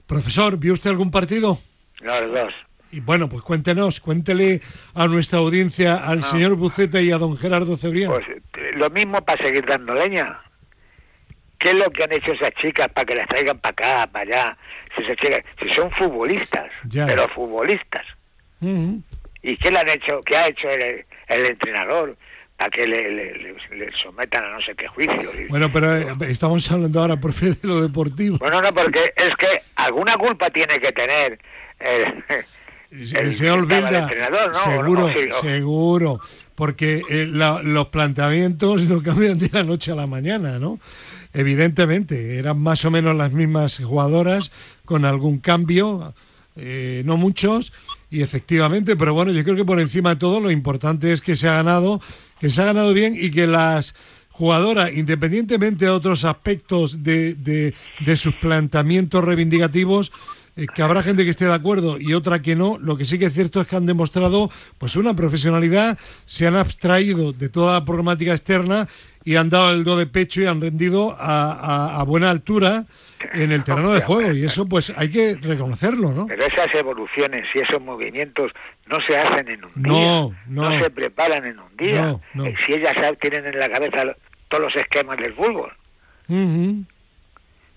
Profesor, 0.08 0.58
¿vio 0.58 0.74
usted 0.74 0.90
algún 0.90 1.12
partido? 1.12 1.60
Los 2.02 2.32
dos. 2.32 2.54
Y 2.92 3.02
bueno, 3.02 3.30
pues 3.30 3.44
cuéntenos, 3.44 4.00
cuéntele 4.00 4.62
a 4.96 5.08
nuestra 5.08 5.40
audiencia, 5.40 5.96
al 5.96 6.24
señor 6.24 6.56
Buceta 6.56 7.00
y 7.02 7.12
a 7.12 7.18
don 7.20 7.38
Gerardo 7.38 7.78
Cebrián. 7.78 8.12
Pues 8.12 8.26
eh, 8.28 8.72
lo 8.76 8.90
mismo 8.90 9.22
para 9.24 9.42
seguir 9.44 9.66
dando 9.66 9.94
leña. 9.94 10.40
¿Qué 11.60 11.70
es 11.72 11.76
lo 11.76 11.92
que 11.92 12.04
han 12.06 12.12
hecho 12.14 12.32
esas 12.32 12.54
chicas 12.56 12.90
para 12.92 13.06
que 13.06 13.16
las 13.16 13.28
traigan 13.28 13.60
para 13.60 13.72
acá, 13.74 14.12
para 14.12 14.24
allá? 14.24 14.58
Si, 14.96 15.04
esas 15.04 15.18
chicas, 15.18 15.44
si 15.62 15.70
son 15.76 15.92
futbolistas, 15.92 16.72
Ya. 16.88 17.06
pero 17.06 17.28
futbolistas. 17.30 18.06
¿Y 18.62 19.56
qué 19.58 19.70
le 19.72 19.80
han 19.80 19.90
hecho? 19.90 20.22
¿Qué 20.26 20.36
ha 20.38 20.48
hecho 20.48 20.70
el, 20.70 21.06
el 21.28 21.46
entrenador 21.46 22.18
para 22.60 22.70
que 22.72 22.86
le, 22.86 23.10
le- 23.12 23.56
sometan 24.04 24.44
a 24.44 24.52
no 24.52 24.62
sé 24.62 24.76
qué 24.76 24.86
juicio. 24.90 25.32
Bueno, 25.50 25.72
pero 25.72 25.96
eh, 25.96 26.06
estamos 26.28 26.70
hablando 26.70 27.00
ahora 27.00 27.16
por 27.18 27.32
fe 27.32 27.52
de 27.52 27.58
lo 27.64 27.82
deportivo. 27.82 28.38
Bueno, 28.38 28.62
no, 28.62 28.74
porque 28.74 29.14
es 29.16 29.34
que 29.38 29.48
alguna 29.78 30.18
culpa 30.18 30.50
tiene 30.50 30.78
que 30.82 30.92
tener 30.92 31.40
el, 31.80 32.24
el, 32.92 33.34
entrenador, 33.96 34.52
¿no? 34.52 34.60
seguro, 34.64 35.06
O 35.06 35.10
sí, 35.14 35.20
o- 35.32 35.42
seguro, 35.42 36.20
porque 36.56 37.02
eh, 37.10 37.28
la- 37.32 37.62
los 37.64 37.88
planteamientos 37.88 38.84
no 38.84 39.02
cambian 39.02 39.40
de 39.40 39.50
la 39.54 39.64
noche 39.64 39.94
a 39.94 39.96
la 39.96 40.06
mañana, 40.08 40.60
¿no? 40.60 40.80
Evidentemente, 41.34 42.38
eran 42.40 42.60
más 42.60 42.84
o 42.84 42.92
menos 42.92 43.16
las 43.16 43.32
mismas 43.32 43.78
jugadoras 43.78 44.52
con 44.84 45.06
algún 45.06 45.40
cambio, 45.40 46.14
eh, 46.58 47.04
no 47.06 47.16
muchos, 47.16 47.72
y 48.12 48.24
efectivamente, 48.24 48.96
pero 48.98 49.14
bueno, 49.14 49.32
yo 49.32 49.44
creo 49.44 49.56
que 49.56 49.64
por 49.64 49.80
encima 49.80 50.10
de 50.10 50.16
todo 50.20 50.40
lo 50.42 50.50
importante 50.52 51.14
es 51.14 51.22
que 51.22 51.36
se 51.38 51.48
ha 51.48 51.54
ganado, 51.54 52.02
que 52.40 52.50
se 52.50 52.62
ha 52.62 52.66
ganado 52.66 52.94
bien 52.94 53.16
y 53.20 53.32
que 53.32 53.48
las 53.48 53.94
jugadoras, 54.32 54.94
independientemente 54.94 55.86
de 55.86 55.92
otros 55.92 56.24
aspectos 56.24 57.04
de, 57.04 57.36
de- 57.36 57.74
sus 58.18 58.34
planteamientos 58.36 59.24
reivindicativos, 59.24 60.12
eh, 60.56 60.66
que 60.74 60.82
habrá 60.82 61.04
gente 61.04 61.26
que 61.26 61.32
esté 61.32 61.46
de 61.46 61.54
acuerdo 61.54 62.00
y 62.00 62.14
otra 62.14 62.42
que 62.42 62.56
no, 62.56 62.78
lo 62.80 62.96
que 62.98 63.06
sí 63.06 63.20
que 63.20 63.26
es 63.26 63.34
cierto 63.34 63.60
es 63.62 63.68
que 63.68 63.76
han 63.76 63.86
demostrado 63.86 64.50
pues 64.78 64.96
una 64.96 65.14
profesionalidad, 65.14 65.98
se 66.26 66.48
han 66.48 66.56
abstraído 66.56 67.34
de 67.34 67.50
toda 67.50 67.74
la 67.74 67.86
problemática 67.86 68.34
externa 68.34 68.88
y 69.26 69.36
han 69.36 69.50
dado 69.50 69.72
el 69.72 69.84
do 69.84 69.98
de 69.98 70.06
pecho 70.08 70.42
y 70.42 70.46
han 70.46 70.62
rendido 70.62 71.16
a- 71.20 72.00
a 72.00 72.04
buena 72.04 72.30
altura 72.30 72.86
en 73.34 73.52
el 73.52 73.64
terreno 73.64 73.92
de 73.92 74.02
juego 74.02 74.32
y 74.34 74.44
eso 74.46 74.68
pues 74.68 74.92
hay 74.98 75.10
que 75.12 75.36
reconocerlo, 75.42 76.12
¿no? 76.12 76.28
Pero 76.28 76.46
esas 76.46 76.74
evoluciones 76.76 77.46
y 77.54 77.60
esos 77.60 77.82
movimientos 77.82 78.52
no 78.88 79.00
se 79.02 79.18
hacen 79.18 79.48
en 79.50 79.66
un 79.66 79.72
No, 79.76 80.30
día, 80.30 80.44
no. 80.48 80.80
se 80.80 80.90
preparan 80.90 81.46
en 81.46 81.60
un 81.60 81.76
día. 81.78 82.02
No, 82.06 82.22
no. 82.34 82.46
Eh, 82.46 82.56
Si 82.66 82.74
ellas 82.74 82.96
tienen 83.20 83.46
en 83.46 83.60
la 83.60 83.70
cabeza 83.70 84.16
todos 84.48 84.64
los 84.64 84.76
esquemas 84.76 85.18
del 85.20 85.34
fútbol, 85.34 85.72
Ujú. 86.28 86.84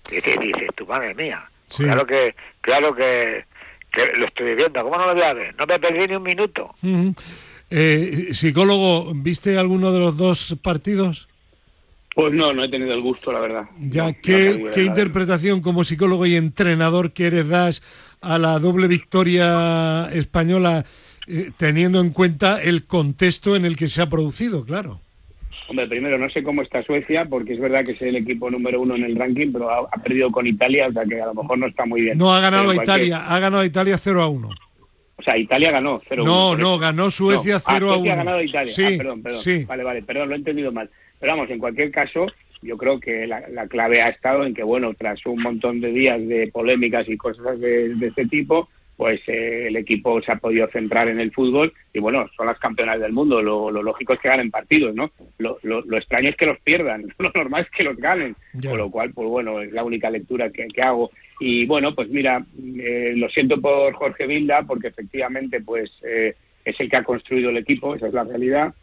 ¿qué 0.09 0.21
te 0.21 0.37
dices 0.39 0.69
tú, 0.75 0.85
madre 0.85 1.13
mía? 1.15 1.43
Sí. 1.69 1.83
Claro 1.83 2.05
que, 2.05 2.35
claro 2.61 2.93
que, 2.95 3.45
que 3.91 4.05
lo 4.17 4.25
estoy 4.27 4.55
viendo. 4.55 4.83
¿Cómo 4.83 4.97
no 4.97 5.07
lo 5.07 5.13
voy 5.15 5.23
a 5.23 5.33
ver? 5.33 5.55
No 5.55 5.65
me 5.65 5.79
perdí 5.79 6.07
ni 6.07 6.15
un 6.15 6.23
minuto. 6.23 6.75
Eh, 7.69 8.29
psicólogo, 8.33 9.11
¿viste 9.15 9.57
alguno 9.57 9.91
de 9.91 9.99
los 9.99 10.15
dos 10.17 10.55
partidos? 10.61 11.27
Pues 12.15 12.31
no, 12.33 12.53
no 12.53 12.63
he 12.63 12.69
tenido 12.69 12.93
el 12.93 13.01
gusto, 13.01 13.31
la 13.31 13.39
verdad. 13.39 13.63
Ya, 13.89 14.07
No, 14.09 14.15
¿qué, 14.21 14.69
qué 14.73 14.83
interpretación 14.83 15.61
como 15.61 15.83
psicólogo 15.83 16.25
y 16.25 16.35
entrenador 16.35 17.11
quieres 17.11 17.47
das 17.47 17.81
a 18.21 18.37
la 18.37 18.59
doble 18.59 18.87
victoria 18.87 20.09
española 20.13 20.85
eh, 21.27 21.51
teniendo 21.57 21.99
en 21.99 22.11
cuenta 22.11 22.61
el 22.61 22.85
contexto 22.85 23.55
en 23.55 23.65
el 23.65 23.75
que 23.75 23.87
se 23.87 24.01
ha 24.01 24.09
producido, 24.09 24.63
claro? 24.63 24.99
Hombre, 25.69 25.87
primero, 25.87 26.17
no 26.19 26.29
sé 26.29 26.43
cómo 26.43 26.61
está 26.61 26.83
Suecia, 26.83 27.25
porque 27.25 27.53
es 27.53 27.59
verdad 27.59 27.83
que 27.85 27.93
es 27.93 28.01
el 28.01 28.17
equipo 28.17 28.51
número 28.51 28.81
uno 28.81 28.95
en 28.95 29.05
el 29.05 29.15
ranking, 29.15 29.51
pero 29.51 29.69
ha, 29.71 29.79
ha 29.91 30.03
perdido 30.03 30.29
con 30.31 30.45
Italia, 30.45 30.87
o 30.89 30.91
sea 30.93 31.03
que 31.05 31.19
a 31.21 31.25
lo 31.27 31.33
mejor 31.33 31.57
no 31.57 31.67
está 31.67 31.85
muy 31.85 32.01
bien. 32.01 32.17
No 32.17 32.33
ha 32.33 32.41
ganado 32.41 32.69
a 32.69 32.75
cualquier- 32.75 32.83
Italia, 33.07 33.25
ha 33.27 33.39
ganado 33.39 33.63
a 33.63 33.65
Italia 33.65 33.97
0 33.97 34.21
a 34.21 34.27
1. 34.27 34.49
O 35.15 35.23
sea, 35.23 35.37
Italia 35.37 35.71
ganó 35.71 36.01
0 36.09 36.23
No, 36.25 36.55
no, 36.57 36.77
ganó 36.77 37.09
Suecia 37.09 37.55
No. 37.55 37.61
Ah, 37.65 37.73
0 37.75 37.85
a 37.87 37.93
1. 37.93 37.95
Suecia 37.95 38.13
ha 38.13 38.15
ganado 38.17 38.37
a 38.37 38.43
Italia. 38.43 38.73
Sí, 38.73 38.83
Ah, 38.85 38.91
perdón, 38.97 39.23
perdón. 39.23 39.41
sí. 39.41 39.63
Vale, 39.65 39.83
vale, 39.83 40.03
perdón, 40.03 40.29
lo 40.29 40.35
he 40.35 40.37
entendido 40.37 40.71
mal. 40.71 40.89
Pero 41.23 41.37
vamos, 41.37 41.49
en 41.51 41.59
cualquier 41.59 41.89
caso, 41.89 42.27
yo 42.61 42.75
creo 42.75 42.99
que 42.99 43.25
la, 43.25 43.47
la 43.47 43.65
clave 43.67 44.01
ha 44.01 44.07
estado 44.07 44.45
en 44.45 44.53
que, 44.53 44.61
bueno, 44.61 44.93
tras 44.93 45.25
un 45.25 45.41
montón 45.41 45.79
de 45.79 45.93
días 45.93 46.19
de 46.27 46.49
polémicas 46.51 47.07
y 47.07 47.15
cosas 47.15 47.61
de, 47.61 47.95
de 47.95 48.07
este 48.07 48.25
tipo, 48.25 48.67
pues 48.97 49.21
eh, 49.27 49.67
el 49.67 49.77
equipo 49.77 50.21
se 50.21 50.33
ha 50.33 50.35
podido 50.35 50.67
centrar 50.67 51.07
en 51.07 51.21
el 51.21 51.31
fútbol 51.31 51.71
y, 51.93 51.99
bueno, 51.99 52.29
son 52.35 52.47
las 52.47 52.59
campeonas 52.59 52.99
del 52.99 53.13
mundo. 53.13 53.41
Lo, 53.41 53.71
lo 53.71 53.81
lógico 53.81 54.11
es 54.11 54.19
que 54.19 54.27
ganen 54.27 54.51
partidos, 54.51 54.93
¿no? 54.93 55.11
Lo, 55.37 55.59
lo, 55.63 55.79
lo 55.85 55.97
extraño 55.97 56.27
es 56.27 56.35
que 56.35 56.45
los 56.45 56.59
pierdan. 56.59 57.05
Lo 57.17 57.31
normal 57.33 57.61
es 57.61 57.71
que 57.71 57.85
los 57.85 57.95
ganen. 57.95 58.35
Con 58.61 58.77
lo 58.77 58.91
cual, 58.91 59.13
pues 59.13 59.29
bueno, 59.29 59.61
es 59.61 59.71
la 59.71 59.85
única 59.85 60.09
lectura 60.09 60.49
que, 60.49 60.67
que 60.67 60.81
hago. 60.81 61.09
Y 61.39 61.65
bueno, 61.67 61.95
pues 61.95 62.09
mira, 62.09 62.45
eh, 62.79 63.13
lo 63.15 63.29
siento 63.29 63.61
por 63.61 63.93
Jorge 63.93 64.27
Vilda, 64.27 64.63
porque 64.63 64.89
efectivamente, 64.89 65.61
pues 65.61 65.89
eh, 66.05 66.35
es 66.65 66.77
el 66.81 66.89
que 66.89 66.97
ha 66.97 67.03
construido 67.05 67.49
el 67.49 67.57
equipo, 67.57 67.95
esa 67.95 68.07
es 68.07 68.13
la 68.13 68.25
realidad. 68.25 68.73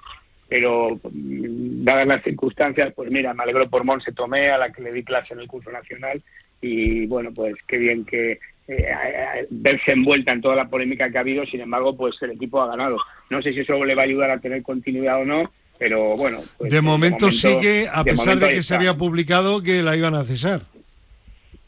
Pero 0.51 1.01
mm, 1.11 1.84
dadas 1.84 2.07
las 2.07 2.22
circunstancias, 2.24 2.92
pues 2.94 3.11
mira, 3.11 3.32
me 3.32 3.44
alegro 3.44 3.70
por 3.70 3.84
Monse 3.84 4.12
Tomé, 4.12 4.51
a 4.51 4.59
la 4.59 4.70
que 4.70 4.82
le 4.82 4.92
di 4.92 5.05
clase 5.05 5.32
en 5.32 5.40
el 5.40 5.46
curso 5.46 5.70
nacional. 5.70 6.20
Y 6.61 7.07
bueno, 7.07 7.30
pues 7.32 7.55
qué 7.66 7.78
bien 7.78 8.05
que 8.05 8.38
eh, 8.68 9.46
verse 9.48 9.92
envuelta 9.92 10.32
en 10.32 10.42
toda 10.42 10.57
la 10.57 10.68
polémica 10.68 11.11
que 11.11 11.16
ha 11.16 11.22
habido. 11.22 11.46
Sin 11.46 11.61
embargo, 11.61 11.96
pues 11.96 12.20
el 12.22 12.32
equipo 12.32 12.61
ha 12.61 12.66
ganado. 12.66 12.98
No 13.30 13.40
sé 13.40 13.55
si 13.55 13.61
eso 13.61 13.82
le 13.84 13.94
va 13.94 14.03
a 14.03 14.07
ayudar 14.07 14.30
a 14.30 14.40
tener 14.40 14.62
continuidad 14.62 15.22
o 15.22 15.24
no, 15.24 15.53
pero 15.78 16.16
bueno. 16.16 16.42
pues, 16.59 16.70
de, 16.70 16.80
momento 16.80 17.30
sigue, 17.30 17.88
a 17.88 18.03
de 18.03 18.11
pesar 18.11 18.26
momento 18.26 18.46
de 18.46 18.55
que 18.55 18.62
se 18.62 18.74
había 18.74 18.98
publicado 18.98 19.62
que 19.62 19.82
la 19.82 19.96
iban 19.96 20.14
a 20.14 20.24
cesar. 20.24 20.62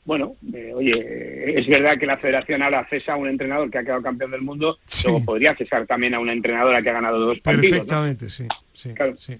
Bueno, 0.04 0.34
eh, 0.52 0.72
oye, 0.74 1.58
es 1.60 1.66
verdad 1.68 1.96
que 1.96 2.06
la 2.06 2.16
federación 2.18 2.60
ahora 2.62 2.84
cesa 2.90 3.12
a 3.12 3.16
un 3.16 3.28
entrenador 3.28 3.70
que 3.70 3.78
ha 3.78 3.84
quedado 3.84 4.02
campeón 4.02 4.32
del 4.32 4.42
mundo, 4.42 4.78
Sí. 4.86 5.06
luego 5.08 5.24
podría 5.24 5.54
cesar 5.54 5.86
también 5.86 6.14
a 6.14 6.18
una 6.18 6.32
entrenadora 6.32 6.82
que 6.82 6.90
ha 6.90 6.94
ganado 6.94 7.20
dos 7.20 7.38
partidos. 7.38 7.64
¿no? 7.64 7.70
Perfectamente, 7.78 8.28
sí. 8.30 8.48
sí, 8.74 8.92
Claro. 8.94 9.16
sí. 9.18 9.38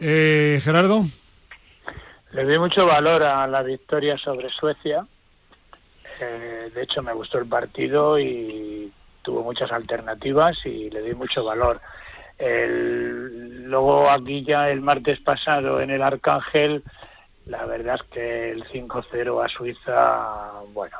Eh, 0.00 0.60
Gerardo, 0.64 1.04
Le 2.32 2.44
doy 2.44 2.58
mucho 2.58 2.86
valor 2.86 3.22
a 3.22 3.46
la 3.46 3.62
victoria 3.62 4.16
sobre 4.18 4.48
Suecia. 4.50 5.06
Eh, 6.20 6.70
de 6.74 6.82
hecho, 6.82 7.02
me 7.02 7.12
gustó 7.12 7.38
el 7.38 7.46
partido 7.46 8.18
y 8.18 8.90
tuvo 9.22 9.42
muchas 9.44 9.70
alternativas 9.70 10.56
y 10.64 10.88
le 10.90 11.00
doy 11.00 11.14
mucho 11.14 11.44
valor. 11.44 11.80
El- 12.38 13.64
luego 13.64 14.10
aquí 14.10 14.44
ya 14.44 14.70
el 14.70 14.80
martes 14.80 15.20
pasado 15.20 15.80
en 15.80 15.90
el 15.90 16.02
Arcángel, 16.02 16.82
la 17.46 17.64
verdad 17.66 17.96
es 17.96 18.02
que 18.12 18.50
el 18.50 18.64
5-0 18.64 19.44
a 19.44 19.48
Suiza, 19.48 20.50
bueno, 20.72 20.96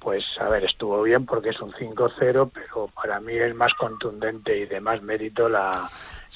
pues 0.00 0.24
a 0.40 0.48
ver, 0.48 0.64
estuvo 0.64 1.02
bien 1.02 1.26
porque 1.26 1.50
es 1.50 1.60
un 1.60 1.72
5-0, 1.72 2.50
pero 2.52 2.88
para 2.94 3.20
mí 3.20 3.34
el 3.34 3.54
más 3.54 3.72
contundente 3.74 4.56
y 4.58 4.66
de 4.66 4.80
más 4.80 5.02
mérito 5.02 5.48
la, 5.48 5.90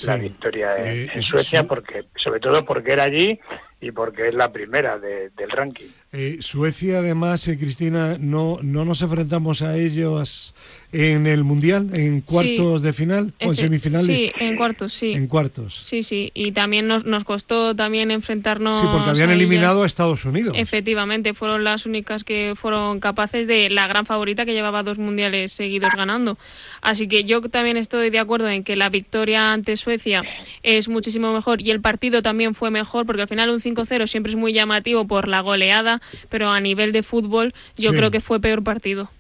la 0.05 0.17
victoria 0.17 0.77
en, 0.77 0.87
Eh, 0.87 1.11
en 1.15 1.23
Suecia, 1.23 1.61
sí. 1.63 1.67
porque 1.67 2.05
sobre 2.17 2.41
todo 2.41 2.65
porque 2.65 2.93
era 2.93 3.05
allí 3.05 3.41
y 3.81 3.91
porque 3.91 4.29
es 4.29 4.35
la 4.35 4.53
primera 4.53 4.99
de- 4.99 5.31
del 5.31 5.51
ranking. 5.51 5.89
eh, 6.13 6.37
Suecia 6.41 6.99
además, 6.99 7.47
eh, 7.49 7.59
Cristina, 7.59 8.17
no, 8.21 8.59
no 8.63 8.85
nos 8.85 9.01
enfrentamos 9.03 9.63
a 9.63 9.77
ellos 9.77 10.55
en 10.95 11.27
el 11.27 11.43
Mundial, 11.43 11.91
en 11.95 12.21
cuartos 12.21 12.81
de 12.83 12.93
final 12.93 13.33
o 13.45 13.51
en 13.51 13.57
semifinales. 13.57 14.07
Sí, 14.07 14.31
en 14.39 14.57
cuartos, 14.57 14.93
sí. 14.93 15.13
En 15.13 15.27
cuartos. 15.27 15.77
Sí, 15.83 16.05
sí. 16.05 16.31
Y 16.35 16.53
también 16.53 16.87
nos, 16.87 17.05
nos 17.05 17.25
costó 17.25 17.75
también 17.75 18.13
enfrentarnos. 18.13 18.81
Sí, 18.81 18.89
porque 18.93 19.11
habían 19.11 19.31
a 19.31 19.35
eliminado 19.35 19.83
a. 19.83 19.87
Estados 19.87 20.25
Unidos. 20.25 20.55
Efectivamente, 20.57 21.35
fueron 21.35 21.65
las 21.65 21.85
únicas 21.85 22.23
que 22.23 22.55
fueron 22.57 23.01
capaces 23.01 23.47
de 23.47 23.71
la 23.71 23.87
gran 23.89 24.07
favorita 24.07 24.47
que 24.47 24.53
llevaba 24.53 24.83
dos 24.85 24.99
mundiales 24.99 25.53
seguidos 25.53 25.91
ganando. 25.97 26.39
Así 26.81 27.09
que 27.09 27.25
yo 27.25 27.41
también 27.43 27.77
estoy 27.77 28.11
de 28.11 28.19
acuerdo 28.21 28.49
en 28.49 28.63
que 28.63 28.77
la 28.77 28.89
victoria 28.89 29.53
ante 29.53 29.77
Suecia 29.77 30.23
es 30.63 30.89
muchísimo 30.89 31.33
mejor 31.33 31.61
y 31.61 31.71
el 31.71 31.81
partido 31.81 32.23
también 32.23 32.55
fue 32.55 32.71
mejor 32.71 33.05
porque 33.07 33.23
al 33.23 33.29
final 33.29 33.51
un 33.51 33.61
5-0 33.61 34.07
siempre 34.07 34.31
es 34.31 34.37
muy 34.37 34.53
llamativo 34.53 35.07
por 35.07 35.27
la 35.29 35.41
goleada, 35.41 36.01
pero 36.29 36.51
a 36.51 36.61
nivel 36.61 36.93
de 36.93 37.03
fútbol 37.03 37.53
yo 37.77 37.91
Sí. 37.91 37.97
creo 37.97 38.11
que 38.11 38.21
fue 38.21 38.41
peor 38.41 38.63
partido 38.63 39.11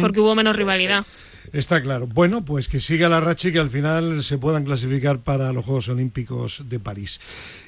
Porque 0.00 0.20
hubo 0.20 0.34
menos 0.34 0.56
rivalidad. 0.56 1.04
Está 1.52 1.82
claro. 1.82 2.06
Bueno, 2.06 2.44
pues 2.44 2.68
que 2.68 2.80
siga 2.80 3.08
la 3.08 3.20
racha 3.20 3.48
y 3.48 3.52
que 3.52 3.58
al 3.58 3.70
final 3.70 4.22
se 4.22 4.38
puedan 4.38 4.64
clasificar 4.64 5.18
para 5.20 5.52
los 5.52 5.64
Juegos 5.64 5.88
Olímpicos 5.88 6.62
de 6.68 6.78
París. 6.78 7.20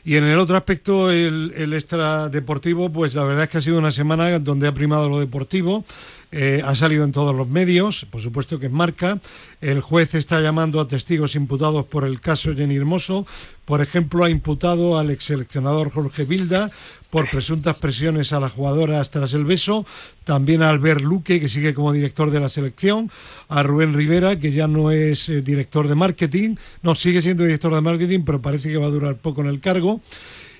Y 0.05 0.17
en 0.17 0.25
el 0.25 0.39
otro 0.39 0.57
aspecto, 0.57 1.11
el, 1.11 1.53
el 1.57 1.73
extradeportivo, 1.75 2.93
pues 2.93 3.15
la 3.15 3.25
verdad 3.25 3.45
es 3.45 3.51
que 3.51 3.59
ha 3.59 3.63
sido 3.63 3.79
una 3.79 3.91
semana 3.91 4.39
donde 4.39 4.69
ha 4.69 4.75
primado 4.75 5.09
lo 5.09 5.19
deportivo. 5.19 5.85
Eh, 6.33 6.63
ha 6.65 6.75
salido 6.75 7.05
en 7.05 7.13
todos 7.13 7.35
los 7.35 7.47
medios, 7.47 8.07
por 8.11 8.23
supuesto 8.23 8.59
que 8.59 8.67
en 8.67 8.73
marca. 8.73 9.21
El 9.61 9.83
juez 9.83 10.15
está 10.15 10.41
llamando 10.41 10.81
a 10.81 10.89
testigos 10.89 11.37
imputados 11.37 11.85
por 11.85 12.05
el 12.05 12.21
caso 12.21 12.55
Jenny 12.55 12.77
Hermoso. 12.77 13.27
Por 13.67 13.83
ejemplo, 13.83 14.25
ha 14.25 14.31
imputado 14.31 14.99
al 14.99 15.11
ex 15.11 15.27
seleccionador 15.27 15.93
Jorge 15.93 16.25
Vilda 16.25 16.71
por 17.11 17.29
presuntas 17.29 17.77
presiones 17.77 18.33
a 18.33 18.41
las 18.41 18.53
jugadoras 18.53 19.11
tras 19.11 19.35
el 19.35 19.45
beso, 19.45 19.85
también 20.25 20.63
a 20.63 20.71
Albert 20.71 21.03
Luque, 21.03 21.39
que 21.39 21.51
sigue 21.51 21.75
como 21.75 21.93
director 21.93 22.31
de 22.31 22.41
la 22.41 22.49
selección, 22.49 23.11
a 23.51 23.63
Rubén 23.63 23.93
Rivera, 23.93 24.41
que 24.41 24.53
ya 24.53 24.67
no 24.67 24.91
es 24.91 25.29
eh, 25.29 25.43
director 25.43 25.87
de 25.87 25.95
marketing, 25.95 26.57
no, 26.83 26.95
sigue 26.95 27.21
siendo 27.21 27.45
director 27.45 27.75
de 27.75 27.83
marketing, 27.83 28.21
pero 28.25 28.41
parece 28.41 28.71
que 28.71 28.79
va 28.79 28.87
a 28.87 28.91
durar 28.91 29.17
poco 29.17 29.43
en 29.43 29.49
el 29.49 29.61
cargo. 29.61 30.01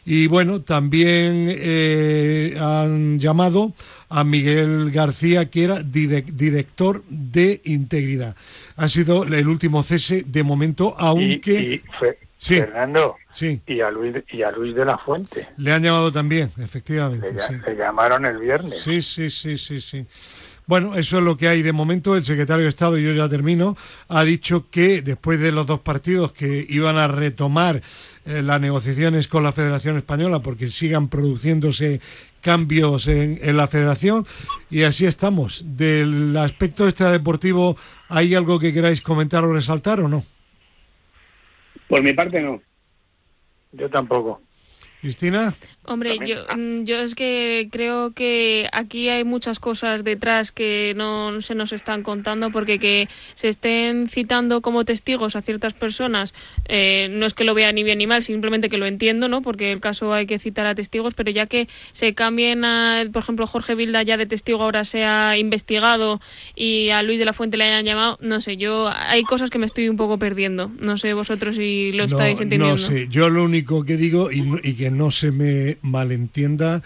Y 0.05 0.27
bueno, 0.27 0.63
también 0.63 1.47
eh, 1.51 2.57
han 2.61 3.19
llamado 3.19 3.73
a 4.09 4.25
Miguel 4.25 4.91
García, 4.91 5.49
que 5.49 5.65
era 5.65 5.81
dire- 5.83 6.25
director 6.33 7.03
de 7.09 7.61
integridad. 7.65 8.35
Ha 8.77 8.89
sido 8.89 9.25
el 9.25 9.47
último 9.49 9.83
cese 9.83 10.25
de 10.27 10.43
momento, 10.43 10.95
aunque 10.99 11.53
y 11.61 11.83
fue- 11.99 12.19
Sí. 12.37 12.57
Fernando 12.57 13.15
sí, 13.33 13.61
y 13.69 13.81
a 13.83 13.89
Luis 13.93 14.17
y 14.33 14.43
a 14.43 14.51
Luis 14.51 14.75
de 14.75 14.85
la 14.85 14.99
Fuente 14.99 15.47
le 15.59 15.73
han 15.73 15.81
llamado 15.85 16.11
también, 16.11 16.51
efectivamente. 16.59 17.33
le, 17.33 17.41
sí. 17.41 17.55
le 17.65 17.77
llamaron 17.77 18.27
el 18.27 18.39
viernes. 18.39 18.83
Sí, 18.83 19.01
sí, 19.01 19.31
sí, 19.31 19.57
sí, 19.57 19.81
sí. 19.81 20.05
Bueno, 20.67 20.97
eso 20.97 21.19
es 21.19 21.25
lo 21.25 21.37
que 21.37 21.49
hay 21.49 21.63
de 21.63 21.73
momento. 21.73 22.17
El 22.17 22.25
secretario 22.25 22.65
de 22.65 22.71
Estado, 22.71 22.99
y 22.99 23.05
yo 23.05 23.13
ya 23.13 23.29
termino, 23.29 23.77
ha 24.09 24.25
dicho 24.25 24.67
que 24.71 25.03
después 25.03 25.41
de 25.41 25.53
los 25.53 25.67
dos 25.67 25.81
partidos 25.81 26.33
que 26.33 26.65
iban 26.69 26.97
a 26.97 27.09
retomar 27.09 27.83
eh, 28.25 28.43
las 28.43 28.61
negociaciones 28.61 29.27
con 29.27 29.43
la 29.43 29.53
Federación 29.53 29.97
Española 29.97 30.41
porque 30.41 30.71
sigan 30.71 31.09
produciéndose 31.09 32.01
cambios 32.41 33.09
en, 33.09 33.39
en, 33.43 33.57
la 33.57 33.67
federación 33.67 34.27
y 34.71 34.83
así 34.83 35.07
estamos. 35.07 35.65
Del 35.77 36.37
aspecto 36.37 36.87
extradeportivo, 36.87 37.77
¿hay 38.09 38.35
algo 38.35 38.59
que 38.59 38.73
queráis 38.73 39.01
comentar 39.01 39.45
o 39.45 39.53
resaltar 39.53 40.01
o 40.01 40.09
no? 40.09 40.25
Por 41.89 42.03
mi 42.03 42.13
parte 42.13 42.41
no. 42.41 42.63
Yo 43.73 43.91
tampoco. 43.91 44.41
Cristina. 45.01 45.55
Hombre, 45.85 46.17
yo, 46.25 46.37
mm, 46.57 46.85
yo 46.85 47.01
es 47.01 47.17
que 47.17 47.69
creo 47.73 48.13
que 48.13 48.69
aquí 48.73 49.09
hay 49.09 49.25
muchas 49.25 49.59
cosas 49.59 50.05
detrás 50.05 50.53
que 50.53 50.95
no 50.97 51.43
se 51.43 51.57
nos 51.57 51.73
están 51.73 52.05
contando 52.05 52.53
porque 52.53 52.79
que 52.79 53.09
se 53.35 53.49
estén 53.49 54.07
citando 54.09 54.61
como 54.61 54.85
testigos 54.85 55.35
a 55.35 55.43
ciertas 55.43 55.75
personas, 55.75 56.35
eh, 56.69 57.09
no 57.11 57.27
es 57.27 57.35
que 57.35 57.43
lo 57.43 57.55
vea 57.55 57.73
ni 57.73 57.83
bien 57.83 57.99
ni 57.99 58.07
mal, 58.07 58.23
simplemente 58.23 58.69
que 58.69 58.79
lo 58.79 58.87
entiendo, 58.87 59.27
¿no? 59.29 59.43
Porque 59.43 59.73
el 59.73 59.81
caso 59.81 60.15
hay 60.15 60.27
que 60.27 60.39
citar 60.39 60.67
a 60.67 60.77
testigos, 60.77 61.15
pero 61.15 61.33
ya 61.33 61.47
que 61.47 61.69
se 61.93 62.15
cambien 62.15 62.65
a, 62.65 63.05
por 63.13 63.25
ejemplo, 63.25 63.49
Jorge 63.49 63.75
Vilda 63.75 64.05
ya 64.05 64.17
de 64.17 64.27
testigo 64.27 64.63
ahora 64.63 64.85
sea 64.85 65.37
investigado 65.37 66.21
y 66.55 66.91
a 66.91 67.03
Luis 67.03 67.19
de 67.19 67.25
la 67.25 67.33
Fuente 67.33 67.57
le 67.57 67.65
hayan 67.65 67.85
llamado, 67.85 68.19
no 68.21 68.41
sé, 68.41 68.57
yo 68.57 68.89
hay 68.89 69.25
cosas 69.25 69.51
que 69.51 69.59
me 69.59 69.67
estoy 69.67 69.89
un 69.89 69.97
poco 69.97 70.19
perdiendo. 70.19 70.71
No 70.79 70.97
sé 70.97 71.13
vosotros 71.13 71.57
si 71.57 71.91
lo 71.91 72.05
estáis 72.05 72.41
entendiendo. 72.41 72.77
No 72.77 72.79
sé, 72.79 73.09
yo 73.09 73.29
lo 73.31 73.43
único 73.43 73.85
que 73.85 73.97
digo 73.97 74.31
y, 74.31 74.45
y 74.63 74.75
que 74.75 74.91
no 74.91 75.11
se 75.11 75.33
me 75.33 75.72
malentienda 75.81 76.83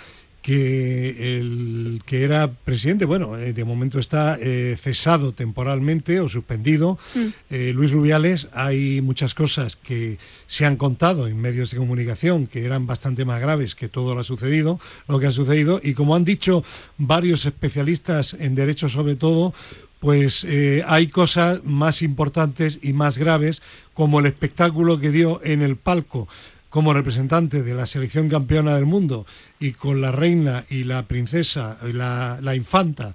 que 0.47 1.39
el 1.39 2.03
que 2.07 2.23
era 2.23 2.53
presidente, 2.53 3.05
bueno, 3.05 3.37
eh, 3.37 3.53
de 3.53 3.65
momento 3.65 3.99
está 3.99 4.39
eh, 4.41 4.77
cesado 4.79 5.33
temporalmente 5.33 6.21
o 6.21 6.29
suspendido, 6.29 7.01
mm. 7.17 7.27
eh, 7.51 7.73
Luis 7.75 7.91
Rubiales, 7.91 8.47
hay 8.53 9.01
muchas 9.01 9.35
cosas 9.35 9.75
que 9.75 10.19
se 10.47 10.65
han 10.65 10.77
contado 10.77 11.27
en 11.27 11.41
medios 11.41 11.73
de 11.73 11.79
comunicación 11.79 12.47
que 12.47 12.65
eran 12.65 12.87
bastante 12.87 13.25
más 13.25 13.41
graves 13.41 13.75
que 13.75 13.89
todo 13.89 14.15
lo 14.15 14.21
ha 14.21 14.25
sucedido, 14.25 14.79
lo 15.09 15.19
que 15.19 15.27
ha 15.27 15.33
sucedido, 15.33 15.81
y 15.83 15.95
como 15.95 16.15
han 16.15 16.25
dicho 16.25 16.63
varios 16.97 17.45
especialistas 17.45 18.33
en 18.35 18.55
derecho 18.55 18.89
sobre 18.89 19.17
todo, 19.17 19.53
pues 19.99 20.47
hay 20.87 21.09
cosas 21.09 21.65
más 21.65 22.03
importantes 22.03 22.79
y 22.83 22.93
más 22.93 23.19
graves 23.19 23.63
como 23.95 24.21
el 24.21 24.27
espectáculo 24.27 25.01
que 25.01 25.11
dio 25.11 25.41
en 25.43 25.63
el 25.63 25.75
palco 25.75 26.29
como 26.77 26.93
representante 26.93 27.63
de 27.63 27.73
la 27.73 27.87
selección 27.87 28.29
campeona 28.29 28.75
del 28.75 28.85
mundo 28.85 29.25
y 29.59 29.73
con 29.73 30.03
la 30.03 30.13
reina 30.13 30.67
y 30.69 30.85
la 30.85 31.05
princesa, 31.05 31.79
y 31.89 31.95
la, 31.95 32.39
infanta 32.55 33.13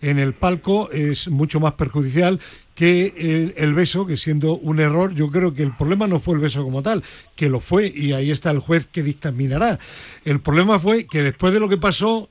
en 0.00 0.18
el 0.18 0.32
palco 0.32 0.90
es 0.90 1.28
mucho 1.28 1.60
más 1.60 1.74
perjudicial 1.74 2.40
que 2.74 3.14
el, 3.16 3.54
el, 3.56 3.72
beso, 3.72 4.04
que 4.04 4.16
siendo 4.16 4.56
un 4.56 4.80
error, 4.80 5.14
yo 5.14 5.30
creo 5.30 5.54
que 5.54 5.62
el 5.62 5.76
problema 5.76 6.08
no 6.08 6.18
fue 6.18 6.34
el 6.34 6.40
beso 6.40 6.64
como 6.64 6.82
tal, 6.82 7.04
que 7.36 7.48
lo 7.48 7.60
fue 7.60 7.86
y 7.86 8.14
ahí 8.14 8.32
está 8.32 8.50
el 8.50 8.58
juez 8.58 8.88
que 8.88 9.04
dictaminará. 9.04 9.78
El 10.24 10.40
problema 10.40 10.80
fue 10.80 11.06
que 11.06 11.22
después 11.22 11.54
de 11.54 11.60
lo 11.60 11.68
que 11.68 11.76
pasó, 11.76 12.30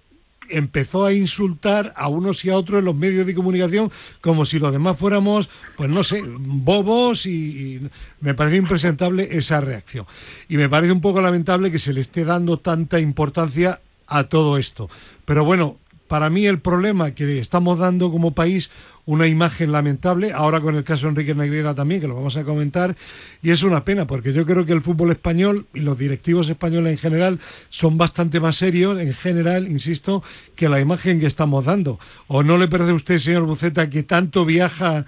empezó 0.49 1.05
a 1.05 1.13
insultar 1.13 1.93
a 1.95 2.07
unos 2.07 2.43
y 2.45 2.49
a 2.49 2.57
otros 2.57 2.79
en 2.79 2.85
los 2.85 2.95
medios 2.95 3.25
de 3.25 3.35
comunicación 3.35 3.91
como 4.21 4.45
si 4.45 4.59
los 4.59 4.71
demás 4.71 4.97
fuéramos, 4.97 5.49
pues 5.77 5.89
no 5.89 6.03
sé, 6.03 6.23
bobos 6.25 7.25
y, 7.25 7.81
me 8.21 8.33
parece 8.33 8.57
impresentable 8.57 9.27
esa 9.31 9.61
reacción. 9.61 10.05
Y 10.47 10.57
me 10.57 10.69
parece 10.69 10.93
un 10.93 11.01
poco 11.01 11.21
lamentable 11.21 11.71
que 11.71 11.79
se 11.79 11.93
le 11.93 12.01
esté 12.01 12.25
dando 12.25 12.57
tanta 12.57 12.99
importancia 12.99 13.81
a 14.07 14.25
todo 14.25 14.57
esto. 14.57 14.89
Pero 15.25 15.43
bueno, 15.45 15.77
para 16.13 16.29
mí 16.29 16.45
el 16.45 16.59
problema 16.59 17.15
que 17.15 17.39
estamos 17.39 17.79
dando 17.79 18.11
como 18.11 18.35
país 18.35 18.69
una 19.07 19.25
imagen 19.25 19.71
lamentable, 19.71 20.31
ahora 20.31 20.61
con 20.61 20.75
el 20.75 20.83
caso 20.83 21.07
Enrique 21.07 21.33
Negriera 21.33 21.73
también, 21.73 22.01
que 22.01 22.07
lo 22.07 22.13
vamos 22.13 22.37
a 22.37 22.43
comentar, 22.43 22.95
y 23.41 23.49
es 23.49 23.63
una 23.63 23.83
pena, 23.83 24.05
porque 24.05 24.31
yo 24.31 24.45
creo 24.45 24.63
que 24.63 24.73
el 24.73 24.83
fútbol 24.83 25.09
español 25.09 25.65
y 25.73 25.79
los 25.79 25.97
directivos 25.97 26.47
españoles 26.49 26.91
en 26.91 26.97
general 26.99 27.39
son 27.71 27.97
bastante 27.97 28.39
más 28.39 28.57
serios, 28.57 28.99
en 28.99 29.11
general, 29.11 29.67
insisto, 29.67 30.21
que 30.55 30.69
la 30.69 30.79
imagen 30.79 31.19
que 31.19 31.25
estamos 31.25 31.65
dando. 31.65 31.99
¿O 32.27 32.43
no 32.43 32.59
le 32.59 32.67
parece 32.67 32.91
usted, 32.91 33.17
señor 33.17 33.47
Buceta, 33.47 33.89
que 33.89 34.03
tanto 34.03 34.45
viaja, 34.45 35.07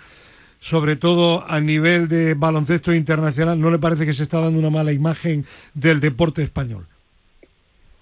sobre 0.59 0.95
todo 0.95 1.47
a 1.47 1.59
nivel 1.59 2.07
de 2.07 2.33
baloncesto 2.33 2.95
internacional, 2.95 3.61
no 3.61 3.69
le 3.69 3.77
parece 3.77 4.07
que 4.07 4.15
se 4.15 4.23
está 4.23 4.39
dando 4.39 4.57
una 4.57 4.71
mala 4.71 4.91
imagen 4.91 5.45
del 5.75 5.99
deporte 5.99 6.41
español? 6.41 6.87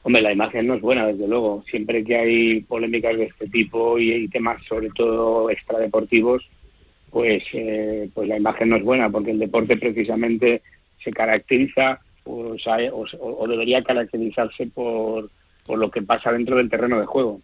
Hombre, 0.03 0.21
la 0.21 0.33
imagen 0.33 0.67
no 0.67 0.75
es 0.75 0.81
buena, 0.81 1.07
desde 1.07 1.27
luego. 1.27 1.63
Siempre 1.69 2.03
que 2.03 2.15
hay 2.15 2.61
polémicas 2.61 3.17
de 3.17 3.25
este 3.25 3.47
tipo 3.47 3.97
y, 3.97 4.11
y 4.11 4.27
temas, 4.27 4.61
sobre 4.65 4.89
todo 4.89 5.49
extradeportivos, 5.49 6.43
pues, 7.09 7.43
eh, 7.53 8.09
pues 8.13 8.27
la 8.27 8.37
imagen 8.37 8.69
no 8.69 8.75
es 8.75 8.83
buena, 8.83 9.09
porque 9.09 9.31
el 9.31 9.39
deporte 9.39 9.77
precisamente 9.77 10.61
se 11.03 11.11
caracteriza 11.11 12.01
o, 12.25 12.55
o, 12.55 13.07
o 13.19 13.47
debería 13.47 13.83
caracterizarse 13.83 14.67
por, 14.67 15.29
por 15.65 15.79
lo 15.79 15.89
que 15.89 16.01
pasa 16.01 16.31
dentro 16.31 16.57
del 16.57 16.69
terreno 16.69 16.99
de 16.99 17.05
juego. 17.05 17.41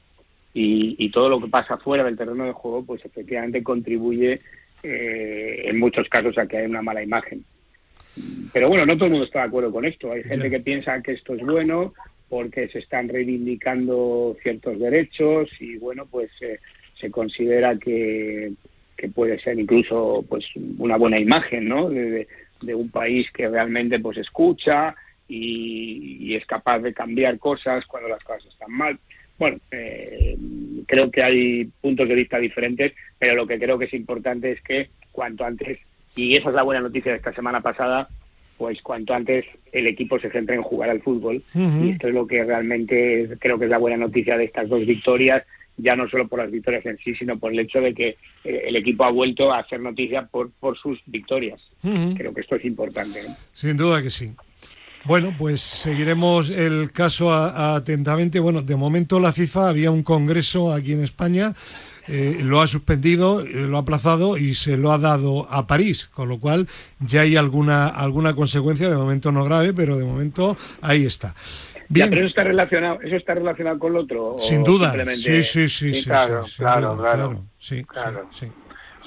Y, 0.53 0.95
y, 0.97 1.11
todo 1.11 1.29
lo 1.29 1.39
que 1.39 1.47
pasa 1.47 1.77
fuera 1.77 2.03
del 2.03 2.17
terreno 2.17 2.45
de 2.45 2.53
juego, 2.53 2.83
pues 2.83 3.05
efectivamente 3.05 3.63
contribuye 3.63 4.39
eh, 4.81 5.61
en 5.65 5.79
muchos 5.79 6.09
casos 6.09 6.37
a 6.37 6.47
que 6.47 6.57
haya 6.57 6.67
una 6.67 6.81
mala 6.81 7.03
imagen. 7.03 7.45
Pero 8.51 8.67
bueno, 8.67 8.85
no 8.85 8.95
todo 8.95 9.05
el 9.05 9.11
mundo 9.11 9.25
está 9.25 9.39
de 9.41 9.47
acuerdo 9.47 9.71
con 9.71 9.85
esto. 9.85 10.11
Hay 10.11 10.23
gente 10.23 10.49
que 10.49 10.59
piensa 10.59 11.01
que 11.01 11.13
esto 11.13 11.35
es 11.35 11.41
bueno, 11.41 11.93
porque 12.29 12.67
se 12.69 12.79
están 12.79 13.09
reivindicando 13.09 14.37
ciertos 14.41 14.79
derechos 14.79 15.49
y 15.59 15.77
bueno 15.77 16.05
pues 16.05 16.29
eh, 16.41 16.59
se 16.99 17.09
considera 17.09 17.77
que, 17.77 18.53
que, 18.95 19.09
puede 19.09 19.39
ser 19.39 19.59
incluso 19.59 20.23
pues 20.29 20.45
una 20.77 20.97
buena 20.97 21.19
imagen 21.19 21.67
¿no? 21.67 21.89
de, 21.89 22.27
un 22.61 22.89
país 22.89 23.29
que 23.31 23.47
realmente 23.47 23.99
pues 23.99 24.17
escucha 24.17 24.93
y, 25.27 26.17
y, 26.19 26.35
es 26.35 26.45
capaz 26.45 26.79
de 26.79 26.93
cambiar 26.93 27.39
cosas 27.39 27.85
cuando 27.85 28.09
las 28.09 28.23
cosas 28.23 28.45
están 28.45 28.71
mal 28.71 28.99
bueno 29.37 29.57
eh, 29.71 30.37
creo 30.85 31.09
que 31.09 31.23
hay 31.23 31.65
puntos 31.81 32.07
de 32.07 32.15
vista 32.15 32.37
diferentes 32.37 32.93
pero 33.17 33.35
lo 33.35 33.47
que 33.47 33.57
creo 33.57 33.79
que 33.79 33.85
es 33.85 33.93
importante 33.93 34.51
es 34.51 34.61
que 34.61 34.89
cuanto 35.11 35.45
antes 35.45 35.79
y 36.15 36.35
esa 36.35 36.49
es 36.49 36.55
la 36.55 36.63
buena 36.63 36.81
noticia 36.81 37.11
de 37.11 37.17
esta 37.17 37.33
semana 37.33 37.61
pasada 37.61 38.09
pues 38.59 38.81
cuanto 38.81 39.13
antes 39.13 39.45
el 39.71 39.87
equipo 39.87 40.19
se 40.19 40.29
centre 40.29 40.53
en 40.53 40.61
jugar 40.61 40.89
al 40.89 41.01
fútbol. 41.01 41.41
Uh 41.55 41.59
-huh. 41.59 41.87
Y 41.87 41.89
esto 41.91 42.09
es 42.09 42.13
lo 42.13 42.27
que 42.27 42.43
realmente 42.43 43.21
es, 43.21 43.29
creo 43.39 43.57
que 43.57 43.65
es 43.65 43.71
la 43.71 43.77
buena 43.77 43.95
noticia 43.95 44.37
de 44.37 44.43
estas 44.43 44.67
dos 44.67 44.85
victorias, 44.85 45.43
ya 45.77 45.95
no 45.95 46.09
solo 46.09 46.27
por 46.27 46.39
las 46.39 46.51
victorias 46.51 46.85
en 46.85 46.97
sí, 46.97 47.15
sino 47.15 47.39
por 47.39 47.53
el 47.53 47.59
hecho 47.59 47.79
de 47.79 47.93
que 47.93 48.17
eh, 48.43 48.63
el 48.67 48.75
equipo 48.75 49.05
ha 49.05 49.11
vuelto 49.11 49.53
a 49.53 49.59
hacer 49.59 49.79
noticia 49.79 50.27
por, 50.27 50.51
por 50.59 50.77
sus 50.77 50.99
victorias. 51.05 51.61
Uh 51.83 51.87
-huh. 51.87 52.17
Creo 52.17 52.33
que 52.33 52.41
esto 52.41 52.57
es 52.57 52.65
importante. 52.65 53.23
¿no? 53.23 53.37
Sin 53.53 53.77
duda 53.77 54.03
que 54.03 54.09
sí. 54.09 54.31
Bueno, 55.05 55.33
pues 55.37 55.61
seguiremos 55.61 56.49
el 56.49 56.91
caso 56.91 57.31
a, 57.31 57.51
a 57.51 57.75
atentamente. 57.77 58.41
Bueno, 58.41 58.61
de 58.61 58.75
momento 58.75 59.21
la 59.21 59.31
FIFA 59.31 59.69
había 59.69 59.89
un 59.89 60.03
congreso 60.03 60.73
aquí 60.73 60.91
en 60.91 61.01
España 61.05 61.53
eh, 62.11 62.39
lo 62.41 62.59
ha 62.59 62.65
suspendido, 62.65 63.41
eh, 63.41 63.67
lo 63.67 63.77
ha 63.77 63.81
aplazado 63.81 64.35
y 64.35 64.55
se 64.55 64.77
lo 64.77 64.91
ha 64.91 64.97
dado 64.97 65.45
a 65.47 65.67
París, 65.67 66.09
con 66.11 66.27
lo 66.27 66.39
cual 66.39 66.67
ya 66.99 67.21
hay 67.21 67.35
alguna, 67.35 67.87
alguna 67.87 68.33
consecuencia, 68.35 68.89
de 68.89 68.95
momento 68.95 69.31
no 69.31 69.43
grave, 69.43 69.73
pero 69.73 69.95
de 69.95 70.05
momento 70.05 70.57
ahí 70.81 71.05
está. 71.05 71.35
Bien. 71.87 72.07
Ya, 72.07 72.09
pero 72.09 72.21
eso 72.21 72.29
está 72.29 72.43
relacionado, 72.43 72.99
eso 73.01 73.15
está 73.15 73.35
relacionado 73.35 73.77
con 73.77 73.93
lo 73.93 73.99
otro. 74.01 74.37
Sin 74.39 74.63
duda. 74.63 74.91
Sí, 75.17 75.43
sí, 75.43 75.69
sí, 75.69 75.93
sí, 75.93 76.03
claro, 76.03 76.47
sí, 76.47 76.55
claro, 76.57 76.95
duda, 76.95 77.11
claro, 77.11 77.29
claro, 77.29 77.43
sí, 77.59 77.83
claro. 77.83 78.29
sí, 78.39 78.47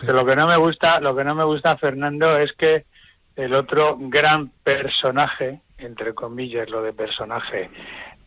sí, 0.01 0.07
Lo 0.07 0.25
que 0.25 0.37
no 0.37 0.47
me 0.47 0.57
gusta, 0.57 1.01
lo 1.01 1.17
que 1.17 1.25
no 1.25 1.35
me 1.35 1.45
gusta, 1.45 1.77
Fernando, 1.79 2.39
es 2.39 2.53
que 2.53 2.85
el 3.35 3.53
otro 3.55 3.97
gran 3.99 4.53
personaje, 4.63 5.61
entre 5.77 6.15
comillas, 6.15 6.71
lo 6.71 6.83
de 6.83 6.93
personaje, 6.93 7.69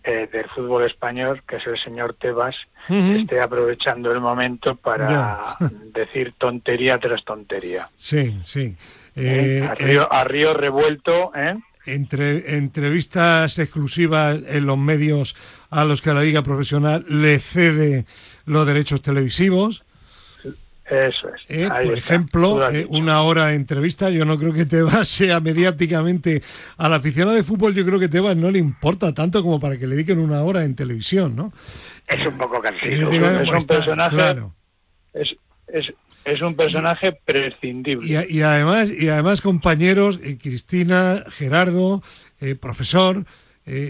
eh, 0.06 0.30
del 0.32 0.47
fútbol 0.49 0.86
español, 0.86 1.41
que 1.47 1.56
es 1.56 1.66
el 1.66 1.80
señor 1.80 2.16
Tebas, 2.16 2.56
uh 2.89 2.93
-huh. 2.93 3.22
esté 3.22 3.41
aprovechando 3.41 4.12
el 4.12 4.20
momento 4.20 4.76
para 4.76 5.58
decir 5.93 6.34
tontería 6.38 6.99
tras 6.99 7.24
tontería. 7.24 7.89
Sí, 7.97 8.39
sí. 8.43 8.76
Eh, 9.16 9.62
eh, 9.62 9.68
a, 9.68 9.76
río, 9.76 10.14
a, 10.14 10.24
río, 10.26 10.53
revuelto, 10.53 11.32
¿eh? 11.36 11.56
Entre, 11.86 12.58
entrevistas 12.58 13.58
exclusivas 13.60 14.39
en 14.47 14.66
los 14.66 14.78
medios 14.78 15.36
a 15.70 15.86
los 15.86 16.01
que 16.01 16.14
la 16.14 16.22
Liga 16.22 16.41
Profesional 16.41 17.06
le 17.08 17.39
cede 17.39 18.06
los 18.45 18.68
derechos 18.68 19.01
televisivos. 19.01 19.84
Eso 20.89 21.29
es. 21.33 21.41
Eh, 21.49 21.67
por 21.67 21.97
ejemplo, 21.97 22.69
eh, 22.69 22.86
una 22.88 23.23
hora 23.23 23.47
de 23.47 23.55
entrevista, 23.55 24.11
yo 24.11 24.23
no 24.23 24.38
creo 24.38 24.53
que 24.53 24.65
Tebas 24.65 25.07
sea 25.07 25.39
mediáticamente 25.39 26.43
al 26.77 26.93
aficionado 26.93 27.36
de 27.36 27.43
fútbol, 27.43 27.73
yo 27.73 27.86
creo 27.86 27.99
que 27.99 28.07
Tebas 28.07 28.38
no 28.38 28.51
le 28.51 28.59
importa 28.59 29.13
tanto 29.13 29.41
como 29.41 29.59
para 29.59 29.77
que 29.77 29.88
le 29.88 29.95
dediquen 29.95 30.19
una 30.19 30.43
hora 30.43 30.63
en 30.63 30.75
televisión, 30.75 31.36
¿no? 31.36 31.51
Es 32.07 32.25
un 32.25 32.38
poco 32.38 32.61
cansino. 32.61 33.09
Es, 33.11 33.47
es 33.47 33.49
un 33.49 33.65
personaje. 33.65 34.15
Claro. 34.15 34.53
Es, 35.13 35.36
es, 35.67 35.91
es 36.23 36.41
un 36.41 36.55
personaje 36.55 37.13
prescindible. 37.13 38.05
Y, 38.07 38.38
y, 38.38 38.41
además, 38.43 38.89
y 38.89 39.09
además 39.09 39.41
compañeros, 39.41 40.19
eh, 40.23 40.38
Cristina, 40.38 41.23
Gerardo, 41.29 42.03
profesor, 42.61 43.25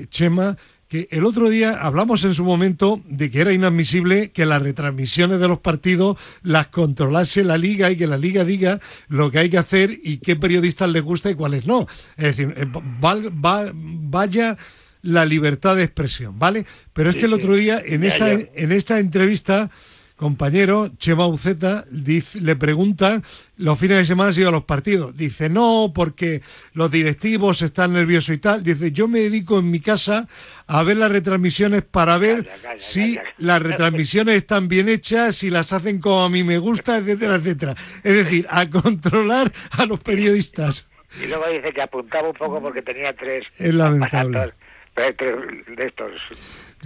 Chema, 0.10 0.56
que 0.88 1.08
el 1.12 1.26
otro 1.26 1.50
día 1.50 1.80
hablamos 1.82 2.24
en 2.24 2.34
su 2.34 2.44
momento 2.44 3.02
de 3.06 3.32
que 3.32 3.42
era 3.42 3.54
inadmisible 3.54 4.30
que 4.32 4.46
las 4.46 4.62
retransmisiones 4.62 5.40
de 5.40 5.48
los 5.48 5.60
partidos 5.60 6.18
las 6.44 6.68
controlase 6.68 7.44
la 7.44 7.58
liga 7.58 7.90
y 7.90 7.98
que 7.98 8.08
la 8.08 8.18
liga 8.18 8.44
diga 8.44 8.80
lo 9.08 9.32
que 9.32 9.40
hay 9.40 9.50
que 9.50 9.58
hacer 9.58 10.00
y 10.04 10.18
qué 10.18 10.36
periodistas 10.36 10.90
les 10.90 11.02
gusta 11.02 11.32
y 11.32 11.36
cuáles 11.36 11.66
no. 11.66 11.88
Es 12.18 12.38
decir, 12.38 12.54
eh, 12.56 12.68
vaya 13.02 14.58
la 15.02 15.26
libertad 15.26 15.76
de 15.76 15.84
expresión, 15.84 16.38
¿vale? 16.38 16.66
Pero 16.94 17.10
es 17.10 17.16
que 17.16 17.26
el 17.26 17.34
otro 17.34 17.54
día 17.54 17.82
en 17.84 18.04
esta, 18.04 18.32
en 18.32 18.72
esta 18.72 19.00
entrevista 19.00 19.70
compañero, 20.16 20.90
Chema 20.98 21.28
Uceta, 21.28 21.86
le 21.92 22.56
pregunta 22.56 23.22
los 23.58 23.78
fines 23.78 23.98
de 23.98 24.06
semana 24.06 24.32
si 24.32 24.42
iba 24.42 24.50
a 24.50 24.54
los 24.54 24.64
partidos. 24.64 25.16
Dice, 25.16 25.50
no, 25.50 25.92
porque 25.94 26.42
los 26.74 26.90
directivos 26.90 27.62
están 27.62 27.94
nerviosos 27.94 28.36
y 28.36 28.38
tal. 28.38 28.64
Dice, 28.64 28.92
yo 28.92 29.08
me 29.08 29.20
dedico 29.20 29.60
en 29.60 29.72
mi 29.72 29.80
casa 29.80 30.28
a 30.68 30.84
ver 30.84 30.98
las 30.98 31.12
retransmisiones 31.12 31.84
para 31.84 32.18
ver 32.18 32.50
si 32.78 33.20
las 33.38 33.62
retransmisiones 33.62 34.36
están 34.36 34.68
bien 34.68 34.90
hechas, 34.90 35.36
si 35.36 35.50
las 35.50 35.74
hacen 35.74 36.00
como 36.00 36.24
a 36.24 36.30
mí 36.30 36.44
me 36.44 36.58
gusta, 36.58 36.98
etcétera, 36.98 37.36
etcétera. 37.36 37.76
Es 38.04 38.16
decir, 38.16 38.48
a 38.50 38.70
controlar 38.70 39.52
a 39.72 39.86
los 39.86 40.00
periodistas. 40.00 40.88
Y 41.22 41.28
luego 41.28 41.48
dice 41.48 41.72
que 41.74 41.82
apuntaba 41.82 42.30
un 42.30 42.36
poco 42.36 42.62
porque 42.62 42.82
tenía 42.82 43.14
tres. 43.14 43.46
Es 43.58 43.74
lamentable. 43.74 44.54
Tres 44.94 45.16
de 45.18 45.86
estos. 45.86 46.12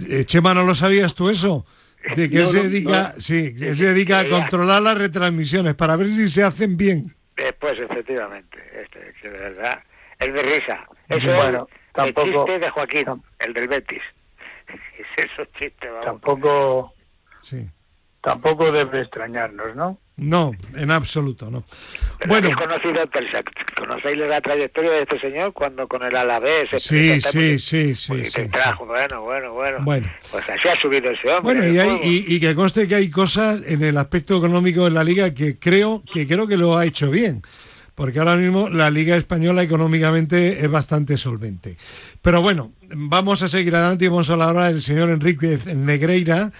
Eh, 0.08 0.24
Chema, 0.24 0.52
¿no 0.52 0.64
lo 0.64 0.74
sabías 0.74 1.14
tú 1.14 1.30
eso? 1.30 1.64
De 2.16 2.30
que 2.30 2.46
se 2.46 2.62
dedica, 2.62 3.14
sí, 3.18 3.54
que 3.56 3.74
se 3.74 3.86
dedica 3.86 4.20
a 4.20 4.28
controlar 4.28 4.82
las 4.82 4.98
retransmisiones 4.98 5.74
para 5.74 5.96
ver 5.96 6.08
si 6.08 6.28
se 6.28 6.42
hacen 6.42 6.76
bien. 6.76 7.14
Después, 7.36 7.78
efectivamente, 7.78 8.58
este, 8.82 9.12
que 9.20 9.30
de 9.30 9.38
verdad, 9.38 9.82
es 10.18 10.32
de 10.32 10.42
risa. 10.42 10.86
Eso 11.08 11.34
bueno, 11.34 11.66
es 11.70 11.92
tampoco, 11.92 12.26
el 12.26 12.34
chiste 12.34 12.58
de 12.58 12.70
Joaquín, 12.70 13.06
el 13.38 13.52
del 13.52 13.68
Betis. 13.68 14.02
Es 14.98 15.30
eso 15.30 15.44
chiste, 15.58 15.88
vamos. 15.88 16.04
Tampoco, 16.04 16.94
sí. 17.40 17.66
Tampoco 18.22 18.70
debe 18.70 19.02
extrañarnos, 19.02 19.74
¿no? 19.74 19.98
No, 20.16 20.52
en 20.76 20.90
absoluto, 20.90 21.50
no. 21.50 21.64
bueno, 22.28 22.50
conocido, 22.54 23.00
¿conocéis 23.74 24.18
la 24.18 24.42
trayectoria 24.42 24.90
de 24.90 25.02
este 25.02 25.18
señor 25.18 25.54
cuando 25.54 25.88
con 25.88 26.02
el 26.02 26.14
Alavés? 26.14 26.68
Sí, 26.76 27.18
sí, 27.22 27.58
sí, 27.58 27.94
sí, 27.94 28.12
pues, 28.12 28.50
Bueno, 28.86 29.22
bueno, 29.22 29.54
bueno, 29.54 30.10
Pues 30.30 30.46
así 30.46 30.68
ha 30.68 30.78
subido 30.78 31.10
ese 31.10 31.26
hombre. 31.26 31.54
Bueno, 31.54 31.72
y, 31.72 31.78
hay, 31.78 32.24
y, 32.28 32.38
que 32.38 32.54
conste 32.54 32.86
que 32.86 32.96
hay 32.96 33.10
cosas 33.10 33.62
en 33.66 33.82
el 33.82 33.96
aspecto 33.96 34.36
económico 34.36 34.84
de 34.84 34.90
la 34.90 35.02
liga 35.02 35.32
que 35.32 35.58
creo 35.58 36.02
que 36.12 36.26
creo 36.26 36.46
que 36.46 36.58
lo 36.58 36.76
ha 36.76 36.84
hecho 36.84 37.10
bien. 37.10 37.40
Porque 37.94 38.18
ahora 38.18 38.36
mismo 38.36 38.70
la 38.70 38.90
Liga 38.90 39.16
Española 39.16 39.62
económicamente 39.62 40.64
es 40.64 40.70
bastante 40.70 41.18
solvente. 41.18 41.76
Pero 42.22 42.40
bueno, 42.40 42.72
vamos 42.88 43.42
a 43.42 43.48
seguir 43.48 43.74
adelante 43.74 44.06
y 44.06 44.08
vamos 44.08 44.30
a 44.30 44.34
hablar 44.34 44.48
ahora 44.48 44.66
del 44.66 44.80
señor 44.80 45.10
Enrique 45.10 45.58
Negreira. 45.74 46.50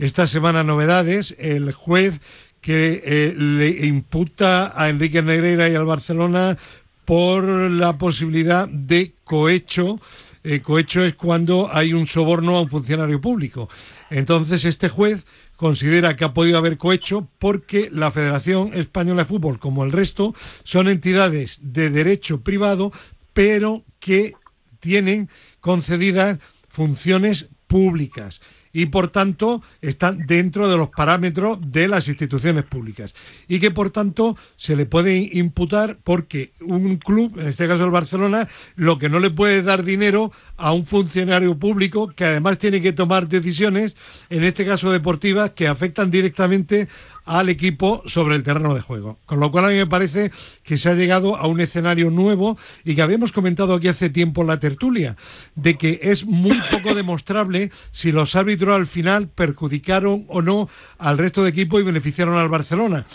Esta 0.00 0.26
semana 0.26 0.64
novedades. 0.64 1.36
El 1.38 1.72
juez 1.72 2.20
que 2.62 3.02
eh, 3.04 3.34
le 3.36 3.86
imputa 3.86 4.72
a 4.74 4.88
Enrique 4.88 5.20
Negreira 5.20 5.68
y 5.68 5.74
al 5.74 5.84
Barcelona 5.84 6.56
por 7.04 7.44
la 7.44 7.98
posibilidad 7.98 8.66
de 8.66 9.12
cohecho. 9.24 10.00
Eh, 10.42 10.62
cohecho 10.62 11.04
es 11.04 11.16
cuando 11.16 11.68
hay 11.70 11.92
un 11.92 12.06
soborno 12.06 12.56
a 12.56 12.62
un 12.62 12.70
funcionario 12.70 13.20
público. 13.20 13.68
Entonces 14.08 14.64
este 14.64 14.88
juez 14.88 15.26
considera 15.56 16.16
que 16.16 16.24
ha 16.24 16.32
podido 16.32 16.56
haber 16.56 16.78
cohecho 16.78 17.28
porque 17.38 17.90
la 17.92 18.10
Federación 18.10 18.70
Española 18.72 19.24
de 19.24 19.28
Fútbol, 19.28 19.58
como 19.58 19.84
el 19.84 19.92
resto, 19.92 20.34
son 20.64 20.88
entidades 20.88 21.58
de 21.60 21.90
derecho 21.90 22.40
privado, 22.40 22.90
pero 23.34 23.84
que 23.98 24.32
tienen 24.80 25.28
concedidas 25.60 26.38
funciones 26.70 27.50
públicas 27.66 28.40
y 28.72 28.86
por 28.86 29.08
tanto 29.08 29.62
están 29.80 30.26
dentro 30.26 30.68
de 30.68 30.76
los 30.76 30.90
parámetros 30.90 31.58
de 31.60 31.88
las 31.88 32.08
instituciones 32.08 32.64
públicas. 32.64 33.14
Y 33.48 33.60
que 33.60 33.70
por 33.70 33.90
tanto 33.90 34.36
se 34.56 34.76
le 34.76 34.86
puede 34.86 35.30
imputar 35.32 35.98
porque 36.02 36.52
un 36.60 36.96
club, 36.96 37.38
en 37.38 37.48
este 37.48 37.66
caso 37.66 37.84
el 37.84 37.90
Barcelona, 37.90 38.48
lo 38.76 38.98
que 38.98 39.08
no 39.08 39.18
le 39.18 39.30
puede 39.30 39.62
dar 39.62 39.84
dinero 39.84 40.32
a 40.56 40.72
un 40.72 40.86
funcionario 40.86 41.58
público 41.58 42.08
que 42.08 42.24
además 42.24 42.58
tiene 42.58 42.82
que 42.82 42.92
tomar 42.92 43.28
decisiones, 43.28 43.96
en 44.28 44.44
este 44.44 44.64
caso 44.64 44.92
deportivas, 44.92 45.50
que 45.50 45.68
afectan 45.68 46.10
directamente 46.10 46.88
al 47.30 47.48
equipo 47.48 48.02
sobre 48.06 48.34
el 48.34 48.42
terreno 48.42 48.74
de 48.74 48.80
juego. 48.80 49.20
Con 49.24 49.38
lo 49.38 49.52
cual 49.52 49.66
a 49.66 49.68
mí 49.68 49.74
me 49.74 49.86
parece 49.86 50.32
que 50.64 50.76
se 50.76 50.88
ha 50.88 50.94
llegado 50.94 51.36
a 51.36 51.46
un 51.46 51.60
escenario 51.60 52.10
nuevo 52.10 52.58
y 52.84 52.96
que 52.96 53.02
habíamos 53.02 53.30
comentado 53.30 53.72
aquí 53.72 53.86
hace 53.86 54.10
tiempo 54.10 54.40
en 54.40 54.48
la 54.48 54.58
tertulia, 54.58 55.16
de 55.54 55.78
que 55.78 56.00
es 56.02 56.26
muy 56.26 56.60
poco 56.72 56.92
demostrable 56.92 57.70
si 57.92 58.10
los 58.10 58.34
árbitros 58.34 58.74
al 58.74 58.88
final 58.88 59.28
perjudicaron 59.28 60.24
o 60.26 60.42
no 60.42 60.68
al 60.98 61.18
resto 61.18 61.44
de 61.44 61.50
equipo 61.50 61.78
y 61.78 61.84
beneficiaron 61.84 62.36
al 62.36 62.48
Barcelona. 62.48 63.06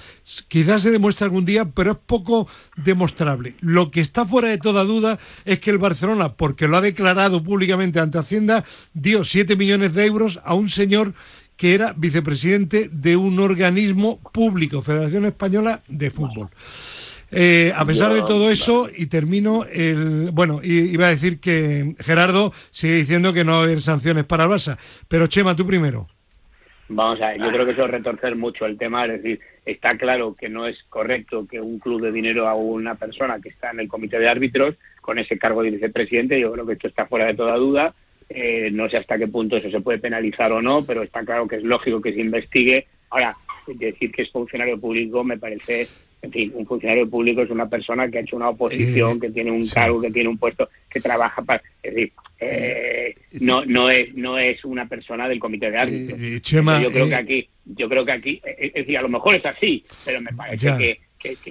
Quizás 0.47 0.83
se 0.83 0.91
demuestre 0.91 1.25
algún 1.25 1.43
día, 1.43 1.65
pero 1.65 1.91
es 1.91 1.97
poco 1.97 2.47
demostrable. 2.77 3.55
Lo 3.59 3.91
que 3.91 3.99
está 3.99 4.25
fuera 4.25 4.47
de 4.47 4.59
toda 4.59 4.85
duda 4.85 5.19
es 5.43 5.59
que 5.59 5.71
el 5.71 5.77
Barcelona, 5.77 6.35
porque 6.35 6.69
lo 6.69 6.77
ha 6.77 6.81
declarado 6.81 7.43
públicamente 7.43 7.99
ante 7.99 8.17
Hacienda, 8.17 8.63
dio 8.93 9.25
7 9.25 9.57
millones 9.57 9.93
de 9.93 10.05
euros 10.05 10.39
a 10.45 10.53
un 10.53 10.69
señor 10.69 11.13
que 11.57 11.73
era 11.73 11.93
vicepresidente 11.95 12.89
de 12.91 13.15
un 13.15 13.39
organismo 13.39 14.19
público, 14.33 14.81
Federación 14.81 15.25
Española 15.25 15.81
de 15.87 16.11
Fútbol. 16.11 16.49
Eh, 17.31 17.73
a 17.75 17.85
pesar 17.85 18.13
de 18.13 18.21
todo 18.21 18.49
eso, 18.49 18.87
y 18.95 19.07
termino 19.07 19.65
el. 19.65 20.29
Bueno, 20.31 20.61
iba 20.63 21.07
a 21.07 21.09
decir 21.09 21.39
que 21.39 21.95
Gerardo 21.99 22.53
sigue 22.71 22.95
diciendo 22.95 23.33
que 23.33 23.43
no 23.43 23.53
va 23.53 23.59
a 23.59 23.63
haber 23.63 23.81
sanciones 23.81 24.25
para 24.25 24.45
el 24.45 24.51
Barça. 24.51 24.77
Pero 25.07 25.27
Chema, 25.27 25.55
tú 25.55 25.65
primero. 25.65 26.07
Vamos 26.87 27.19
a 27.19 27.29
ver, 27.29 27.39
yo 27.41 27.49
creo 27.49 27.65
que 27.65 27.71
eso 27.71 27.85
es 27.85 27.91
retorcer 27.91 28.35
mucho 28.35 28.65
el 28.65 28.77
tema. 28.77 29.05
Es 29.05 29.23
decir, 29.23 29.39
está 29.65 29.97
claro 29.97 30.35
que 30.35 30.49
no 30.49 30.67
es 30.67 30.81
correcto 30.83 31.47
que 31.49 31.59
un 31.59 31.79
club 31.79 32.01
de 32.01 32.11
dinero 32.11 32.47
a 32.47 32.53
una 32.53 32.93
persona 32.95 33.39
que 33.41 33.49
está 33.49 33.71
en 33.71 33.79
el 33.79 33.87
comité 33.87 34.19
de 34.19 34.29
árbitros 34.29 34.75
con 35.01 35.17
ese 35.17 35.39
cargo 35.39 35.63
de 35.63 35.71
vicepresidente. 35.71 36.39
Yo 36.39 36.51
creo 36.53 36.65
que 36.65 36.73
esto 36.73 36.87
está 36.87 37.07
fuera 37.07 37.25
de 37.25 37.33
toda 37.33 37.55
duda 37.55 37.95
eh, 38.29 38.69
no 38.71 38.89
sé 38.89 38.97
hasta 38.97 39.17
qué 39.17 39.27
punto 39.27 39.57
eso 39.57 39.69
se 39.69 39.81
puede 39.81 39.99
penalizar 39.99 40.51
o 40.51 40.61
no, 40.61 40.85
pero 40.85 41.03
está 41.03 41.23
claro 41.23 41.47
que 41.47 41.57
es 41.57 41.63
lógico 41.63 42.01
que 42.01 42.13
se 42.13 42.21
investigue. 42.21 42.87
Ahora, 43.09 43.35
decir 43.67 44.11
que 44.11 44.23
es 44.23 44.31
funcionario 44.31 44.79
público 44.79 45.23
me 45.23 45.37
parece, 45.37 45.87
en 46.21 46.31
fin, 46.31 46.51
un 46.55 46.65
funcionario 46.65 47.09
público 47.09 47.41
es 47.41 47.49
una 47.49 47.69
persona 47.69 48.09
que 48.09 48.17
ha 48.17 48.21
hecho 48.21 48.35
una 48.35 48.49
oposición, 48.49 49.17
eh, 49.17 49.19
que 49.21 49.29
tiene 49.31 49.51
un 49.51 49.67
cargo, 49.67 50.01
que 50.01 50.11
tiene 50.11 50.29
un 50.29 50.37
puesto, 50.37 50.69
que 50.89 50.99
trabaja 50.99 51.41
para... 51.41 51.61
Es 51.81 51.93
decir, 51.93 52.13
eh, 52.37 53.15
no 53.39 53.63
no 53.63 53.89
es 53.89 54.13
no 54.13 54.37
es 54.37 54.65
una 54.65 54.89
persona 54.89 55.29
del 55.29 55.39
comité 55.39 55.71
de 55.71 55.77
árbitros. 55.77 56.19
yo 56.41 56.91
creo 56.91 57.07
que 57.07 57.15
aquí, 57.15 57.49
yo 57.63 57.87
creo 57.87 58.05
que 58.05 58.11
aquí, 58.11 58.41
es 58.43 58.73
decir, 58.73 58.97
a 58.97 59.01
lo 59.01 59.09
mejor 59.09 59.35
es 59.35 59.45
así, 59.45 59.85
pero 60.03 60.19
me 60.19 60.33
parece 60.33 60.75
que 60.77 60.99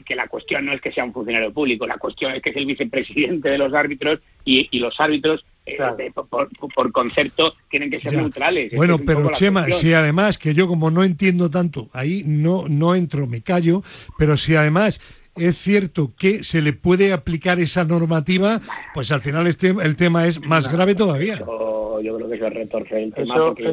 que, 0.05 0.15
la 0.15 0.29
cuestión 0.29 0.65
no 0.65 0.73
es 0.73 0.81
que 0.81 0.93
sea 0.93 1.05
un 1.05 1.13
funcionario 1.13 1.53
público, 1.53 1.87
la 1.87 1.99
cuestión 1.99 2.33
es 2.33 2.43
que 2.43 2.51
es 2.51 2.57
el 2.57 2.67
vicepresidente 2.67 3.51
de 3.51 3.59
los 3.59 3.75
árbitros 3.75 4.21
y, 4.45 4.79
los 4.79 4.99
árbitros, 5.01 5.45
eh, 5.67 6.13
por, 6.15 6.93
concepto, 6.93 7.55
tienen 7.71 7.91
que 7.91 8.01
ser 8.01 8.13
neutrales. 8.13 8.73
Bueno, 8.75 8.99
pero 8.99 9.31
Chema, 9.33 9.67
si 9.69 9.95
además, 9.95 10.39
que 10.39 10.55
yo 10.55 10.69
como 10.69 10.91
no 10.91 11.05
entiendo 11.05 11.51
tanto, 11.51 11.89
ahí 11.93 12.23
no, 12.27 12.69
no 12.69 12.95
entro, 12.95 13.27
me 13.27 13.41
callo, 13.41 13.83
pero 14.19 14.37
si 14.37 14.55
además 14.57 15.01
es 15.37 15.57
cierto 15.57 16.13
que 16.19 16.45
se 16.45 16.63
le 16.63 16.73
puede 16.73 17.13
aplicar 17.13 17.59
esa 17.61 17.85
normativa, 17.85 18.61
pues 18.93 19.11
al 19.11 19.21
final 19.21 19.47
este, 19.47 19.69
el 19.69 19.97
tema 19.97 20.27
es 20.27 20.41
más 20.41 20.71
grave 20.71 20.95
todavía. 20.95 21.39
yo 21.39 22.17
creo 22.17 22.29
que 22.29 22.37
eso 22.37 22.51
retorce 22.51 23.03
el 23.03 23.15
tema, 23.15 23.35
porque 23.35 23.65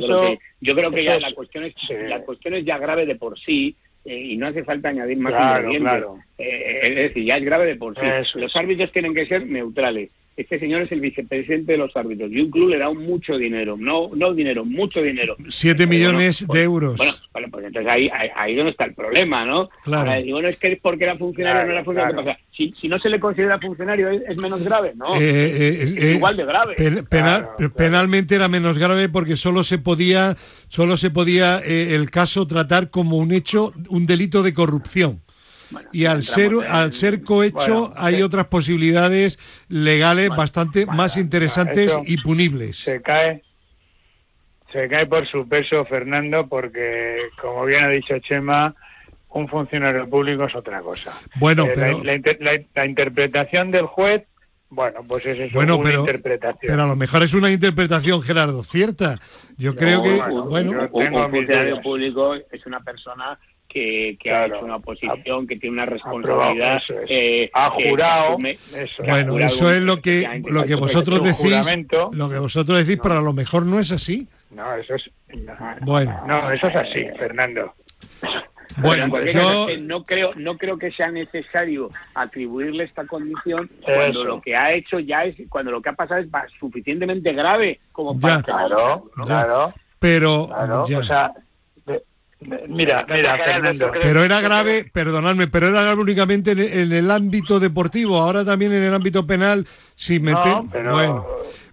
yo, 0.61 0.75
creo 0.75 0.91
que, 0.91 1.03
ya 1.03 1.19
la 1.19 1.33
cuestión, 1.33 1.65
es, 1.65 1.75
la 2.07 2.21
cuestión 2.21 2.55
es 2.55 2.65
ya 2.65 2.77
grave 2.77 3.05
de 3.05 3.15
por 3.15 3.37
sí, 3.39 3.75
eh, 4.05 4.17
y 4.17 4.37
no 4.37 4.47
hace 4.47 4.63
falta 4.63 4.89
añadir 4.89 5.17
más 5.17 5.33
ingredientes. 5.33 6.03
Eh, 6.37 6.79
es 6.83 6.95
decir, 6.95 7.25
ya 7.25 7.37
es 7.37 7.43
grave 7.43 7.65
de 7.67 7.75
por 7.75 7.95
sí. 7.95 8.39
Los 8.39 8.55
árbitros 8.55 8.91
tienen 8.91 9.13
que 9.13 9.27
ser 9.27 9.45
neutrales. 9.45 10.09
Este 10.37 10.59
señor 10.59 10.81
es 10.81 10.91
el 10.93 11.01
vicepresidente 11.01 11.73
de 11.73 11.77
los 11.77 11.95
árbitros 11.95 12.31
y 12.31 12.39
un 12.39 12.49
club 12.49 12.69
le 12.69 12.77
da 12.77 12.91
mucho 12.91 13.37
dinero, 13.37 13.75
no 13.77 14.09
no 14.15 14.33
dinero, 14.33 14.63
mucho 14.63 15.01
dinero. 15.01 15.35
Siete 15.49 15.85
millones 15.85 16.39
de 16.39 16.47
pues, 16.47 16.63
euros. 16.63 16.97
Bueno, 17.33 17.47
pues 17.51 17.65
entonces 17.65 17.91
ahí, 17.91 18.09
ahí, 18.35 18.55
donde 18.55 18.71
está 18.71 18.85
el 18.85 18.93
problema, 18.93 19.45
¿no? 19.45 19.69
Claro. 19.83 20.19
y 20.19 20.31
bueno, 20.31 20.47
es 20.47 20.57
que 20.57 20.71
es 20.71 20.79
porque 20.79 21.03
era 21.03 21.17
funcionario 21.17 21.63
o 21.63 21.65
no 21.65 21.71
era 21.73 21.83
funcionario. 21.83 22.37
si, 22.51 22.73
si, 22.79 22.87
no 22.87 22.97
se 22.97 23.09
le 23.09 23.19
considera 23.19 23.59
funcionario, 23.59 24.09
¿es, 24.09 24.37
menos 24.37 24.63
grave? 24.63 24.93
No, 24.95 25.19
eh, 25.19 25.95
es 25.97 26.15
igual 26.15 26.37
de 26.37 26.45
grave. 26.45 26.75
penalmente 27.75 28.35
era 28.35 28.47
menos 28.47 28.77
grave 28.77 29.09
porque 29.09 29.35
solo 29.35 29.63
se 29.63 29.79
podía, 29.79 30.37
solo 30.69 30.95
se 30.95 31.11
podía 31.11 31.59
el 31.59 32.09
caso 32.09 32.47
tratar 32.47 32.89
como 32.89 33.17
un 33.17 33.33
hecho, 33.33 33.73
un 33.89 34.05
delito 34.05 34.43
de 34.43 34.53
corrupción 34.53 35.21
y 35.91 36.05
al 36.05 36.23
ser, 36.23 36.51
al 36.67 36.93
ser 36.93 37.23
cohecho 37.23 37.93
hay 37.95 38.21
otras 38.21 38.47
posibilidades 38.47 39.39
legales 39.67 40.29
bastante 40.29 40.85
más 40.85 41.17
interesantes 41.17 41.97
y 42.05 42.17
punibles. 42.17 42.77
Se 42.77 43.01
cae, 43.01 43.43
se 44.71 44.87
cae 44.87 45.05
por 45.05 45.27
su 45.27 45.47
peso, 45.47 45.85
Fernando, 45.85 46.47
porque, 46.47 47.17
como 47.41 47.65
bien 47.65 47.83
ha 47.85 47.89
dicho 47.89 48.17
Chema, 48.19 48.75
un 49.33 49.47
funcionario 49.47 50.09
público 50.09 50.45
es 50.45 50.55
otra 50.55 50.81
cosa. 50.81 51.13
Bueno, 51.35 51.65
eh, 51.65 52.21
la, 52.73 52.85
interpretación 52.85 53.71
del 53.71 53.85
juez 53.85 54.23
Bueno, 54.69 55.01
pues 55.07 55.25
es 55.25 55.39
eso, 55.39 55.53
Bueno, 55.53 55.77
una 55.77 55.89
pero, 55.89 55.99
interpretación. 56.01 56.69
pero 56.69 56.83
a 56.83 56.87
lo 56.87 56.95
mejor 56.95 57.23
es 57.23 57.33
una 57.33 57.51
interpretación, 57.51 58.21
Gerardo, 58.21 58.63
cierta. 58.63 59.19
Yo 59.57 59.75
creo 59.75 60.01
que, 60.01 60.15
bueno, 60.15 60.45
bueno, 60.45 60.71
yo- 60.71 60.89
un, 60.91 61.31
funcionario 61.31 61.81
público 61.81 62.35
es 62.35 62.65
una 62.65 62.79
persona 62.79 63.37
que, 63.71 64.17
que 64.19 64.31
ha 64.31 64.45
Claro. 64.45 64.55
hecho 64.55 64.65
una 64.65 64.75
oposición, 64.77 65.47
que 65.47 65.55
tiene 65.57 65.77
una 65.77 65.85
responsabilidad. 65.85 66.77
eso 66.77 66.93
es. 67.01 67.09
eh, 67.09 67.49
ha 67.53 67.71
que- 67.75 67.83
que 67.83 67.89
jurado, 67.89 68.37
eso. 68.75 69.03
ha 69.03 69.05
bueno, 69.11 69.31
jurado 69.33 69.53
eso 69.53 69.71
es 69.71 69.81
lo 69.83 70.01
que, 70.01 70.41
lo 70.49 70.63
que 70.65 70.75
vosotros 70.75 71.23
decís, 71.23 71.65
lo 72.11 72.29
que 72.29 72.37
vosotros 72.39 72.85
decís, 72.85 72.99
pero 73.01 73.17
a 73.17 73.21
lo 73.21 73.33
mejor 73.33 73.65
no 73.65 73.79
es 73.79 73.91
así. 73.91 74.27
No, 74.51 74.75
eso 74.75 74.95
es... 74.95 75.09
No, 75.45 75.53
Bueno, 75.81 76.21
no, 76.27 76.51
eso 76.51 76.67
es 76.67 76.75
así, 76.75 77.05
Fernando. 77.17 77.73
Bueno, 78.77 79.07
yo, 79.25 79.67
que 79.67 79.77
no 79.79 80.05
creo 80.05 80.31
no 80.35 80.57
creo 80.57 80.77
que 80.77 80.91
sea 80.91 81.11
necesario 81.11 81.89
atribuirle 82.13 82.85
esta 82.85 83.05
condición 83.05 83.69
cuando 83.83 84.21
Eso. 84.21 84.23
lo 84.23 84.41
que 84.41 84.55
ha 84.55 84.71
hecho 84.71 84.99
ya 84.99 85.25
es 85.25 85.35
cuando 85.49 85.71
lo 85.71 85.81
que 85.81 85.89
ha 85.89 85.93
pasado 85.93 86.21
es 86.21 86.27
suficientemente 86.57 87.33
grave 87.33 87.79
como 87.91 88.17
para 88.19 88.37
Ya. 88.37 88.43
Claro, 88.43 89.11
Ya. 89.17 89.25
claro, 89.25 89.73
pero, 89.99 90.47
claro. 90.47 90.87
ya. 90.87 90.99
O 90.99 91.03
sea, 91.03 91.31
mira, 92.67 93.05
mira, 93.07 93.37
Fernando. 93.37 93.91
pero 94.01 94.23
era 94.23 94.41
grave, 94.41 94.85
perdonadme, 94.91 95.47
pero 95.47 95.67
era 95.69 95.81
grave 95.83 96.01
únicamente 96.01 96.51
en, 96.51 96.59
en 96.59 96.91
el 96.91 97.11
ámbito 97.11 97.59
deportivo, 97.59 98.17
ahora 98.17 98.43
también 98.43 98.73
en 98.73 98.83
el 98.83 98.93
ámbito 98.93 99.25
penal, 99.27 99.67
si 99.95 100.19
mete, 100.19 100.49
No, 100.49 100.67
pero- 100.71 100.91
bueno, 100.93 101.27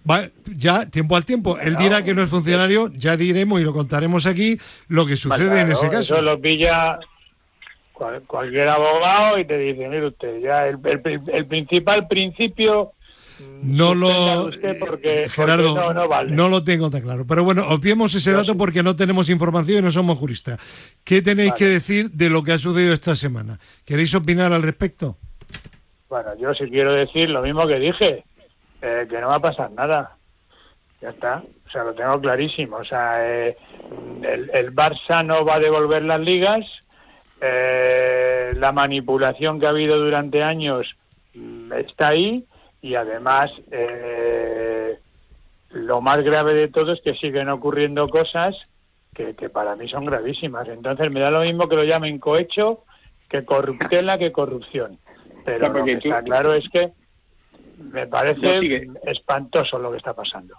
va- 0.09 0.29
ya 0.55 0.85
tiempo 0.89 1.15
al 1.15 1.25
tiempo, 1.25 1.57
él 1.59 1.75
dirá 1.75 2.03
que 2.03 2.13
no 2.13 2.21
es 2.21 2.29
funcionario, 2.29 2.89
ya 2.93 3.17
diremos 3.17 3.59
y 3.59 3.63
lo 3.63 3.73
contaremos 3.73 4.25
aquí 4.25 4.57
lo 4.87 5.05
que 5.05 5.15
sucede 5.15 5.61
en 5.61 5.71
ese 5.71 5.89
caso. 5.89 6.13
Eso 6.15 6.21
lo 6.21 6.39
pilla 6.39 6.99
cual- 7.93 8.21
cualquier 8.27 8.69
abogado 8.69 9.37
y 9.39 9.45
te 9.45 9.57
dice, 9.57 9.87
mire 9.87 10.07
usted, 10.07 10.39
ya 10.39 10.67
el, 10.67 10.77
el- 10.85 11.21
el 11.33 11.45
principal 11.47 12.07
principio 12.07 12.91
No 13.61 13.93
lo, 13.93 14.47
usted 14.47 14.77
porque, 14.79 15.29
Gerardo, 15.29 15.75
porque 15.75 15.93
no, 15.93 15.93
no 15.93 16.07
vale. 16.07 16.35
lo 16.35 16.63
tengo 16.63 16.89
tan 16.89 17.01
claro. 17.01 17.25
Pero 17.27 17.43
bueno, 17.43 17.67
obviemos 17.69 18.13
ese 18.15 18.31
dato 18.31 18.55
porque 18.57 18.83
no 18.83 18.95
tenemos 18.95 19.29
información 19.29 19.79
y 19.79 19.81
no 19.83 19.91
somos 19.91 20.17
juristas. 20.17 20.59
¿Qué 21.03 21.21
tenéis 21.21 21.51
Vale. 21.51 21.59
que 21.59 21.65
decir 21.65 22.11
de 22.11 22.29
lo 22.29 22.43
que 22.43 22.53
ha 22.53 22.59
sucedido 22.59 22.93
esta 22.93 23.15
semana? 23.15 23.59
¿Queréis 23.85 24.13
opinar 24.15 24.53
al 24.53 24.63
respecto? 24.63 25.17
Bueno, 26.09 26.35
yo 26.39 26.53
sí 26.53 26.65
quiero 26.69 26.93
decir 26.93 27.29
lo 27.29 27.41
mismo 27.41 27.67
que 27.67 27.79
dije, 27.79 28.23
eh, 28.81 29.07
que 29.09 29.19
no 29.19 29.27
va 29.27 29.35
a 29.35 29.41
pasar 29.41 29.71
nada. 29.71 30.15
Ya 31.01 31.09
está, 31.09 31.43
o 31.67 31.71
sea, 31.71 31.83
lo 31.83 31.93
tengo 31.93 32.19
clarísimo. 32.19 32.77
O 32.77 32.85
sea, 32.85 33.11
eh, 33.17 33.57
el, 34.21 34.49
el 34.53 34.75
Barça 34.75 35.25
no 35.25 35.45
va 35.45 35.55
a 35.55 35.59
devolver 35.59 36.03
las 36.03 36.19
ligas, 36.19 36.65
eh, 37.41 38.51
la 38.55 38.71
manipulación 38.71 39.59
que 39.59 39.65
ha 39.65 39.69
habido 39.69 39.97
durante 39.97 40.43
años 40.43 40.87
mm, 41.33 41.71
está 41.73 42.09
ahí 42.09 42.45
y 42.81 42.95
además 42.95 43.51
eh, 43.71 44.97
lo 45.71 46.01
más 46.01 46.23
grave 46.23 46.53
de 46.53 46.67
todo 46.69 46.93
es 46.93 47.01
que 47.01 47.13
siguen 47.15 47.49
ocurriendo 47.49 48.07
cosas 48.09 48.55
que, 49.13 49.35
que 49.35 49.49
para 49.49 49.75
mí 49.75 49.87
son 49.89 50.05
gravísimas. 50.05 50.67
Entonces 50.67 51.11
me 51.11 51.19
da 51.19 51.31
lo 51.31 51.41
mismo 51.41 51.67
que 51.67 51.75
lo 51.75 51.83
llamen 51.83 52.19
cohecho 52.19 52.83
que 53.29 53.45
corruptela 53.45 54.17
que 54.17 54.31
corrupción. 54.31 54.97
Pero 55.45 55.69
lo 55.69 55.85
que 55.85 55.97
tú- 55.97 56.07
está 56.09 56.23
claro 56.23 56.53
es 56.53 56.67
que 56.69 56.91
me 57.91 58.07
parece 58.07 58.87
espantoso 59.05 59.79
lo 59.79 59.91
que 59.91 59.97
está 59.97 60.13
pasando. 60.13 60.55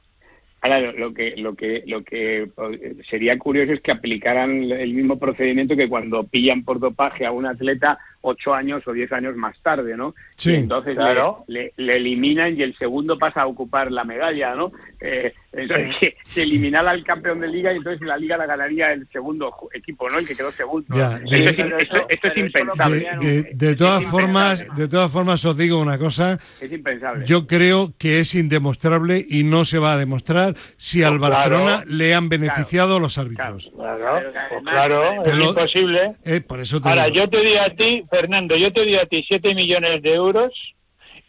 Ahora, 0.62 0.78
lo, 0.80 0.92
lo 0.92 1.14
que 1.14 1.34
lo 1.36 1.54
que 1.54 1.82
lo 1.86 2.02
que 2.04 2.42
eh, 2.42 2.96
sería 3.08 3.38
curioso 3.38 3.72
es 3.72 3.80
que 3.80 3.92
aplicaran 3.92 4.50
el 4.70 4.92
mismo 4.92 5.18
procedimiento 5.18 5.74
que 5.74 5.88
cuando 5.88 6.24
pillan 6.24 6.64
por 6.64 6.78
dopaje 6.78 7.24
a 7.24 7.32
un 7.32 7.46
atleta 7.46 7.98
ocho 8.22 8.54
años 8.54 8.82
o 8.86 8.92
diez 8.92 9.10
años 9.12 9.34
más 9.36 9.58
tarde, 9.62 9.96
¿no? 9.96 10.14
Sí, 10.36 10.52
Y 10.52 10.54
entonces 10.56 10.90
le- 10.96 11.00
claro. 11.02 11.44
le, 11.46 11.72
le 11.76 11.96
eliminan 11.96 12.56
y 12.58 12.62
el 12.62 12.76
segundo 12.76 13.18
pasa 13.18 13.42
a 13.42 13.46
ocupar 13.46 13.90
la 13.90 14.04
medalla, 14.04 14.54
¿no? 14.54 14.72
Eh, 15.00 15.32
entonces 15.52 15.96
que 15.98 16.16
se 16.26 16.42
eliminara 16.42 16.90
al 16.90 17.02
campeón 17.04 17.40
de 17.40 17.48
liga 17.48 17.72
y 17.72 17.76
entonces 17.78 18.06
la 18.06 18.16
liga 18.16 18.36
la 18.36 18.46
ganaría 18.46 18.92
el 18.92 19.08
segundo 19.08 19.52
equipo, 19.72 20.08
¿no? 20.10 20.18
El 20.18 20.26
que 20.26 20.36
quedó 20.36 20.52
segundo. 20.52 20.86
Ya, 20.94 21.16
esto, 21.16 21.30
de- 21.30 21.44
es, 21.44 21.58
esto- 21.82 22.06
esto 22.08 22.28
es 22.28 22.36
impensable. 22.36 22.96
De, 22.98 23.02
Claro, 23.04 23.20
de- 23.22 23.42
de 23.54 23.70
Es 23.70 23.76
todas 23.76 24.02
impensable. 24.02 24.10
formas, 24.10 24.76
de 24.76 24.88
todas 24.88 25.10
formas 25.12 25.44
os 25.44 25.56
digo 25.56 25.78
una 25.80 25.98
cosa. 25.98 26.38
Es 26.60 26.70
impensable. 26.70 27.24
Yo 27.26 27.46
creo 27.46 27.92
que 27.98 28.20
es 28.20 28.34
indemostrable 28.34 29.24
y 29.28 29.44
no 29.44 29.64
se 29.64 29.78
va 29.78 29.94
a 29.94 29.96
demostrar 29.98 30.54
si 30.76 31.02
al 31.02 31.18
Pues 31.18 31.30
claro. 31.30 31.34
Barcelona 31.58 31.84
le 31.88 32.14
han 32.14 32.28
beneficiado 32.28 33.00
los 33.00 33.16
árbitros. 33.18 33.70
Claro, 33.74 34.20
pues 34.22 34.36
además- 34.36 34.72
claro, 34.74 35.22
Te 35.24 35.30
es 35.30 35.38
imposible. 35.40 36.12
Eh, 36.24 36.40
por 36.40 36.60
eso 36.60 36.80
te 36.80 36.88
Ahora, 36.88 37.04
digo. 37.06 37.16
yo 37.16 37.28
te 37.30 37.40
di 37.40 37.56
a 37.56 37.70
ti, 37.74 38.04
Fernando, 38.10 38.56
yo 38.56 38.72
te 38.72 38.84
di 38.84 38.96
a 38.96 39.06
ti 39.06 39.24
7 39.26 39.54
millones 39.54 40.02
de 40.02 40.14
euros 40.14 40.52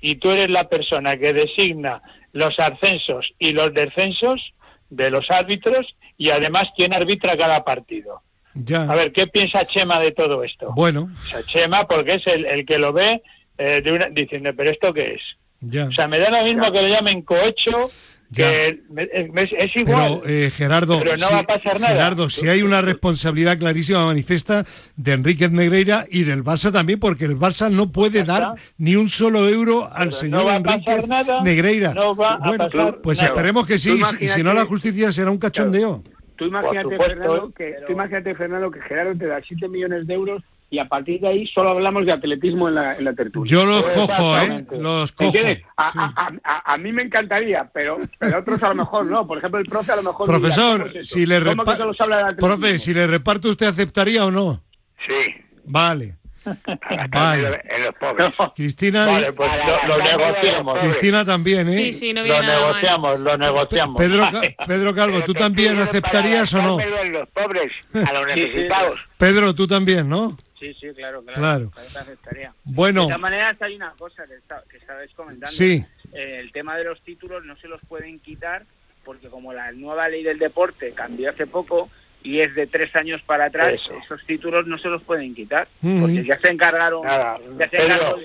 y 0.02 0.16
tú 0.16 0.32
eres 0.32 0.50
la 0.50 0.68
persona 0.68 1.18
que 1.18 1.32
designa 1.34 2.02
los 2.34 2.60
ascensos 2.60 3.32
y 3.40 3.52
los 3.52 3.74
descensos 3.74 4.54
de 4.90 5.10
los 5.10 5.30
árbitros 5.30 5.88
y 6.18 6.30
además 6.30 6.70
quién 6.76 6.94
arbitra 6.94 7.38
cada 7.38 7.64
partido. 7.64 8.22
Ya. 8.54 8.84
A 8.84 8.96
ver, 8.96 9.14
¿qué 9.14 9.28
piensa 9.28 9.66
Chema 9.66 10.00
de 10.00 10.12
todo 10.12 10.44
esto? 10.44 10.74
Bueno, 10.76 11.10
O 11.24 11.28
sea, 11.28 11.44
Chema, 11.44 11.88
porque 11.88 12.16
es 12.16 12.28
el, 12.28 12.46
el 12.46 12.66
que 12.66 12.78
lo 12.78 12.92
ve 12.92 13.22
eh, 13.58 13.82
de 13.82 13.92
una, 13.92 14.10
diciendo, 14.10 14.52
pero 14.56 14.72
¿esto 14.72 14.94
qué 14.94 15.14
es? 15.14 15.22
ya. 15.62 15.86
O 15.86 15.92
sea, 15.92 16.08
me 16.08 16.20
da 16.20 16.30
lo 16.30 16.44
mismo 16.44 16.72
que 16.72 16.82
lo 16.82 16.88
llamen 16.88 17.22
cohecho, 17.22 17.92
que 18.34 18.70
es, 18.70 19.52
es 19.58 19.76
igual. 19.76 20.22
Pero, 20.24 20.34
eh, 20.34 20.50
Gerardo, 20.52 21.00
Pero 21.00 21.18
no 21.18 21.28
si- 21.28 21.34
va 21.34 21.40
a 21.40 21.44
pasar 21.44 21.80
nada. 21.80 21.94
Gerardo, 21.94 22.30
si 22.30 22.48
hay 22.48 22.62
una 22.62 22.82
responsabilidad 22.82 23.58
clarísima 23.58 24.06
manifiesta 24.06 24.66
de 24.96 25.12
Enríquez 25.14 25.52
Negreira 25.52 26.06
y 26.10 26.24
del 26.24 26.44
Barça 26.44 26.72
también, 26.72 27.00
porque 27.00 27.26
el 27.26 27.38
Barça 27.38 27.70
no 27.70 27.92
puede 27.92 28.24
dar 28.24 28.56
ni 28.78 28.96
un 28.96 29.10
solo 29.10 29.50
euro 29.50 29.86
al 29.92 30.10
Pero 30.10 30.12
señor 30.12 30.44
no 30.46 30.52
Enríquez 30.52 31.08
nada, 31.08 31.42
Negreira. 31.44 31.94
no 31.94 32.16
va 32.16 32.36
a 32.36 32.38
bueno, 32.48 32.70
pasar 32.70 33.00
pues 33.02 33.18
nada. 33.18 33.30
esperemos 33.30 33.68
que 33.68 33.80
sí, 33.80 34.00
y 34.20 34.28
si- 34.30 34.44
no 34.44 34.54
la 34.54 34.66
justicia 34.66 35.12
será 35.12 35.32
un 35.32 35.38
cachondeo. 35.38 36.04
Tú 36.38 36.46
imagínate, 36.46 36.98
Fernando, 36.98 37.52
que, 37.56 37.76
tú 37.86 37.92
imagínate, 37.94 38.34
Fernando, 38.36 38.72
que 38.72 38.82
Gerardo 38.82 39.16
te 39.16 39.28
da 39.28 39.42
7 39.48 39.68
millones 39.68 40.08
de 40.08 40.14
euros 40.14 40.42
y 40.72 40.80
a 40.80 40.88
partir 40.88 41.20
de 41.20 41.28
ahí 41.28 41.46
solo 41.48 41.72
hablamos 41.72 42.06
de 42.06 42.14
atletismo 42.14 42.70
en 42.70 42.76
la, 42.76 42.96
en 42.96 43.04
la 43.04 43.14
tertulia. 43.14 43.52
Yo 43.52 43.66
los 43.66 43.84
Pues 43.84 43.96
cojo, 43.96 44.38
¿eh? 44.38 44.66
Los 44.80 45.14
¿Me 45.20 45.26
cojo. 45.26 45.38
A, 45.78 45.92
Sí. 45.92 45.98
a- 46.00 46.14
a- 46.46 46.74
a- 46.74 46.78
mí 46.78 46.94
me 46.94 47.04
encantaría, 47.04 47.70
pero, 47.74 47.98
pero 48.18 48.40
otros 48.40 48.64
a 48.64 48.70
lo 48.70 48.76
mejor 48.76 49.06
no. 49.06 49.28
Por 49.28 49.38
ejemplo, 49.38 49.60
el 49.60 49.66
profe 49.66 49.92
a 49.92 49.98
lo 49.98 50.04
mejor... 50.04 50.28
Profesor, 50.28 50.90
si 51.04 51.26
le 51.26 51.40
¿Cómo 51.44 51.66
que 51.66 51.72
reparto, 51.72 52.38
profe, 52.38 52.80
si 52.80 52.94
le 52.94 53.06
reparto 53.06 53.50
usted 53.50 53.66
aceptaría 53.68 54.26
o 54.26 54.32
no. 54.32 54.64
Sí, 55.06 55.36
Vale. 55.66 56.16
Para 56.44 57.08
Vale. 57.08 57.62
en 57.66 57.84
los 57.86 57.96
pobres. 57.96 58.34
Cristina, 58.56 59.06
Vale, 59.06 59.34
pues 59.34 59.52
lo, 59.66 59.88
lo 59.88 60.04
negociamos. 60.04 60.80
Cristina 60.80 61.26
también, 61.26 61.68
¿eh? 61.68 61.72
Sí, 61.72 61.94
sí, 61.94 62.14
no 62.14 62.24
viene 62.24 62.38
Lo 62.40 62.44
nada 62.44 62.60
mal. 62.60 62.68
negociamos, 62.68 63.20
lo 63.20 63.38
negociamos. 63.38 63.98
Pedro, 63.98 64.30
Pedro 64.68 64.96
Calvo, 64.96 65.14
Pero 65.16 65.26
¿tú 65.26 65.34
también 65.34 65.80
aceptarías 65.80 66.54
o 66.54 66.62
no? 66.62 66.80
en 66.80 67.12
los 67.14 67.30
pobres, 67.30 67.72
a 67.94 68.14
los 68.14 68.26
Sí, 68.34 68.40
sí, 68.40 68.46
necesitados. 68.48 69.00
Pedro, 69.18 69.54
tú 69.56 69.68
también, 69.68 70.08
¿no? 70.10 70.38
Sí, 70.60 70.74
sí, 70.80 70.88
claro, 70.96 71.24
claro. 71.24 71.40
Claro. 71.40 71.72
Aceptaría. 72.00 72.54
Bueno, 72.64 73.02
De 73.02 73.08
todas 73.08 73.20
maneras, 73.22 73.62
hay 73.62 73.76
una 73.76 73.92
cosa 73.98 74.26
que, 74.28 74.36
está- 74.36 74.64
que 74.70 74.78
estabais 74.78 75.12
comentando. 75.14 75.56
sí, 75.56 75.84
Eh, 76.14 76.40
el 76.40 76.52
tema 76.52 76.76
de 76.78 76.84
los 76.84 77.02
títulos 77.02 77.44
no 77.46 77.56
se 77.58 77.68
los 77.68 77.80
pueden 77.88 78.20
quitar 78.20 78.64
porque 79.06 79.30
como 79.30 79.54
la 79.54 79.72
nueva 79.72 80.08
ley 80.10 80.24
del 80.24 80.38
deporte 80.38 80.92
cambió 80.94 81.32
hace 81.32 81.48
poco 81.48 81.90
y 82.24 82.40
es 82.42 82.54
de 82.56 82.68
tres 82.68 82.96
años 82.96 83.22
para 83.24 83.46
atrás, 83.46 83.72
Eso. 83.74 83.94
esos 84.04 84.24
títulos 84.26 84.68
no 84.68 84.78
se 84.78 84.90
los 84.90 85.02
pueden 85.04 85.34
quitar 85.36 85.68
porque 85.82 86.24
ya 86.24 86.38
se 86.40 86.52
encargaron, 86.52 87.04
Nada, 87.06 87.38
ya 87.58 87.64
se 87.70 87.70
Pedro, 87.78 87.86
encargó 87.96 88.20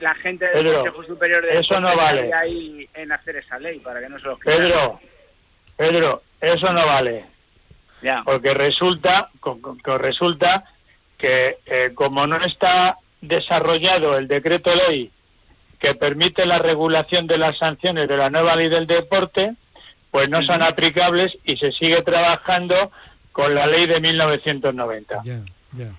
la 0.00 0.14
gente 0.16 0.44
del 0.46 0.54
Pedro, 0.64 0.80
Consejo 0.84 1.04
Superior 1.04 1.42
de 1.44 1.58
eso 1.58 1.80
no 1.80 1.90
Deportes 1.90 2.14
vale. 2.30 2.34
ahí 2.34 2.88
en 2.94 3.12
hacer 3.12 3.36
esa 3.36 3.58
ley 3.58 3.78
para 3.80 4.00
que 4.00 4.08
no 4.08 4.18
se 4.18 4.26
los 4.26 4.38
quiten. 4.38 4.52
Pedro, 4.58 5.00
Pedro, 5.76 6.22
eso 6.40 6.72
no 6.72 6.86
vale. 6.86 7.24
Ya. 8.02 8.22
porque 8.24 8.52
resulta 8.52 9.28
co- 9.38 9.60
co- 9.60 9.76
que 9.78 9.96
resulta 9.96 10.64
que 11.16 11.58
eh, 11.66 11.92
como 11.94 12.26
no 12.26 12.44
está 12.44 12.96
desarrollado 13.20 14.18
el 14.18 14.26
decreto 14.26 14.74
ley 14.74 15.08
que 15.78 15.94
permite 15.94 16.44
la 16.46 16.58
regulación 16.58 17.28
de 17.28 17.38
las 17.38 17.56
sanciones 17.58 18.08
de 18.08 18.16
la 18.16 18.28
nueva 18.28 18.56
ley 18.56 18.68
del 18.68 18.88
deporte, 18.88 19.54
pues 20.10 20.28
no 20.28 20.42
son 20.42 20.62
aplicables 20.62 21.36
y 21.44 21.56
se 21.56 21.70
sigue 21.72 22.02
trabajando 22.02 22.90
con 23.32 23.54
la 23.54 23.66
ley 23.66 23.86
de 23.86 24.00
1990. 24.00 25.22
ya, 25.24 25.40
ya. 25.76 25.90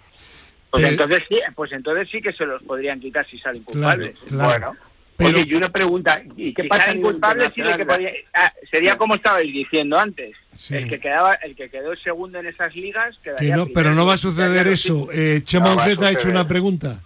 Pues 0.69 0.83
Eh, 0.85 0.87
entonces 0.89 1.23
sí, 1.29 1.39
pues 1.55 1.71
entonces 1.71 2.09
sí 2.11 2.21
que 2.21 2.33
se 2.33 2.45
los 2.45 2.61
podrían 2.63 2.99
quitar 2.99 3.27
si 3.27 3.37
salen 3.39 3.63
Claro, 3.63 3.73
culpables. 3.73 4.17
claro. 4.27 4.47
Bueno, 4.49 4.75
Pero, 5.15 5.29
Oye, 5.37 5.45
y 5.47 5.53
una 5.53 5.69
pregunta, 5.69 6.21
¿y 6.35 6.51
qué 6.55 6.63
si 6.63 6.67
pasa 6.67 6.91
culpables 6.95 7.51
sí 7.53 7.61
de 7.61 7.77
que 7.77 7.85
podía- 7.85 8.11
ah, 8.33 8.51
sería 8.71 8.97
como 8.97 9.13
estabais 9.13 9.53
diciendo 9.53 9.99
antes. 9.99 10.35
Sí. 10.55 10.75
El 10.75 10.89
que 10.89 10.99
quedaba, 10.99 11.35
el 11.35 11.55
que 11.55 11.69
quedó 11.69 11.95
segundo 11.97 12.39
en 12.39 12.47
esas 12.47 12.75
ligas 12.75 13.15
que 13.17 13.29
quedaría 13.29 13.55
no, 13.55 13.65
primero. 13.65 13.73
pero 13.83 13.95
no 13.95 14.07
va 14.07 14.15
a 14.15 14.17
suceder 14.17 14.67
eso. 14.67 15.07
Eh, 15.13 15.41
Chema 15.43 15.75
No 15.75 15.81
ha 15.81 16.11
hecho 16.11 16.29
una 16.29 16.47
pregunta. 16.47 16.99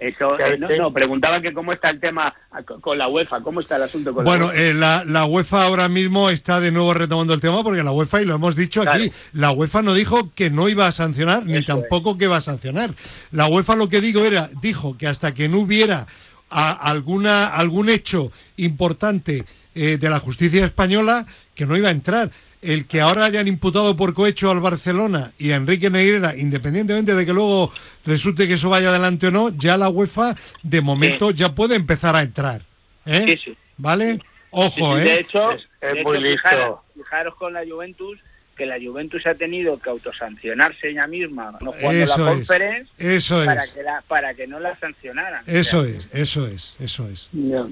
Eso, 0.00 0.36
¿Qué- 0.36 0.54
eh, 0.54 0.58
no, 0.58 0.68
no, 0.76 0.92
preguntaba 0.92 1.40
que 1.40 1.52
cómo 1.52 1.72
está 1.72 1.90
el 1.90 1.98
tema 1.98 2.32
con- 2.64 2.80
con 2.80 2.96
la 2.98 3.08
UEFA, 3.08 3.40
cómo 3.40 3.60
está 3.60 3.74
el 3.76 3.82
asunto 3.82 4.14
con 4.14 4.24
Bueno, 4.24 4.46
la 4.46 4.52
UEFA. 4.52 4.62
eh, 4.62 4.74
la, 4.74 5.04
la 5.04 5.24
UEFA 5.26 5.64
ahora 5.64 5.88
mismo 5.88 6.30
está 6.30 6.60
de 6.60 6.70
nuevo 6.70 6.94
retomando 6.94 7.34
el 7.34 7.40
tema 7.40 7.64
porque 7.64 7.82
la 7.82 7.90
UEFA, 7.90 8.22
y 8.22 8.24
lo 8.24 8.36
hemos 8.36 8.54
dicho 8.54 8.82
aquí, 8.82 9.10
la 9.32 9.50
UEFA 9.50 9.82
no 9.82 9.94
dijo 9.94 10.30
que 10.36 10.50
no 10.50 10.68
iba 10.68 10.86
a 10.86 10.92
sancionar 10.92 11.44
ni 11.44 11.64
tampoco 11.64 12.16
que 12.16 12.28
va 12.28 12.36
a 12.36 12.40
sancionar. 12.40 12.94
La 13.32 13.48
UEFA 13.48 13.74
lo 13.74 13.88
que 13.88 14.00
digo 14.00 14.24
era, 14.24 14.48
dijo 14.62 14.96
que 14.96 15.08
hasta 15.08 15.34
que 15.34 15.48
no 15.48 15.58
hubiera 15.58 16.06
a 16.48 16.70
alguna, 16.70 17.48
algún 17.48 17.88
hecho 17.88 18.30
importante 18.56 19.44
eh, 19.74 19.98
de 19.98 20.10
la 20.10 20.18
justicia 20.20 20.64
española 20.64 21.26
que 21.54 21.66
no 21.66 21.76
iba 21.76 21.88
a 21.88 21.92
entrar. 21.92 22.30
El 22.60 22.86
que 22.86 23.00
ahora 23.00 23.24
hayan 23.26 23.46
imputado 23.46 23.96
por 23.96 24.14
cohecho 24.14 24.50
al 24.50 24.58
Barcelona 24.60 25.30
y 25.38 25.52
a 25.52 25.56
Enrique 25.56 25.90
Negrera, 25.90 26.36
independientemente 26.36 27.14
de 27.14 27.24
que 27.24 27.32
luego 27.32 27.72
resulte 28.04 28.48
que 28.48 28.54
eso 28.54 28.68
vaya 28.68 28.88
adelante 28.88 29.28
o 29.28 29.30
no, 29.30 29.50
ya 29.50 29.76
la 29.76 29.88
UEFA 29.88 30.34
de 30.62 30.80
momento 30.80 31.30
ya 31.30 31.54
puede 31.54 31.76
empezar 31.76 32.16
a 32.16 32.22
entrar. 32.22 32.62
¿eh? 33.06 33.24
Sí, 33.38 33.50
sí. 33.52 33.56
¿Vale? 33.76 34.20
Ojo, 34.50 34.96
de 34.96 35.04
¿eh? 35.14 35.20
hecho, 35.20 35.52
Es- 35.52 35.68
es 35.80 35.94
de 35.94 36.02
muy 36.02 36.16
hecho, 36.18 36.26
listo. 36.26 36.48
Fijaros, 36.48 36.78
fijaros 36.94 37.34
con 37.36 37.52
la 37.52 37.60
Juventus 37.68 38.18
que 38.58 38.66
la 38.66 38.76
Juventus 38.78 39.26
ha 39.26 39.34
tenido 39.34 39.78
que 39.78 39.88
autosancionarse 39.88 40.90
ella 40.90 41.06
misma 41.06 41.52
no 41.62 41.72
jugando 41.72 42.04
Eso 42.04 42.18
la 42.18 42.30
es. 42.32 42.36
conference 42.36 42.90
Eso 42.98 43.44
para 43.46 43.64
es. 43.64 43.70
que 43.70 43.82
la, 43.82 44.02
para 44.06 44.34
que 44.34 44.46
no 44.46 44.60
la 44.60 44.78
sancionaran. 44.78 45.42
Eso 45.46 45.78
O 45.80 45.84
sea, 45.84 45.96
es, 45.96 46.08
eso 46.12 46.46
es, 46.46 46.76
eso 46.80 47.08
es. 47.08 47.28
no. 47.32 47.70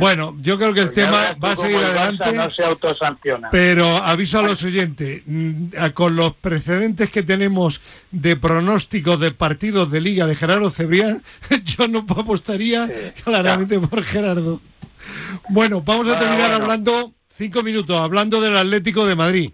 Bueno, 0.00 0.34
yo 0.40 0.56
creo 0.58 0.72
que 0.72 0.80
el 0.80 0.86
Pues 0.86 0.94
tema 0.94 1.34
va 1.34 1.52
a 1.52 1.56
seguir 1.56 1.76
adelante. 1.76 2.32
No 2.32 2.50
se 2.50 2.64
autosanciona. 2.64 3.50
Pero 3.50 3.86
aviso 3.98 4.38
a 4.38 4.42
los 4.42 4.62
oyentes, 4.64 5.22
mm, 5.26 5.66
con 5.92 6.16
los 6.16 6.34
precedentes 6.34 7.10
que 7.10 7.22
tenemos 7.22 7.82
de 8.10 8.36
pronósticos 8.36 9.20
de 9.20 9.32
partidos 9.32 9.90
de 9.90 10.00
liga 10.00 10.26
de 10.26 10.34
Gerardo 10.34 10.70
Cebrián, 10.70 11.22
yo 11.64 11.88
no 11.88 12.06
apostaría 12.08 12.90
claramente 13.22 13.78
por 13.78 14.02
Gerardo. 14.02 14.60
Bueno, 15.50 15.82
vamos 15.82 16.06
a 16.06 16.10
Bueno, 16.12 16.20
terminar 16.24 16.48
bueno. 16.50 16.64
hablando, 16.64 17.12
cinco 17.34 17.62
minutos, 17.62 18.00
hablando 18.00 18.40
del 18.40 18.56
Atlético 18.56 19.06
de 19.06 19.14
Madrid. 19.14 19.50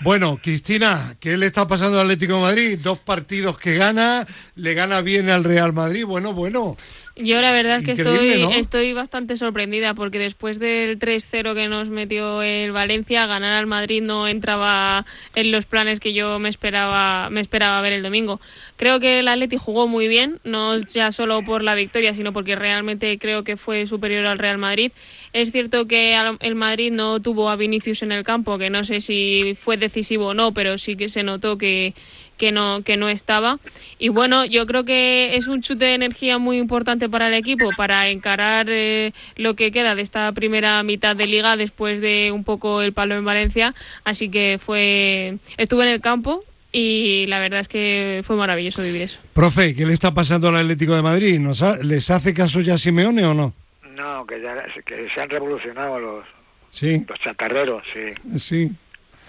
Bueno, 0.00 0.38
Cristina, 0.42 1.16
¿qué 1.18 1.38
le 1.38 1.46
está 1.46 1.66
pasando 1.66 1.98
al 1.98 2.06
Atlético 2.06 2.38
Madrid? 2.38 2.78
Dos 2.82 2.98
partidos 2.98 3.58
que 3.58 3.76
gana, 3.76 4.26
le 4.54 4.74
gana 4.74 5.00
bien 5.00 5.30
al 5.30 5.42
Real 5.42 5.72
Madrid. 5.72 6.04
Bueno, 6.04 6.34
bueno. 6.34 6.76
Yo 7.18 7.40
la 7.40 7.50
verdad 7.50 7.78
es 7.78 7.82
que 7.82 7.92
Increíble, 7.92 8.34
estoy, 8.34 8.42
¿no? 8.42 8.50
estoy 8.50 8.92
bastante 8.92 9.38
sorprendida 9.38 9.94
porque 9.94 10.18
después 10.18 10.58
del 10.58 10.98
3-0 10.98 11.54
que 11.54 11.66
nos 11.66 11.88
metió 11.88 12.42
el 12.42 12.72
Valencia, 12.72 13.24
ganar 13.24 13.54
al 13.54 13.66
Madrid 13.66 14.02
no 14.02 14.28
entraba 14.28 15.06
en 15.34 15.50
los 15.50 15.64
planes 15.64 15.98
que 15.98 16.12
yo 16.12 16.38
me 16.38 16.50
esperaba, 16.50 17.30
me 17.30 17.40
esperaba 17.40 17.80
ver 17.80 17.94
el 17.94 18.02
domingo. 18.02 18.38
Creo 18.76 19.00
que 19.00 19.20
el 19.20 19.28
Atleti 19.28 19.56
jugó 19.56 19.88
muy 19.88 20.08
bien, 20.08 20.40
no 20.44 20.76
ya 20.76 21.10
solo 21.10 21.42
por 21.42 21.62
la 21.62 21.74
victoria, 21.74 22.12
sino 22.12 22.34
porque 22.34 22.54
realmente 22.54 23.18
creo 23.18 23.44
que 23.44 23.56
fue 23.56 23.86
superior 23.86 24.26
al 24.26 24.38
Real 24.38 24.58
Madrid. 24.58 24.92
Es 25.32 25.52
cierto 25.52 25.88
que 25.88 26.20
el 26.40 26.54
Madrid 26.54 26.92
no 26.92 27.20
tuvo 27.20 27.48
a 27.48 27.56
Vinicius 27.56 28.02
en 28.02 28.12
el 28.12 28.24
campo, 28.24 28.58
que 28.58 28.68
no 28.68 28.84
sé 28.84 29.00
si 29.00 29.56
fue 29.58 29.78
decisivo 29.78 30.26
o 30.26 30.34
no, 30.34 30.52
pero 30.52 30.76
sí 30.76 30.96
que 30.96 31.08
se 31.08 31.22
notó 31.22 31.56
que, 31.56 31.94
que 32.36 32.52
no 32.52 32.82
que 32.84 32.96
no 32.96 33.08
estaba 33.08 33.58
y 33.98 34.08
bueno 34.10 34.44
yo 34.44 34.66
creo 34.66 34.84
que 34.84 35.36
es 35.36 35.46
un 35.46 35.62
chute 35.62 35.86
de 35.86 35.94
energía 35.94 36.38
muy 36.38 36.58
importante 36.58 37.08
para 37.08 37.28
el 37.28 37.34
equipo 37.34 37.70
para 37.76 38.08
encarar 38.08 38.66
eh, 38.68 39.12
lo 39.36 39.54
que 39.54 39.70
queda 39.72 39.94
de 39.94 40.02
esta 40.02 40.30
primera 40.32 40.82
mitad 40.82 41.16
de 41.16 41.26
liga 41.26 41.56
después 41.56 42.00
de 42.00 42.32
un 42.32 42.44
poco 42.44 42.82
el 42.82 42.92
palo 42.92 43.14
en 43.14 43.24
Valencia 43.24 43.74
así 44.04 44.28
que 44.28 44.58
fue 44.60 45.36
estuve 45.56 45.84
en 45.84 45.90
el 45.90 46.00
campo 46.00 46.44
y 46.72 47.24
la 47.28 47.38
verdad 47.38 47.60
es 47.60 47.68
que 47.68 48.20
fue 48.24 48.36
maravilloso 48.36 48.82
vivir 48.82 49.02
eso 49.02 49.18
Profe, 49.32 49.74
¿qué 49.74 49.86
le 49.86 49.94
está 49.94 50.12
pasando 50.12 50.48
al 50.48 50.56
Atlético 50.56 50.94
de 50.94 51.02
Madrid? 51.02 51.38
¿Nos 51.38 51.62
ha- 51.62 51.78
¿Les 51.78 52.10
hace 52.10 52.34
caso 52.34 52.60
ya 52.60 52.76
Simeone 52.76 53.24
o 53.24 53.32
no? 53.34 53.54
No, 53.94 54.26
que, 54.26 54.40
ya, 54.42 54.54
que 54.84 55.08
se 55.14 55.20
han 55.20 55.30
revolucionado 55.30 55.98
los, 55.98 56.24
Sí, 56.72 57.02
los 57.08 57.18
chatarreros, 57.20 57.82
sí. 57.94 58.38
sí. 58.38 58.70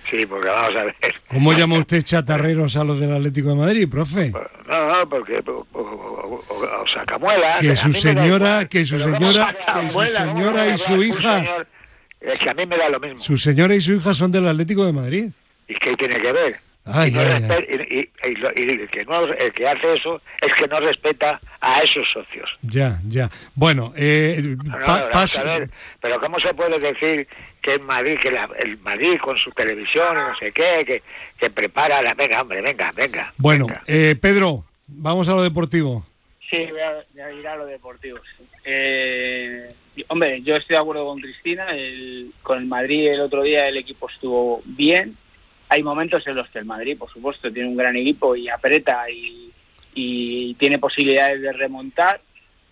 Sí, 0.10 0.26
porque 0.26 0.48
vamos 0.48 0.76
a 0.76 0.84
ver. 0.86 0.96
¿Cómo 1.30 1.52
llama 1.54 1.78
usted 1.80 2.02
chatarreros 2.02 2.76
a 2.78 2.84
los 2.84 3.00
del 3.00 3.14
Atlético 3.14 3.50
de 3.50 3.56
Madrid, 3.56 3.90
profe? 3.90 4.32
No, 4.68 4.88
no, 5.00 5.10
porque 5.10 5.40
o, 5.46 5.68
o, 5.74 6.44
o- 6.48 6.86
sacamuela. 6.94 7.60
Que 7.60 7.76
su 7.76 7.92
señora, 7.94 8.66
que 8.70 8.86
su 8.86 8.98
Pero 8.98 9.12
¿cómo 9.12 9.32
señora, 9.32 9.56
que 9.82 9.90
su 9.90 10.06
señora 10.16 10.68
y 10.70 10.78
su 10.78 11.04
hija? 11.04 11.66
Es 12.22 12.40
que 12.40 12.50
a 12.50 12.54
mí 12.54 12.66
me 12.66 12.78
da 12.78 12.90
lo 12.90 13.00
mismo. 13.00 13.20
su 13.20 13.38
señora 13.38 13.76
y 13.76 13.82
su 13.82 13.94
hija 13.94 14.14
son 14.14 14.32
del 14.32 14.48
Atlético 14.48 14.86
de 14.86 14.94
Madrid. 14.94 15.30
¿Y 15.68 15.76
qué 15.76 15.96
tiene 15.98 16.20
que 16.22 16.32
ver? 16.32 16.56
Ay, 16.92 17.10
y, 17.10 17.14
no 17.14 17.22
ay, 17.22 17.28
y- 17.70 18.62
el, 18.82 18.90
que 18.90 19.06
no, 19.06 19.24
el 19.26 19.54
que 19.54 19.68
hace 19.68 19.94
eso 19.96 20.22
es 20.42 20.54
que 20.56 20.68
no 20.68 20.80
respeta 20.80 21.40
a 21.62 21.80
esos 21.80 22.06
socios. 22.12 22.50
Ya, 22.62 23.00
ya. 23.08 23.30
Bueno, 23.56 23.94
eh, 23.98 24.42
No, 24.64 24.64
no, 24.80 24.86
pa- 24.86 25.02
vamos 25.02 25.12
paso- 25.14 25.40
a 25.42 25.44
ver, 25.44 25.70
pero 26.02 26.20
¿cómo 26.20 26.40
se 26.40 26.54
puede 26.54 26.80
decir 26.80 27.28
que 27.62 27.76
en 27.76 27.84
Madrid, 27.84 28.18
que 28.22 28.32
la- 28.32 28.50
el 28.60 28.78
Madrid 28.80 29.18
con 29.22 29.38
su 29.38 29.52
televisión 29.52 30.16
y 30.16 30.20
no 30.22 30.36
sé 30.38 30.52
qué, 30.52 30.84
que, 30.86 31.04
que 31.40 31.50
prepara 31.50 32.02
la... 32.02 32.14
Venga, 32.14 32.42
hombre, 32.42 32.62
venga, 32.62 32.92
venga. 32.96 33.34
Bueno, 33.38 33.68
venga. 33.68 33.84
eh, 33.88 34.16
Pedro, 34.20 34.64
vamos 34.88 35.28
a 35.30 35.34
lo 35.34 35.44
deportivo. 35.44 36.06
Sí, 36.50 36.66
voy 36.72 36.80
a, 36.80 36.94
voy 37.14 37.22
a 37.22 37.32
ir 37.34 37.48
a 37.48 37.56
lo 37.58 37.66
deportivo. 37.66 38.20
sí. 38.38 38.44
Eh, 38.64 39.68
hombre, 40.08 40.42
yo 40.44 40.56
estoy 40.56 40.76
de 40.76 40.80
acuerdo 40.82 41.06
con 41.06 41.20
Cristina. 41.20 41.66
el- 41.72 42.32
con 42.44 42.60
el 42.60 42.66
Madrid 42.66 43.08
el 43.12 43.20
otro 43.22 43.44
día 43.44 43.68
el 43.68 43.78
equipo 43.78 44.10
estuvo 44.10 44.62
bien. 44.66 45.18
Hay 45.70 45.84
momentos 45.84 46.26
en 46.28 46.36
los 46.36 46.50
que 46.50 46.60
el 46.60 46.66
Madrid, 46.66 46.98
por 46.98 47.12
supuesto, 47.12 47.52
tiene 47.52 47.70
un 47.70 47.78
gran 47.78 47.96
equipo 47.96 48.36
y 48.36 48.48
aprieta 48.50 49.10
y, 49.10 49.52
y 49.94 50.54
tiene 50.56 50.80
posibilidades 50.80 51.42
de 51.42 51.52
remontar, 51.52 52.22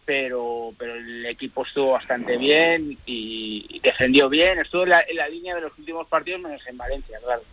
pero, 0.05 0.73
pero 0.77 0.95
el 0.95 1.25
equipo 1.25 1.65
estuvo 1.65 1.91
bastante 1.91 2.37
bien 2.37 2.97
y, 3.05 3.79
defendió 3.83 4.29
bien. 4.29 4.59
Estuvo 4.59 4.83
en 4.83 4.89
la, 4.89 5.03
en 5.07 5.17
la 5.17 5.27
línea 5.27 5.55
de 5.55 5.61
los 5.61 5.77
últimos 5.77 6.07
partidos, 6.07 6.41
menos 6.41 6.65
en 6.67 6.77
Valencia, 6.77 7.19
claro. 7.23 7.43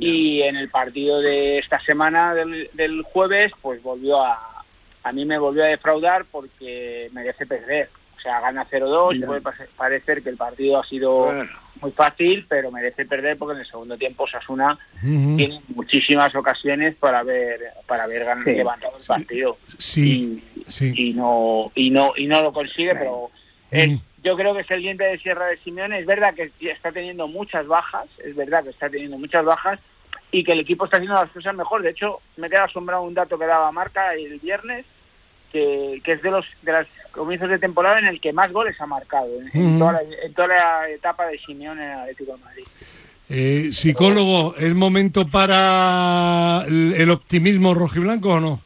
Y 0.00 0.40
en 0.42 0.56
el 0.56 0.70
partido 0.70 1.20
de 1.20 1.58
esta 1.58 1.78
semana 1.80 2.34
del, 2.34 2.70
del 2.72 3.02
jueves, 3.02 3.52
pues 3.60 3.82
volvió 3.82 4.24
a, 4.24 4.64
a 5.02 5.12
mí 5.12 5.24
me 5.24 5.38
volvió 5.38 5.64
a 5.64 5.68
defraudar 5.68 6.24
porque 6.30 7.10
merece 7.12 7.46
perder. 7.46 7.90
O 8.22 8.24
sea, 8.24 8.38
gana 8.40 8.64
0-2, 8.70 9.18
Ya. 9.18 9.26
puede 9.26 9.40
parecer 9.76 10.22
que 10.22 10.28
el 10.28 10.36
partido 10.36 10.78
ha 10.78 10.84
sido 10.86 11.24
Bueno, 11.24 11.44
muy 11.80 11.90
fácil, 11.90 12.46
pero 12.48 12.70
merece 12.70 13.04
perder 13.04 13.36
porque 13.36 13.54
en 13.54 13.60
el 13.62 13.66
segundo 13.66 13.98
tiempo 13.98 14.28
Sasuna 14.28 14.78
Ujú. 15.02 15.36
tiene 15.36 15.60
muchísimas 15.74 16.32
ocasiones 16.36 16.94
para 17.00 17.18
haber 17.18 17.58
para 17.88 18.04
haber 18.04 18.24
ganado, 18.24 18.44
Sí. 18.48 18.54
levantado 18.56 18.96
el 18.96 19.04
partido 19.04 19.56
Sí, 19.78 20.40
y, 20.54 20.70
sí. 20.70 20.92
y 20.96 21.14
no 21.14 21.72
y 21.74 21.90
no 21.90 22.12
y 22.16 22.28
no 22.28 22.42
lo 22.42 22.52
consigue, 22.52 22.94
pero 22.94 23.30
es- 23.72 23.98
yo 24.22 24.36
creo 24.36 24.54
que 24.54 24.60
es 24.60 24.70
el 24.70 24.82
diente 24.82 25.02
de 25.02 25.18
sierra 25.18 25.46
de 25.46 25.56
Simeone. 25.58 25.98
Es 25.98 26.06
verdad 26.06 26.32
que 26.32 26.52
está 26.60 26.92
teniendo 26.92 27.26
muchas 27.26 27.66
bajas, 27.66 28.06
es 28.24 28.36
verdad 28.36 28.62
que 28.62 28.70
está 28.70 28.88
teniendo 28.88 29.18
muchas 29.18 29.44
bajas 29.44 29.80
y 30.30 30.44
que 30.44 30.52
el 30.52 30.60
equipo 30.60 30.84
está 30.84 30.98
haciendo 30.98 31.16
las 31.20 31.30
cosas 31.32 31.56
mejor. 31.56 31.82
De 31.82 31.90
hecho, 31.90 32.20
me 32.36 32.48
queda 32.48 32.64
asombrado 32.64 33.02
un 33.02 33.14
dato 33.14 33.36
que 33.36 33.46
daba 33.46 33.72
Marca 33.72 34.14
el 34.14 34.38
viernes, 34.38 34.86
que, 35.52 36.00
que 36.02 36.12
es 36.12 36.22
de 36.22 36.30
los 36.30 36.46
de 36.62 36.72
los 36.72 36.86
comienzos 37.12 37.50
de 37.50 37.58
temporada 37.58 37.98
en 37.98 38.06
el 38.06 38.20
que 38.20 38.32
más 38.32 38.50
goles 38.50 38.80
ha 38.80 38.86
marcado 38.86 39.28
en, 39.40 39.50
en 39.52 39.78
toda, 39.78 39.92
la, 39.92 40.00
en 40.02 40.34
toda 40.34 40.48
la 40.48 40.88
etapa 40.88 41.26
de 41.26 41.38
Simeone 41.38 41.84
en 41.84 41.90
el 41.90 41.98
Atlético 42.00 42.32
de 42.32 42.42
Madrid. 42.42 42.64
Eh, 43.28 43.68
psicólogo, 43.72 44.54
¿es 44.56 44.74
momento 44.74 45.28
para 45.28 46.64
el, 46.66 46.94
el 46.96 47.10
optimismo 47.10 47.74
rojiblanco 47.74 48.30
o 48.30 48.40
no? 48.40 48.60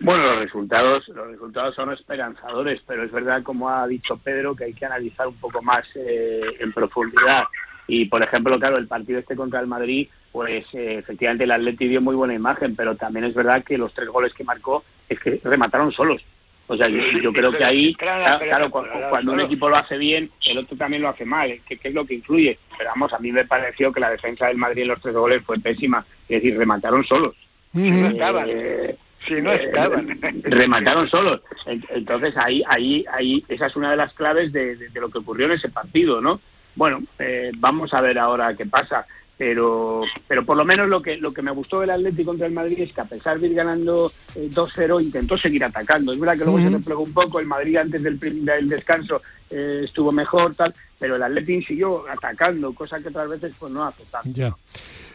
Bueno, 0.00 0.24
los 0.24 0.40
resultados, 0.40 1.06
los 1.08 1.28
resultados 1.28 1.76
son 1.76 1.92
esperanzadores, 1.92 2.82
pero 2.86 3.04
es 3.04 3.12
verdad, 3.12 3.44
como 3.44 3.68
ha 3.70 3.86
dicho 3.86 4.16
Pedro, 4.16 4.56
que 4.56 4.64
hay 4.64 4.74
que 4.74 4.84
analizar 4.84 5.28
un 5.28 5.36
poco 5.36 5.62
más 5.62 5.86
eh, 5.94 6.40
en 6.58 6.72
profundidad. 6.72 7.44
Y, 7.86 8.06
por 8.06 8.20
ejemplo, 8.20 8.58
claro, 8.58 8.78
el 8.78 8.88
partido 8.88 9.20
este 9.20 9.36
contra 9.36 9.60
el 9.60 9.68
Madrid, 9.68 10.08
pues 10.32 10.64
eh, 10.72 10.96
efectivamente 10.98 11.44
el 11.44 11.50
Atleti 11.52 11.86
dio 11.88 12.00
muy 12.00 12.14
buena 12.16 12.34
imagen, 12.34 12.74
pero 12.74 12.96
también 12.96 13.24
es 13.26 13.34
verdad 13.34 13.62
que 13.64 13.76
los 13.78 13.92
tres 13.94 14.08
goles 14.08 14.32
que 14.34 14.44
marcó 14.44 14.82
es 15.08 15.20
que 15.20 15.40
remataron 15.44 15.92
solos. 15.92 16.22
O 16.68 16.76
sea, 16.76 16.88
yo, 16.88 16.98
yo 17.22 17.32
creo 17.32 17.52
que 17.52 17.64
ahí, 17.64 17.92
claro, 17.94 18.38
claro, 18.44 18.70
cu- 18.70 18.80
cu- 18.80 19.08
cuando 19.10 19.32
un 19.32 19.40
equipo 19.40 19.68
lo 19.68 19.76
hace 19.76 19.98
bien, 19.98 20.30
el 20.46 20.58
otro 20.58 20.76
también 20.76 21.02
lo 21.02 21.08
hace 21.10 21.24
mal, 21.26 21.60
que, 21.68 21.76
que 21.76 21.88
es 21.88 21.94
lo 21.94 22.06
que 22.06 22.14
influye. 22.14 22.56
Pero 22.78 22.90
vamos, 22.90 23.12
a 23.12 23.18
mí 23.18 23.30
me 23.30 23.44
pareció 23.44 23.92
que 23.92 24.00
la 24.00 24.10
defensa 24.10 24.46
del 24.46 24.56
Madrid 24.56 24.82
en 24.82 24.88
los 24.88 25.02
tres 25.02 25.14
goles 25.14 25.42
fue 25.44 25.58
pésima, 25.58 26.06
es 26.28 26.40
decir, 26.42 26.56
remataron 26.56 27.04
solos. 27.04 27.34
no 27.74 27.82
Ujú. 27.82 28.06
estaban. 28.06 28.46
Eh, 28.48 28.96
Si 29.26 29.34
no 29.34 29.52
eh, 29.52 29.64
estaban. 29.66 30.18
remataron 30.44 31.08
solos. 31.10 31.42
En- 31.66 31.84
Entonces 31.90 32.34
ahí, 32.38 32.62
ahí, 32.68 33.04
ahí, 33.12 33.44
esa 33.48 33.66
es 33.66 33.76
una 33.76 33.90
de 33.90 33.96
las 33.96 34.14
claves 34.14 34.52
de, 34.52 34.76
de- 34.76 34.88
de 34.88 35.00
lo 35.00 35.10
que 35.10 35.18
ocurrió 35.18 35.46
en 35.46 35.52
ese 35.52 35.68
partido, 35.68 36.20
¿no? 36.22 36.40
Bueno, 36.74 37.00
eh, 37.18 37.50
vamos 37.58 37.92
a 37.92 38.00
ver 38.00 38.18
ahora 38.18 38.54
qué 38.56 38.64
pasa. 38.64 39.04
Pero, 39.44 40.02
pero 40.28 40.46
por 40.46 40.56
lo 40.56 40.64
menos 40.64 40.88
lo 40.88 41.02
que 41.02 41.16
lo 41.16 41.34
que 41.34 41.42
me 41.42 41.50
gustó 41.50 41.80
del 41.80 41.90
Atlético 41.90 42.30
contra 42.30 42.46
el 42.46 42.52
Madrid 42.52 42.78
es 42.78 42.92
que 42.92 43.00
a 43.00 43.06
pesar 43.06 43.40
de 43.40 43.48
ir 43.48 43.54
ganando 43.54 44.12
eh, 44.36 44.48
2-0 44.48 45.02
intentó 45.02 45.36
seguir 45.36 45.64
atacando. 45.64 46.12
Es 46.12 46.20
verdad 46.20 46.34
que 46.34 46.44
luego 46.44 46.58
Ujú. 46.58 46.68
se 46.68 46.76
replegó 46.76 47.02
un 47.02 47.12
poco, 47.12 47.40
el 47.40 47.46
Madrid 47.46 47.76
antes 47.76 48.00
del, 48.04 48.20
del 48.20 48.68
descanso 48.68 49.20
eh, 49.50 49.80
estuvo 49.82 50.12
mejor, 50.12 50.54
tal, 50.54 50.72
pero 50.96 51.16
el 51.16 51.24
Atlético 51.24 51.66
siguió 51.66 52.08
atacando, 52.08 52.72
cosa 52.72 53.00
que 53.00 53.08
otras 53.08 53.30
veces 53.30 53.52
pues 53.58 53.72
no 53.72 53.84
hace 53.84 54.04
tanto. 54.12 54.30
Ya. 54.32 54.54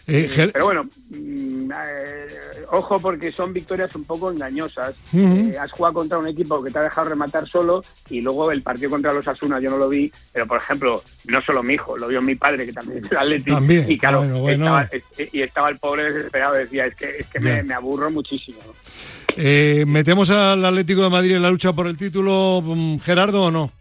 Eh, 0.09 0.49
Pero 0.53 0.65
bueno, 0.65 0.83
mm, 1.09 1.69
eh, 1.69 2.27
ojo 2.71 2.97
porque 2.97 3.29
son 3.29 3.51
victorias 3.51 3.93
un 3.95 4.05
poco 4.05 4.31
engañosas. 4.31 4.95
Eh, 5.13 5.57
has 5.59 5.69
jugado 5.71 5.95
contra 5.95 6.17
un 6.17 6.27
equipo 6.29 6.63
que 6.63 6.71
te 6.71 6.79
ha 6.79 6.83
dejado 6.83 7.09
rematar 7.09 7.45
solo 7.45 7.83
y 8.09 8.21
luego 8.21 8.49
el 8.51 8.61
partido 8.61 8.89
contra 8.91 9.11
los 9.11 9.27
Asuna 9.27 9.59
yo 9.59 9.69
no 9.69 9.77
lo 9.77 9.89
vi, 9.89 10.09
pero 10.31 10.47
por 10.47 10.59
ejemplo, 10.59 11.03
no 11.25 11.41
solo 11.41 11.61
mi 11.61 11.73
hijo, 11.73 11.97
lo 11.97 12.07
vio 12.07 12.21
mi 12.21 12.35
padre 12.35 12.65
que 12.65 12.71
también 12.71 13.03
es 13.03 13.09
del 13.09 13.19
Atleti 13.19 13.51
También, 13.51 13.91
y 13.91 13.97
claro, 13.97 14.19
bueno, 14.19 14.39
bueno. 14.39 14.63
Estaba, 14.79 14.89
es- 15.17 15.33
y 15.33 15.41
estaba 15.41 15.69
el 15.69 15.77
pobre 15.77 16.13
desesperado, 16.13 16.53
decía, 16.55 16.85
es 16.85 16.95
que, 16.95 17.09
es 17.19 17.27
que 17.27 17.39
me, 17.41 17.61
me 17.63 17.73
aburro 17.73 18.09
muchísimo. 18.09 18.59
Eh, 19.35 19.83
¿Metemos 19.85 20.29
al 20.29 20.63
Atlético 20.65 21.01
de 21.03 21.09
Madrid 21.09 21.35
en 21.35 21.41
la 21.41 21.51
lucha 21.51 21.73
por 21.73 21.85
el 21.85 21.97
título, 21.97 22.61
mm, 22.63 22.99
Gerardo, 22.99 23.43
o 23.43 23.51
no? 23.51 23.71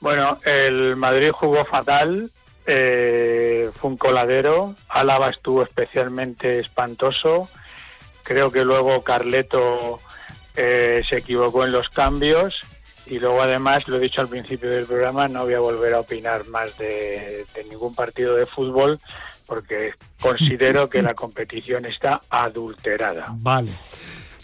Bueno, 0.00 0.38
el 0.44 0.96
Madrid 0.96 1.30
jugó 1.32 1.64
fatal, 1.64 2.30
eh, 2.72 3.68
fue 3.74 3.90
un 3.90 3.96
coladero, 3.96 4.76
Álava 4.88 5.30
estuvo 5.30 5.64
especialmente 5.64 6.60
espantoso, 6.60 7.48
creo 8.22 8.52
que 8.52 8.64
luego 8.64 9.02
Carleto 9.02 9.98
eh, 10.54 11.00
se 11.04 11.16
equivocó 11.16 11.64
en 11.64 11.72
los 11.72 11.88
cambios 11.88 12.60
y 13.06 13.18
luego 13.18 13.42
además, 13.42 13.88
lo 13.88 13.96
he 13.96 14.00
dicho 14.00 14.20
al 14.20 14.28
principio 14.28 14.70
del 14.70 14.86
programa, 14.86 15.26
no 15.26 15.44
voy 15.44 15.54
a 15.54 15.58
volver 15.60 15.94
a 15.94 16.00
opinar 16.00 16.46
más 16.46 16.78
de, 16.78 17.44
de 17.54 17.64
ningún 17.68 17.92
partido 17.92 18.36
de 18.36 18.46
fútbol 18.46 19.00
porque 19.46 19.94
considero 20.20 20.88
que 20.88 21.02
la 21.02 21.14
competición 21.14 21.86
está 21.86 22.20
adulterada. 22.30 23.34
Vale. 23.38 23.72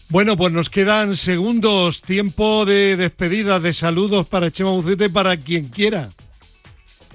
Bueno, 0.09 0.37
pues 0.37 0.53
nos 0.53 0.69
quedan 0.69 1.17
segundos, 1.17 2.03
tiempo 2.03 2.65
de 2.65 2.97
despedida, 2.97 3.61
de 3.61 3.73
saludos 3.73 4.27
para 4.27 4.51
Chema 4.51 4.71
Bucete, 4.71 5.11
para 5.11 5.37
quien 5.37 5.69
quiera. 5.69 6.09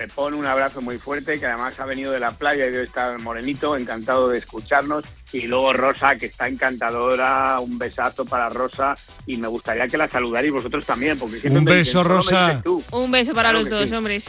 Te 0.01 0.07
pone 0.07 0.35
un 0.35 0.47
abrazo 0.47 0.81
muy 0.81 0.97
fuerte, 0.97 1.39
que 1.39 1.45
además 1.45 1.79
ha 1.79 1.85
venido 1.85 2.11
de 2.11 2.19
la 2.19 2.31
playa 2.31 2.65
y 2.65 2.71
debe 2.71 2.85
estar 2.85 3.19
morenito, 3.19 3.77
encantado 3.77 4.29
de 4.29 4.39
escucharnos. 4.39 5.03
Y 5.31 5.41
luego 5.41 5.73
Rosa, 5.73 6.15
que 6.15 6.25
está 6.25 6.47
encantadora, 6.47 7.59
un 7.59 7.77
besazo 7.77 8.25
para 8.25 8.49
Rosa. 8.49 8.95
Y 9.27 9.37
me 9.37 9.47
gustaría 9.47 9.85
que 9.85 9.97
la 9.99 10.09
saludarais 10.09 10.51
vosotros 10.51 10.83
también, 10.87 11.19
porque 11.19 11.39
siempre 11.39 11.59
Un 11.59 11.65
me 11.65 11.71
beso, 11.71 11.79
dicen, 11.81 11.93
"Solo 11.93 12.09
me 12.09 12.15
Rosa". 12.15 12.61
tú. 12.63 12.83
Un 12.91 13.11
beso 13.11 13.33
para 13.35 13.49
Claro 13.51 13.59
los 13.63 13.69
dos, 13.69 13.89
sí. 13.89 13.95
hombre, 13.95 14.19
sí. 14.19 14.25